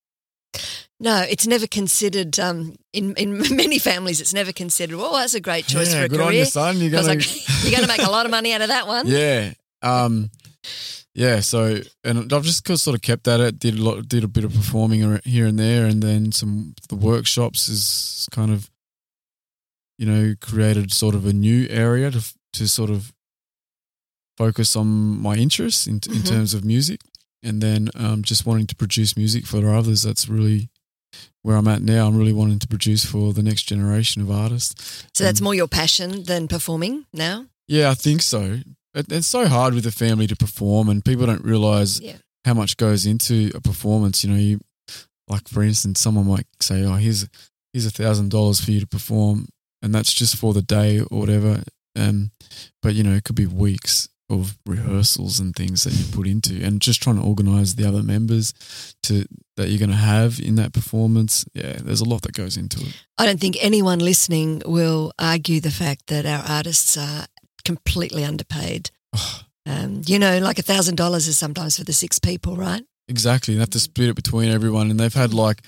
No, 0.99 1.23
it's 1.29 1.45
never 1.45 1.67
considered. 1.67 2.39
Um, 2.39 2.75
in 2.93 3.15
in 3.15 3.39
many 3.55 3.79
families, 3.79 4.21
it's 4.21 4.33
never 4.33 4.51
considered. 4.51 4.97
Well, 4.97 5.13
that's 5.13 5.35
a 5.35 5.41
great 5.41 5.67
choice 5.67 5.93
yeah, 5.93 5.99
for 5.99 6.05
a 6.05 6.09
good 6.09 6.21
on 6.21 6.27
career 6.27 6.39
you, 6.39 6.45
son. 6.45 6.77
You're 6.79 6.91
gonna, 6.91 7.07
like, 7.07 7.63
you're 7.63 7.71
going 7.71 7.83
to 7.83 7.87
make 7.87 8.03
a 8.03 8.11
lot 8.11 8.25
of 8.25 8.31
money 8.31 8.53
out 8.53 8.61
of 8.61 8.69
that 8.69 8.87
one. 8.87 9.07
yeah, 9.07 9.53
um, 9.81 10.31
yeah, 11.17 11.39
so 11.39 11.79
and 12.03 12.31
I've 12.31 12.43
just 12.43 12.67
sort 12.77 12.95
of 12.95 13.01
kept 13.01 13.27
at 13.27 13.39
it. 13.39 13.57
Did 13.57 13.79
a 13.79 13.83
lot, 13.83 14.07
did 14.07 14.23
a 14.23 14.27
bit 14.27 14.43
of 14.43 14.53
performing 14.53 15.19
here 15.23 15.47
and 15.47 15.57
there, 15.57 15.87
and 15.87 16.01
then 16.01 16.31
some 16.31 16.75
the 16.89 16.95
workshops 16.95 17.67
is 17.69 18.29
kind 18.31 18.51
of, 18.51 18.69
you 19.97 20.05
know, 20.05 20.35
created 20.39 20.91
sort 20.93 21.15
of 21.15 21.25
a 21.25 21.33
new 21.33 21.67
area 21.69 22.11
to 22.11 22.21
to 22.53 22.67
sort 22.67 22.89
of 22.89 23.13
focus 24.37 24.75
on 24.75 24.87
my 24.87 25.35
interests 25.35 25.87
in 25.87 25.95
in 25.95 26.21
Mhm. 26.21 26.27
terms 26.27 26.53
of 26.53 26.63
music, 26.63 27.01
and 27.43 27.61
then 27.61 27.89
um, 27.95 28.23
just 28.23 28.45
wanting 28.45 28.67
to 28.67 28.75
produce 28.75 29.17
music 29.17 29.45
for 29.45 29.73
others. 29.73 30.03
That's 30.03 30.27
really 30.29 30.69
where 31.41 31.55
I'm 31.57 31.67
at 31.67 31.81
now. 31.81 32.07
I'm 32.07 32.17
really 32.17 32.33
wanting 32.33 32.59
to 32.59 32.67
produce 32.67 33.05
for 33.05 33.33
the 33.33 33.41
next 33.43 33.63
generation 33.63 34.21
of 34.21 34.29
artists. 34.29 35.03
So 35.13 35.23
that's 35.23 35.39
Um, 35.39 35.45
more 35.45 35.55
your 35.55 35.67
passion 35.67 36.23
than 36.23 36.47
performing 36.47 37.05
now? 37.13 37.47
Yeah, 37.67 37.89
I 37.89 37.95
think 37.95 38.21
so. 38.21 38.61
It, 38.93 39.11
it's 39.11 39.27
so 39.27 39.47
hard 39.47 39.73
with 39.73 39.85
a 39.85 39.91
family 39.91 40.27
to 40.27 40.35
perform, 40.35 40.89
and 40.89 41.03
people 41.05 41.25
don't 41.25 41.43
realize 41.43 41.99
Yeah. 42.01 42.17
how 42.45 42.53
much 42.53 42.77
goes 42.77 43.05
into 43.05 43.51
a 43.55 43.61
performance. 43.61 44.23
You 44.23 44.29
know, 44.33 44.39
you 44.39 44.59
like 45.29 45.47
for 45.49 45.63
instance, 45.63 45.99
someone 45.99 46.27
might 46.27 46.47
say, 46.61 46.83
"Oh, 46.83 46.95
here's 46.95 47.25
here's 47.73 47.85
a 47.85 47.91
thousand 47.91 48.29
dollars 48.29 48.59
for 48.61 48.71
you 48.71 48.79
to 48.79 48.87
perform," 48.87 49.47
and 49.81 49.93
that's 49.93 50.13
just 50.13 50.35
for 50.35 50.53
the 50.53 50.61
day 50.61 50.99
or 50.99 51.19
whatever. 51.19 51.63
Um, 51.95 52.31
but 52.81 52.93
you 52.95 53.03
know, 53.03 53.13
it 53.13 53.23
could 53.23 53.35
be 53.35 53.45
weeks 53.47 54.07
of 54.29 54.57
rehearsals 54.65 55.39
and 55.39 55.55
things 55.55 55.83
that 55.85 55.93
you 55.93 56.03
put 56.13 56.27
into, 56.27 56.61
and 56.63 56.81
just 56.81 57.01
trying 57.01 57.15
to 57.15 57.21
organize 57.23 57.75
the 57.75 57.87
other 57.87 58.03
members 58.03 58.53
to 59.03 59.25
that 59.55 59.69
you're 59.69 59.79
going 59.79 59.89
to 59.89 59.95
have 59.95 60.39
in 60.39 60.55
that 60.55 60.73
performance. 60.73 61.45
Yeah, 61.53 61.77
there's 61.81 62.01
a 62.01 62.05
lot 62.09 62.21
that 62.23 62.33
goes 62.33 62.57
into 62.57 62.81
it. 62.85 62.93
I 63.17 63.25
don't 63.25 63.39
think 63.39 63.57
anyone 63.61 63.99
listening 63.99 64.61
will 64.65 65.13
argue 65.17 65.59
the 65.61 65.71
fact 65.71 66.07
that 66.07 66.25
our 66.25 66.43
artists 66.47 66.97
are 66.97 67.25
completely 67.65 68.23
underpaid. 68.23 68.91
Um, 69.69 70.01
you 70.05 70.17
know, 70.17 70.39
like 70.39 70.59
a 70.59 70.61
thousand 70.61 70.95
dollars 70.95 71.27
is 71.27 71.37
sometimes 71.37 71.77
for 71.77 71.83
the 71.83 71.91
six 71.91 72.19
people, 72.19 72.55
right? 72.55 72.81
Exactly. 73.09 73.53
They 73.53 73.59
have 73.59 73.69
to 73.71 73.81
split 73.81 74.07
it 74.07 74.15
between 74.15 74.49
everyone, 74.49 74.89
and 74.89 74.97
they've 74.97 75.13
had 75.13 75.33
like 75.33 75.61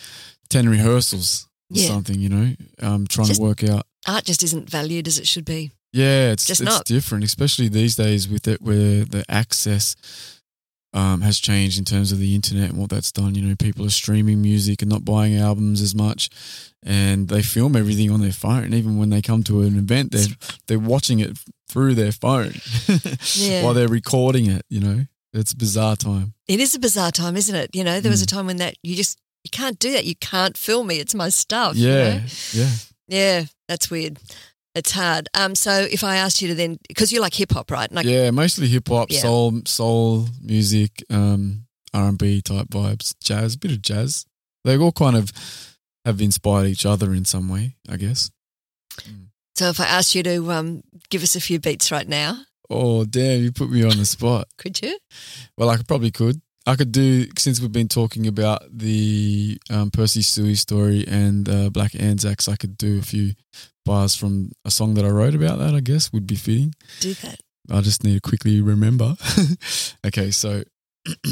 ten 0.50 0.70
rehearsals 0.70 1.50
or 1.70 1.82
Yeah. 1.82 1.88
something. 1.90 2.18
You 2.18 2.30
know, 2.30 2.56
um, 2.82 3.08
trying 3.08 3.28
Just- 3.28 3.42
to 3.42 3.44
work 3.46 3.62
out. 3.66 3.86
Art 4.08 4.24
just 4.26 4.44
isn't 4.44 4.70
valued 4.70 5.08
as 5.08 5.20
it 5.20 5.28
should 5.28 5.46
be. 5.46 5.72
Yeah, 5.92 6.32
it's 6.32 6.46
Just 6.46 6.62
it's 6.62 6.70
not. 6.70 6.86
different, 6.86 7.24
especially 7.24 7.68
these 7.68 7.96
days 7.96 8.30
with 8.30 8.48
it 8.48 8.62
where 8.62 9.06
the 9.06 9.26
access 9.28 9.96
um, 10.94 11.22
has 11.22 11.40
changed 11.40 11.78
in 11.78 11.86
terms 11.86 12.12
of 12.12 12.20
the 12.20 12.34
internet 12.36 12.70
and 12.72 12.78
what 12.80 12.90
that's 12.90 13.12
done. 13.12 13.36
You 13.36 13.42
know, 13.44 13.56
people 13.58 13.86
are 13.86 13.90
streaming 13.92 14.42
music 14.42 14.82
and 14.82 14.90
not 14.90 15.06
buying 15.06 15.36
albums 15.36 15.82
as 15.82 15.94
much, 15.96 16.30
and 16.84 17.28
they 17.28 17.42
film 17.42 17.76
everything 17.76 18.10
on 18.12 18.22
their 18.22 18.32
phone. 18.32 18.64
And 18.64 18.74
Even 18.74 18.98
when 18.98 19.10
they 19.10 19.22
come 19.22 19.44
to 19.46 19.62
an 19.62 19.78
event, 19.78 20.12
they're 20.12 20.28
they're 20.68 20.80
watching 20.80 21.20
it 21.20 21.38
through 21.70 21.94
their 21.96 22.12
phone 22.12 22.54
Yeah. 23.36 23.64
while 23.64 23.74
they're 23.76 23.88
recording 23.88 24.48
it. 24.50 24.64
You 24.70 24.80
know, 24.80 25.06
it's 25.34 25.52
a 25.54 25.58
bizarre 25.58 25.96
time. 25.96 26.34
It 26.48 26.60
is 26.60 26.74
a 26.76 26.80
bizarre 26.80 27.12
time, 27.12 27.36
isn't 27.36 27.56
it? 27.56 27.70
You 27.76 27.84
know, 27.84 28.00
there 28.00 28.12
was 28.12 28.22
a 28.24 28.26
Mm. 28.26 28.30
time 28.30 28.46
when 28.48 28.58
that 28.58 28.76
you 28.84 28.96
just 28.96 29.20
you 29.44 29.50
can't 29.52 29.78
do 29.80 29.92
that. 29.94 30.06
You 30.06 30.16
can't 30.16 30.58
film 30.58 30.88
me. 30.88 31.00
It's 31.00 31.14
my 31.16 31.30
stuff. 31.30 31.76
you 31.76 31.88
Yeah, 31.88 32.18
know? 32.18 32.24
yeah. 32.54 32.70
Yeah, 33.10 33.46
that's 33.68 33.90
weird. 33.92 34.18
It's 34.76 34.92
hard. 34.92 35.28
Um, 35.34 35.56
so 35.56 35.72
if 35.72 36.04
I 36.04 36.18
asked 36.18 36.42
you 36.42 36.48
to 36.50 36.56
then, 36.56 36.78
because 36.88 37.12
you 37.12 37.20
like 37.22 37.34
hip 37.34 37.52
hop, 37.52 37.72
right? 37.72 37.92
Like, 37.92 38.06
yeah, 38.06 38.30
mostly 38.32 38.68
hip 38.68 38.88
hop, 38.88 39.12
Yeah. 39.12 39.20
soul, 39.22 39.62
soul 39.66 40.28
music, 40.42 41.04
um, 41.10 41.66
R 41.94 42.08
and 42.08 42.18
B 42.18 42.42
type 42.42 42.68
vibes, 42.68 43.16
jazz, 43.24 43.56
a 43.56 43.58
bit 43.58 43.72
of 43.72 43.82
jazz. 43.82 44.26
They 44.64 44.78
all 44.78 44.92
kind 44.92 45.18
of 45.18 45.32
have 46.06 46.22
inspired 46.22 46.68
each 46.68 46.86
other 46.86 47.14
in 47.14 47.26
some 47.26 47.50
way, 47.50 47.76
I 47.90 47.98
guess. 47.98 48.30
So 49.56 49.70
if 49.70 49.80
I 49.80 49.86
asked 49.88 50.14
you 50.16 50.24
to 50.24 50.52
um, 50.52 50.84
give 51.10 51.24
us 51.24 51.36
a 51.36 51.42
few 51.42 51.60
beats 51.60 51.92
right 51.92 52.08
now, 52.08 52.42
Oh 52.70 53.04
damn, 53.04 53.42
you 53.42 53.52
put 53.52 53.72
me 53.72 53.84
on 53.84 53.98
the 53.98 54.06
spot. 54.06 54.48
could 54.60 54.80
you? 54.84 55.00
Well, 55.58 55.72
I 55.72 55.78
probably 55.78 56.12
could. 56.12 56.40
I 56.70 56.76
could 56.76 56.92
do 56.92 57.26
since 57.36 57.60
we've 57.60 57.72
been 57.72 57.88
talking 57.88 58.28
about 58.28 58.62
the 58.72 59.60
um, 59.72 59.90
Percy 59.90 60.22
Sui 60.22 60.54
story 60.54 61.04
and 61.08 61.50
uh, 61.50 61.72
Black 61.72 61.96
Anzacs. 61.96 62.48
I 62.48 62.58
could 62.58 62.78
do 62.78 63.00
a 63.00 63.02
few 63.02 63.32
bars 63.86 64.14
from 64.16 64.52
a 64.64 64.70
song 64.70 64.94
that 64.94 65.04
I 65.04 65.10
wrote 65.10 65.34
about 65.34 65.58
that. 65.58 65.74
I 65.74 65.80
guess 65.80 66.14
would 66.14 66.28
be 66.28 66.36
fitting. 66.36 66.76
Do 67.00 67.16
that. 67.16 67.40
I 67.72 67.82
just 67.82 68.04
need 68.04 68.14
to 68.14 68.22
quickly 68.22 68.62
remember. 68.62 69.16
okay, 70.06 70.30
so 70.30 70.62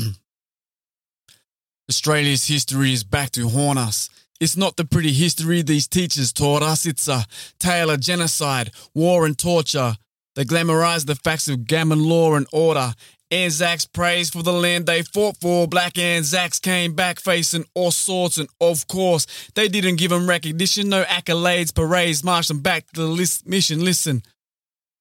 Australia's 1.87 2.47
history 2.47 2.93
is 2.93 3.03
back 3.03 3.29
to 3.31 3.47
haunt 3.47 3.77
us. 3.77 4.09
It's 4.39 4.57
not 4.57 4.75
the 4.75 4.85
pretty 4.85 5.13
history 5.13 5.61
these 5.61 5.87
teachers 5.87 6.33
taught 6.33 6.63
us. 6.63 6.87
It's 6.87 7.07
a 7.07 7.25
tale 7.59 7.91
of 7.91 7.99
genocide, 7.99 8.71
war, 8.95 9.27
and 9.27 9.37
torture. 9.37 9.97
They 10.33 10.45
glamorize 10.45 11.05
the 11.05 11.15
facts 11.15 11.47
of 11.47 11.65
gammon 11.65 12.03
law 12.03 12.33
and 12.33 12.47
order. 12.51 12.93
Anzacs 13.29 13.85
praise 13.85 14.29
for 14.29 14.41
the 14.41 14.53
land 14.53 14.85
they 14.85 15.01
fought 15.01 15.37
for. 15.37 15.67
Black 15.67 15.97
Anzacs 15.97 16.59
came 16.59 16.93
back 16.93 17.19
facing 17.19 17.65
all 17.73 17.91
sorts, 17.91 18.37
and 18.37 18.47
of 18.61 18.87
course, 18.87 19.27
they 19.53 19.67
didn't 19.67 19.97
give 19.97 20.11
them 20.11 20.29
recognition, 20.29 20.87
no 20.89 21.03
accolades, 21.03 21.75
parades, 21.75 22.23
marched 22.23 22.47
them 22.47 22.61
back 22.61 22.85
to 22.93 23.01
the 23.01 23.07
list, 23.07 23.45
mission. 23.45 23.83
Listen, 23.83 24.23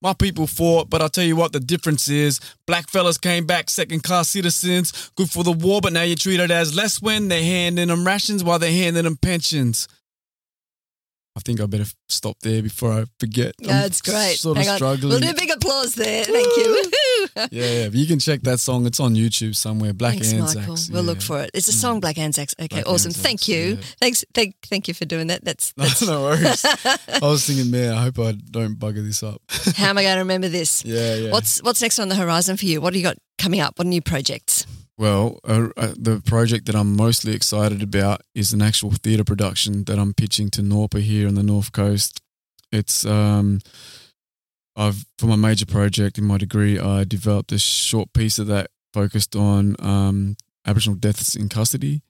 my 0.02 0.12
people 0.12 0.46
fought, 0.46 0.90
but 0.90 1.00
I'll 1.00 1.08
tell 1.08 1.24
you 1.24 1.36
what 1.36 1.52
the 1.52 1.60
difference 1.60 2.08
is. 2.08 2.40
Black 2.66 2.88
fellas 2.88 3.16
came 3.16 3.46
back 3.46 3.70
second 3.70 4.02
class 4.02 4.28
citizens, 4.28 5.10
good 5.16 5.30
for 5.30 5.44
the 5.44 5.52
war, 5.52 5.80
but 5.80 5.92
now 5.92 6.02
you're 6.02 6.16
treated 6.16 6.50
as 6.50 6.76
less 6.76 7.00
when 7.00 7.28
they're 7.28 7.42
handing 7.42 7.88
them 7.88 8.06
rations 8.06 8.42
while 8.42 8.58
they're 8.58 8.70
handing 8.70 9.04
them 9.04 9.16
pensions. 9.16 9.86
I 11.36 11.40
think 11.40 11.60
I 11.60 11.66
better 11.66 11.84
stop 12.08 12.38
there 12.40 12.62
before 12.62 12.92
I 12.92 13.04
forget. 13.20 13.54
That's 13.60 14.00
great. 14.00 14.38
Sort 14.38 14.56
Hang 14.56 14.68
of 14.68 14.72
on. 14.72 14.76
struggling. 14.78 15.10
We'll 15.10 15.20
do 15.20 15.30
a 15.30 15.34
big 15.34 15.50
applause 15.50 15.94
there. 15.94 16.24
Thank 16.24 16.46
you. 16.56 16.86
yeah, 17.36 17.46
yeah, 17.50 17.84
but 17.88 17.94
you 17.96 18.06
can 18.06 18.18
check 18.18 18.40
that 18.42 18.58
song. 18.58 18.86
It's 18.86 19.00
on 19.00 19.14
YouTube 19.14 19.54
somewhere. 19.54 19.92
Black 19.92 20.12
Thanks, 20.14 20.32
Anzacs. 20.32 20.56
Michael. 20.56 20.76
We'll 20.94 21.02
look 21.02 21.20
for 21.20 21.42
it. 21.42 21.50
It's 21.52 21.68
a 21.68 21.72
Mm. 21.72 21.80
song, 21.80 22.00
Black 22.00 22.16
Anzacs. 22.16 22.54
Okay, 22.58 22.68
Black 22.68 22.86
awesome. 22.86 23.10
Anzacs, 23.10 23.22
Thank 23.22 23.48
you. 23.48 23.58
yeah. 23.78 23.84
Thanks. 24.00 24.24
Thank, 24.32 24.54
thank 24.64 24.88
you 24.88 24.94
for 24.94 25.04
doing 25.04 25.26
that. 25.26 25.44
That's, 25.44 25.72
that's 25.76 26.00
no 26.00 26.22
worries. 26.22 26.64
I 26.64 26.98
was 27.20 27.46
thinking, 27.46 27.70
man, 27.70 27.92
I 27.92 28.02
hope 28.04 28.18
I 28.18 28.32
don't 28.32 28.78
bugger 28.78 29.04
this 29.04 29.22
up. 29.22 29.42
how 29.76 29.90
am 29.90 29.98
I 29.98 30.04
going 30.04 30.14
to 30.14 30.20
remember 30.20 30.48
this? 30.48 30.84
yeah, 30.86 31.16
yeah. 31.16 31.30
What's 31.32 31.62
what's 31.62 31.82
next 31.82 31.98
on 31.98 32.08
the 32.08 32.14
horizon 32.16 32.56
for 32.56 32.64
you? 32.64 32.80
What 32.80 32.94
do 32.94 32.98
you 32.98 33.04
got 33.04 33.18
coming 33.36 33.60
up? 33.60 33.78
What 33.78 33.86
are 33.86 33.90
new 33.90 34.00
projects? 34.00 34.66
Well, 34.98 35.40
uh, 35.44 35.68
uh, 35.76 35.92
the 35.96 36.22
project 36.24 36.64
that 36.66 36.74
I'm 36.74 36.96
mostly 36.96 37.34
excited 37.34 37.82
about 37.82 38.22
is 38.34 38.54
an 38.54 38.62
actual 38.62 38.92
theatre 38.92 39.24
production 39.24 39.84
that 39.84 39.98
I'm 39.98 40.14
pitching 40.14 40.48
to 40.52 40.62
Norpa 40.62 41.00
here 41.00 41.28
on 41.28 41.34
the 41.34 41.42
North 41.42 41.72
Coast. 41.72 42.22
It's 42.72 43.04
um, 43.04 43.60
I've 44.74 45.04
for 45.18 45.26
my 45.26 45.36
major 45.36 45.66
project 45.66 46.16
in 46.16 46.24
my 46.24 46.38
degree, 46.38 46.78
I 46.78 47.04
developed 47.04 47.52
a 47.52 47.58
short 47.58 48.12
piece 48.14 48.38
of 48.38 48.46
that 48.46 48.70
focused 48.94 49.36
on 49.36 49.76
um, 49.80 50.36
Aboriginal 50.66 50.98
deaths 50.98 51.36
in 51.36 51.50
custody, 51.50 52.00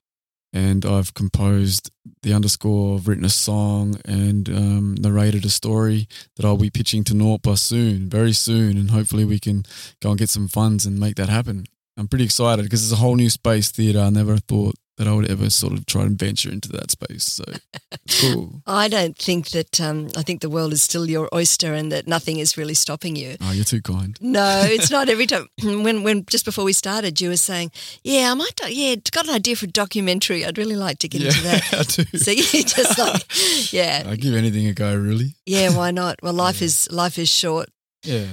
and 0.53 0.85
I've 0.85 1.13
composed 1.13 1.91
the 2.23 2.33
underscore, 2.33 2.95
I've 2.95 3.07
written 3.09 3.25
a 3.25 3.29
song 3.29 3.99
and 4.05 4.47
um, 4.49 4.95
narrated 4.97 5.43
a 5.43 5.49
story 5.49 6.07
that 6.37 6.45
I'll 6.45 6.57
be 6.57 6.69
pitching 6.69 7.03
to 7.05 7.13
Norpa 7.13 7.57
soon, 7.57 8.09
very 8.09 8.33
soon, 8.33 8.77
and 8.77 8.91
hopefully 8.91 9.25
we 9.25 9.39
can 9.39 9.63
go 10.01 10.11
and 10.11 10.19
get 10.19 10.29
some 10.29 10.47
funds 10.47 10.85
and 10.85 10.97
make 10.97 11.15
that 11.15 11.29
happen. 11.29 11.65
I'm 11.97 12.07
pretty 12.07 12.25
excited 12.25 12.63
because 12.63 12.83
it's 12.83 12.93
a 12.93 13.01
whole 13.03 13.15
new 13.15 13.29
space 13.29 13.71
theatre. 13.71 13.99
I 13.99 14.09
never 14.11 14.37
thought 14.37 14.75
that 14.97 15.07
I 15.07 15.13
would 15.13 15.29
ever 15.29 15.47
sort 15.51 15.73
of 15.73 15.85
try 15.85 16.01
and 16.03 16.17
venture 16.17 16.51
into 16.51 16.69
that 16.69 16.89
space. 16.89 17.23
So 17.23 17.43
it's 17.91 18.21
cool. 18.33 18.61
I 18.65 18.87
don't 18.87 19.15
think 19.17 19.49
that. 19.49 19.79
Um, 19.81 20.07
I 20.17 20.23
think 20.23 20.41
the 20.41 20.49
world 20.49 20.73
is 20.73 20.81
still 20.81 21.07
your 21.09 21.29
oyster, 21.33 21.73
and 21.73 21.91
that 21.91 22.07
nothing 22.07 22.37
is 22.37 22.57
really 22.57 22.73
stopping 22.73 23.15
you. 23.15 23.35
Oh, 23.41 23.51
you're 23.51 23.63
too 23.65 23.81
kind. 23.81 24.17
No, 24.21 24.61
it's 24.65 24.89
not 24.97 25.07
every 25.09 25.27
time. 25.27 25.47
When 25.63 26.01
when 26.03 26.25
just 26.25 26.45
before 26.45 26.65
we 26.65 26.73
started, 26.73 27.19
you 27.21 27.29
were 27.29 27.37
saying, 27.37 27.71
"Yeah, 28.03 28.31
I 28.31 28.33
might. 28.35 28.55
do- 28.55 28.73
Yeah, 28.73 28.95
got 29.11 29.27
an 29.27 29.35
idea 29.35 29.55
for 29.55 29.65
a 29.65 29.69
documentary. 29.69 30.43
I'd 30.45 30.57
really 30.57 30.75
like 30.75 30.97
to 30.99 31.07
get 31.07 31.21
yeah, 31.21 31.27
into 31.29 31.43
that." 31.43 31.73
I 31.73 31.83
do. 32.03 32.17
So 32.17 32.31
you 32.31 32.63
just 32.63 32.97
like, 32.97 33.73
yeah, 33.73 34.03
I 34.07 34.15
give 34.15 34.33
anything 34.35 34.67
a 34.67 34.73
go, 34.73 34.95
really. 34.95 35.35
yeah. 35.45 35.75
Why 35.75 35.91
not? 35.91 36.21
Well, 36.23 36.33
life 36.33 36.61
Yeah. 36.61 36.65
is 36.65 36.91
life 36.91 37.19
is 37.19 37.29
short. 37.29 37.69
Yeah. 38.03 38.25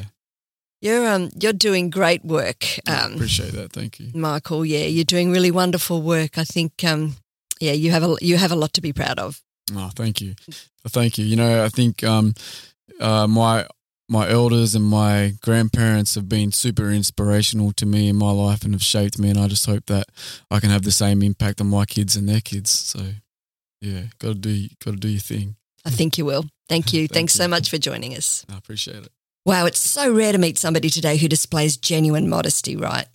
You're 0.84 1.08
um 1.08 1.30
you're 1.40 1.54
doing 1.54 1.88
great 1.88 2.24
work, 2.24 2.64
I 2.86 3.04
um, 3.04 3.14
appreciate 3.14 3.52
that. 3.52 3.72
Thank 3.72 3.98
you. 3.98 4.10
Michael. 4.14 4.66
Yeah, 4.66 4.84
you're 4.84 5.04
doing 5.04 5.32
really 5.32 5.50
wonderful 5.50 6.02
work. 6.02 6.36
I 6.36 6.44
think 6.44 6.84
um 6.84 7.16
yeah, 7.58 7.72
you 7.72 7.90
have 7.90 8.02
a 8.02 8.16
you 8.20 8.36
have 8.36 8.52
a 8.52 8.56
lot 8.56 8.74
to 8.74 8.82
be 8.82 8.92
proud 8.92 9.18
of. 9.18 9.42
Oh, 9.74 9.90
thank 9.96 10.20
you. 10.20 10.34
Thank 10.88 11.16
you. 11.16 11.24
You 11.24 11.36
know, 11.36 11.64
I 11.64 11.68
think 11.70 12.04
um, 12.04 12.34
uh, 13.00 13.26
my 13.26 13.66
my 14.08 14.28
elders 14.28 14.74
and 14.74 14.84
my 14.84 15.32
grandparents 15.40 16.14
have 16.14 16.28
been 16.28 16.52
super 16.52 16.90
inspirational 16.90 17.72
to 17.72 17.86
me 17.86 18.08
in 18.08 18.16
my 18.16 18.30
life 18.30 18.62
and 18.64 18.74
have 18.74 18.82
shaped 18.82 19.18
me. 19.18 19.30
And 19.30 19.38
I 19.38 19.48
just 19.48 19.64
hope 19.64 19.86
that 19.86 20.08
I 20.50 20.60
can 20.60 20.68
have 20.68 20.82
the 20.82 20.92
same 20.92 21.22
impact 21.22 21.60
on 21.60 21.68
my 21.68 21.86
kids 21.86 22.14
and 22.14 22.28
their 22.28 22.42
kids. 22.42 22.70
So, 22.70 23.00
yeah, 23.80 24.02
got 24.18 24.28
to 24.28 24.34
do 24.34 24.68
got 24.84 24.92
to 24.92 24.96
do 24.98 25.08
your 25.08 25.20
thing. 25.20 25.56
I 25.86 25.90
think 25.90 26.18
you 26.18 26.26
will. 26.26 26.44
Thank 26.68 26.92
you. 26.92 27.00
Thank 27.00 27.12
Thanks 27.12 27.32
so 27.32 27.48
much 27.48 27.70
for 27.70 27.78
joining 27.78 28.14
us. 28.14 28.44
I 28.52 28.58
appreciate 28.58 29.04
it. 29.04 29.12
Wow, 29.44 29.66
it's 29.66 29.78
so 29.78 30.12
rare 30.12 30.32
to 30.32 30.38
meet 30.38 30.58
somebody 30.58 30.88
today 30.88 31.16
who 31.16 31.28
displays 31.28 31.76
genuine 31.76 32.28
modesty, 32.28 32.76
right? 32.76 33.06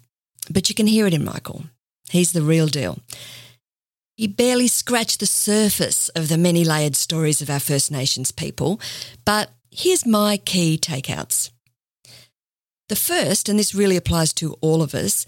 But 0.50 0.70
you 0.70 0.76
can 0.76 0.88
hear 0.88 1.08
it 1.08 1.14
in 1.14 1.26
Michael. 1.26 1.64
He's 2.10 2.34
the 2.34 2.42
real 2.42 2.68
deal. 2.68 3.00
He 4.16 4.28
barely 4.28 4.68
scratched 4.68 5.20
the 5.22 5.26
surface 5.26 6.10
of 6.10 6.28
the 6.28 6.38
many 6.38 6.64
layered 6.64 6.96
stories 6.96 7.42
of 7.42 7.50
our 7.50 7.60
First 7.60 7.92
Nations 7.92 8.32
people, 8.32 8.80
but 9.26 9.50
here's 9.72 10.06
my 10.06 10.38
key 10.38 10.78
takeouts. 10.78 11.52
The 12.90 12.96
first, 12.96 13.48
and 13.48 13.58
this 13.58 13.76
really 13.76 13.96
applies 13.96 14.34
to 14.34 14.56
all 14.62 14.82
of 14.82 14.94
us, 14.94 15.26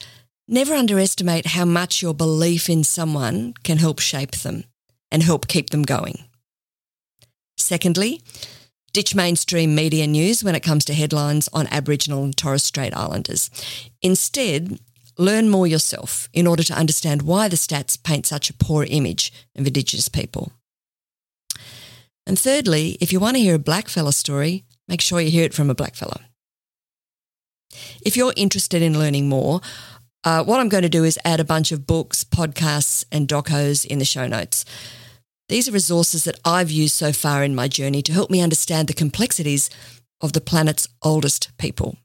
Never 0.53 0.73
underestimate 0.73 1.45
how 1.45 1.63
much 1.63 2.01
your 2.01 2.13
belief 2.13 2.69
in 2.69 2.83
someone 2.83 3.53
can 3.63 3.77
help 3.77 3.99
shape 3.99 4.31
them 4.31 4.65
and 5.09 5.23
help 5.23 5.47
keep 5.47 5.69
them 5.69 5.83
going. 5.83 6.25
Secondly, 7.57 8.21
ditch 8.93 9.15
mainstream 9.15 9.73
media 9.73 10.05
news 10.07 10.43
when 10.43 10.55
it 10.55 10.61
comes 10.61 10.85
to 10.85 10.93
headlines 10.93 11.49
on 11.53 11.67
Aboriginal 11.67 12.23
and 12.23 12.35
Torres 12.35 12.63
Strait 12.63 12.95
Islanders. 12.95 13.49
Instead, 14.01 14.79
learn 15.17 15.49
more 15.49 15.67
yourself 15.67 16.29
in 16.33 16.47
order 16.47 16.63
to 16.63 16.73
understand 16.73 17.21
why 17.21 17.47
the 17.47 17.55
stats 17.55 18.01
paint 18.01 18.25
such 18.25 18.49
a 18.49 18.53
poor 18.53 18.83
image 18.83 19.31
of 19.55 19.67
Indigenous 19.67 20.09
people. 20.09 20.51
And 22.25 22.37
thirdly, 22.37 22.97
if 23.01 23.11
you 23.11 23.19
want 23.19 23.35
to 23.37 23.41
hear 23.41 23.55
a 23.55 23.59
blackfella 23.59 24.13
story, 24.13 24.65
make 24.87 25.01
sure 25.01 25.19
you 25.19 25.31
hear 25.31 25.45
it 25.45 25.53
from 25.53 25.69
a 25.69 25.75
blackfella. 25.75 26.21
If 28.01 28.17
you're 28.17 28.33
interested 28.35 28.81
in 28.81 28.99
learning 28.99 29.29
more, 29.29 29.61
uh, 30.23 30.43
what 30.43 30.59
I'm 30.59 30.69
going 30.69 30.83
to 30.83 30.89
do 30.89 31.03
is 31.03 31.17
add 31.25 31.39
a 31.39 31.45
bunch 31.45 31.71
of 31.71 31.87
books, 31.87 32.23
podcasts, 32.23 33.05
and 33.11 33.27
docos 33.27 33.85
in 33.85 33.99
the 33.99 34.05
show 34.05 34.27
notes. 34.27 34.65
These 35.51 35.67
are 35.67 35.73
resources 35.73 36.23
that 36.23 36.39
I've 36.45 36.71
used 36.71 36.95
so 36.95 37.11
far 37.11 37.43
in 37.43 37.53
my 37.53 37.67
journey 37.67 38.01
to 38.03 38.13
help 38.13 38.31
me 38.31 38.39
understand 38.39 38.87
the 38.87 38.93
complexities 38.93 39.69
of 40.21 40.31
the 40.31 40.39
planet's 40.39 40.87
oldest 41.03 41.51
people. 41.57 41.97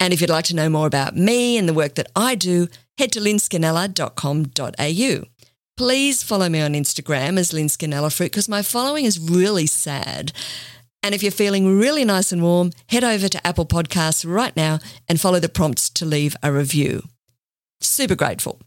And 0.00 0.12
if 0.12 0.20
you'd 0.20 0.30
like 0.30 0.46
to 0.46 0.56
know 0.56 0.68
more 0.68 0.88
about 0.88 1.16
me 1.16 1.56
and 1.56 1.68
the 1.68 1.72
work 1.72 1.94
that 1.94 2.10
I 2.16 2.34
do, 2.34 2.66
head 2.98 3.12
to 3.12 3.20
lynscannella.com.au. 3.20 5.28
Please 5.76 6.24
follow 6.24 6.48
me 6.48 6.60
on 6.60 6.72
Instagram 6.72 7.38
as 7.38 7.52
Lyn 7.52 7.68
Fruit 7.68 8.32
because 8.32 8.48
my 8.48 8.62
following 8.62 9.04
is 9.04 9.20
really 9.20 9.68
sad. 9.68 10.32
And 11.04 11.14
if 11.14 11.22
you're 11.22 11.30
feeling 11.30 11.78
really 11.78 12.04
nice 12.04 12.32
and 12.32 12.42
warm, 12.42 12.72
head 12.88 13.04
over 13.04 13.28
to 13.28 13.46
Apple 13.46 13.66
Podcasts 13.66 14.28
right 14.28 14.56
now 14.56 14.80
and 15.08 15.20
follow 15.20 15.38
the 15.38 15.48
prompts 15.48 15.88
to 15.90 16.04
leave 16.04 16.34
a 16.42 16.52
review. 16.52 17.04
Super 17.80 18.16
grateful. 18.16 18.60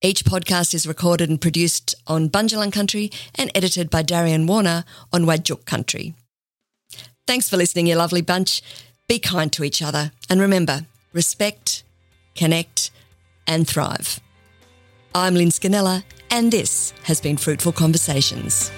Each 0.00 0.24
podcast 0.24 0.74
is 0.74 0.86
recorded 0.86 1.28
and 1.28 1.40
produced 1.40 1.96
on 2.06 2.30
Bundjalung 2.30 2.72
country 2.72 3.10
and 3.34 3.50
edited 3.52 3.90
by 3.90 4.02
Darian 4.02 4.46
Warner 4.46 4.84
on 5.12 5.24
Whadjuk 5.24 5.64
country. 5.64 6.14
Thanks 7.26 7.48
for 7.48 7.56
listening, 7.56 7.88
you 7.88 7.96
lovely 7.96 8.22
bunch. 8.22 8.62
Be 9.08 9.18
kind 9.18 9.52
to 9.54 9.64
each 9.64 9.82
other 9.82 10.12
and 10.30 10.40
remember, 10.40 10.86
respect, 11.12 11.82
connect, 12.36 12.92
and 13.48 13.66
thrive. 13.66 14.20
I'm 15.16 15.34
Lyn 15.34 15.48
Scannella, 15.48 16.04
and 16.30 16.52
this 16.52 16.92
has 17.02 17.20
been 17.20 17.36
Fruitful 17.36 17.72
Conversations. 17.72 18.70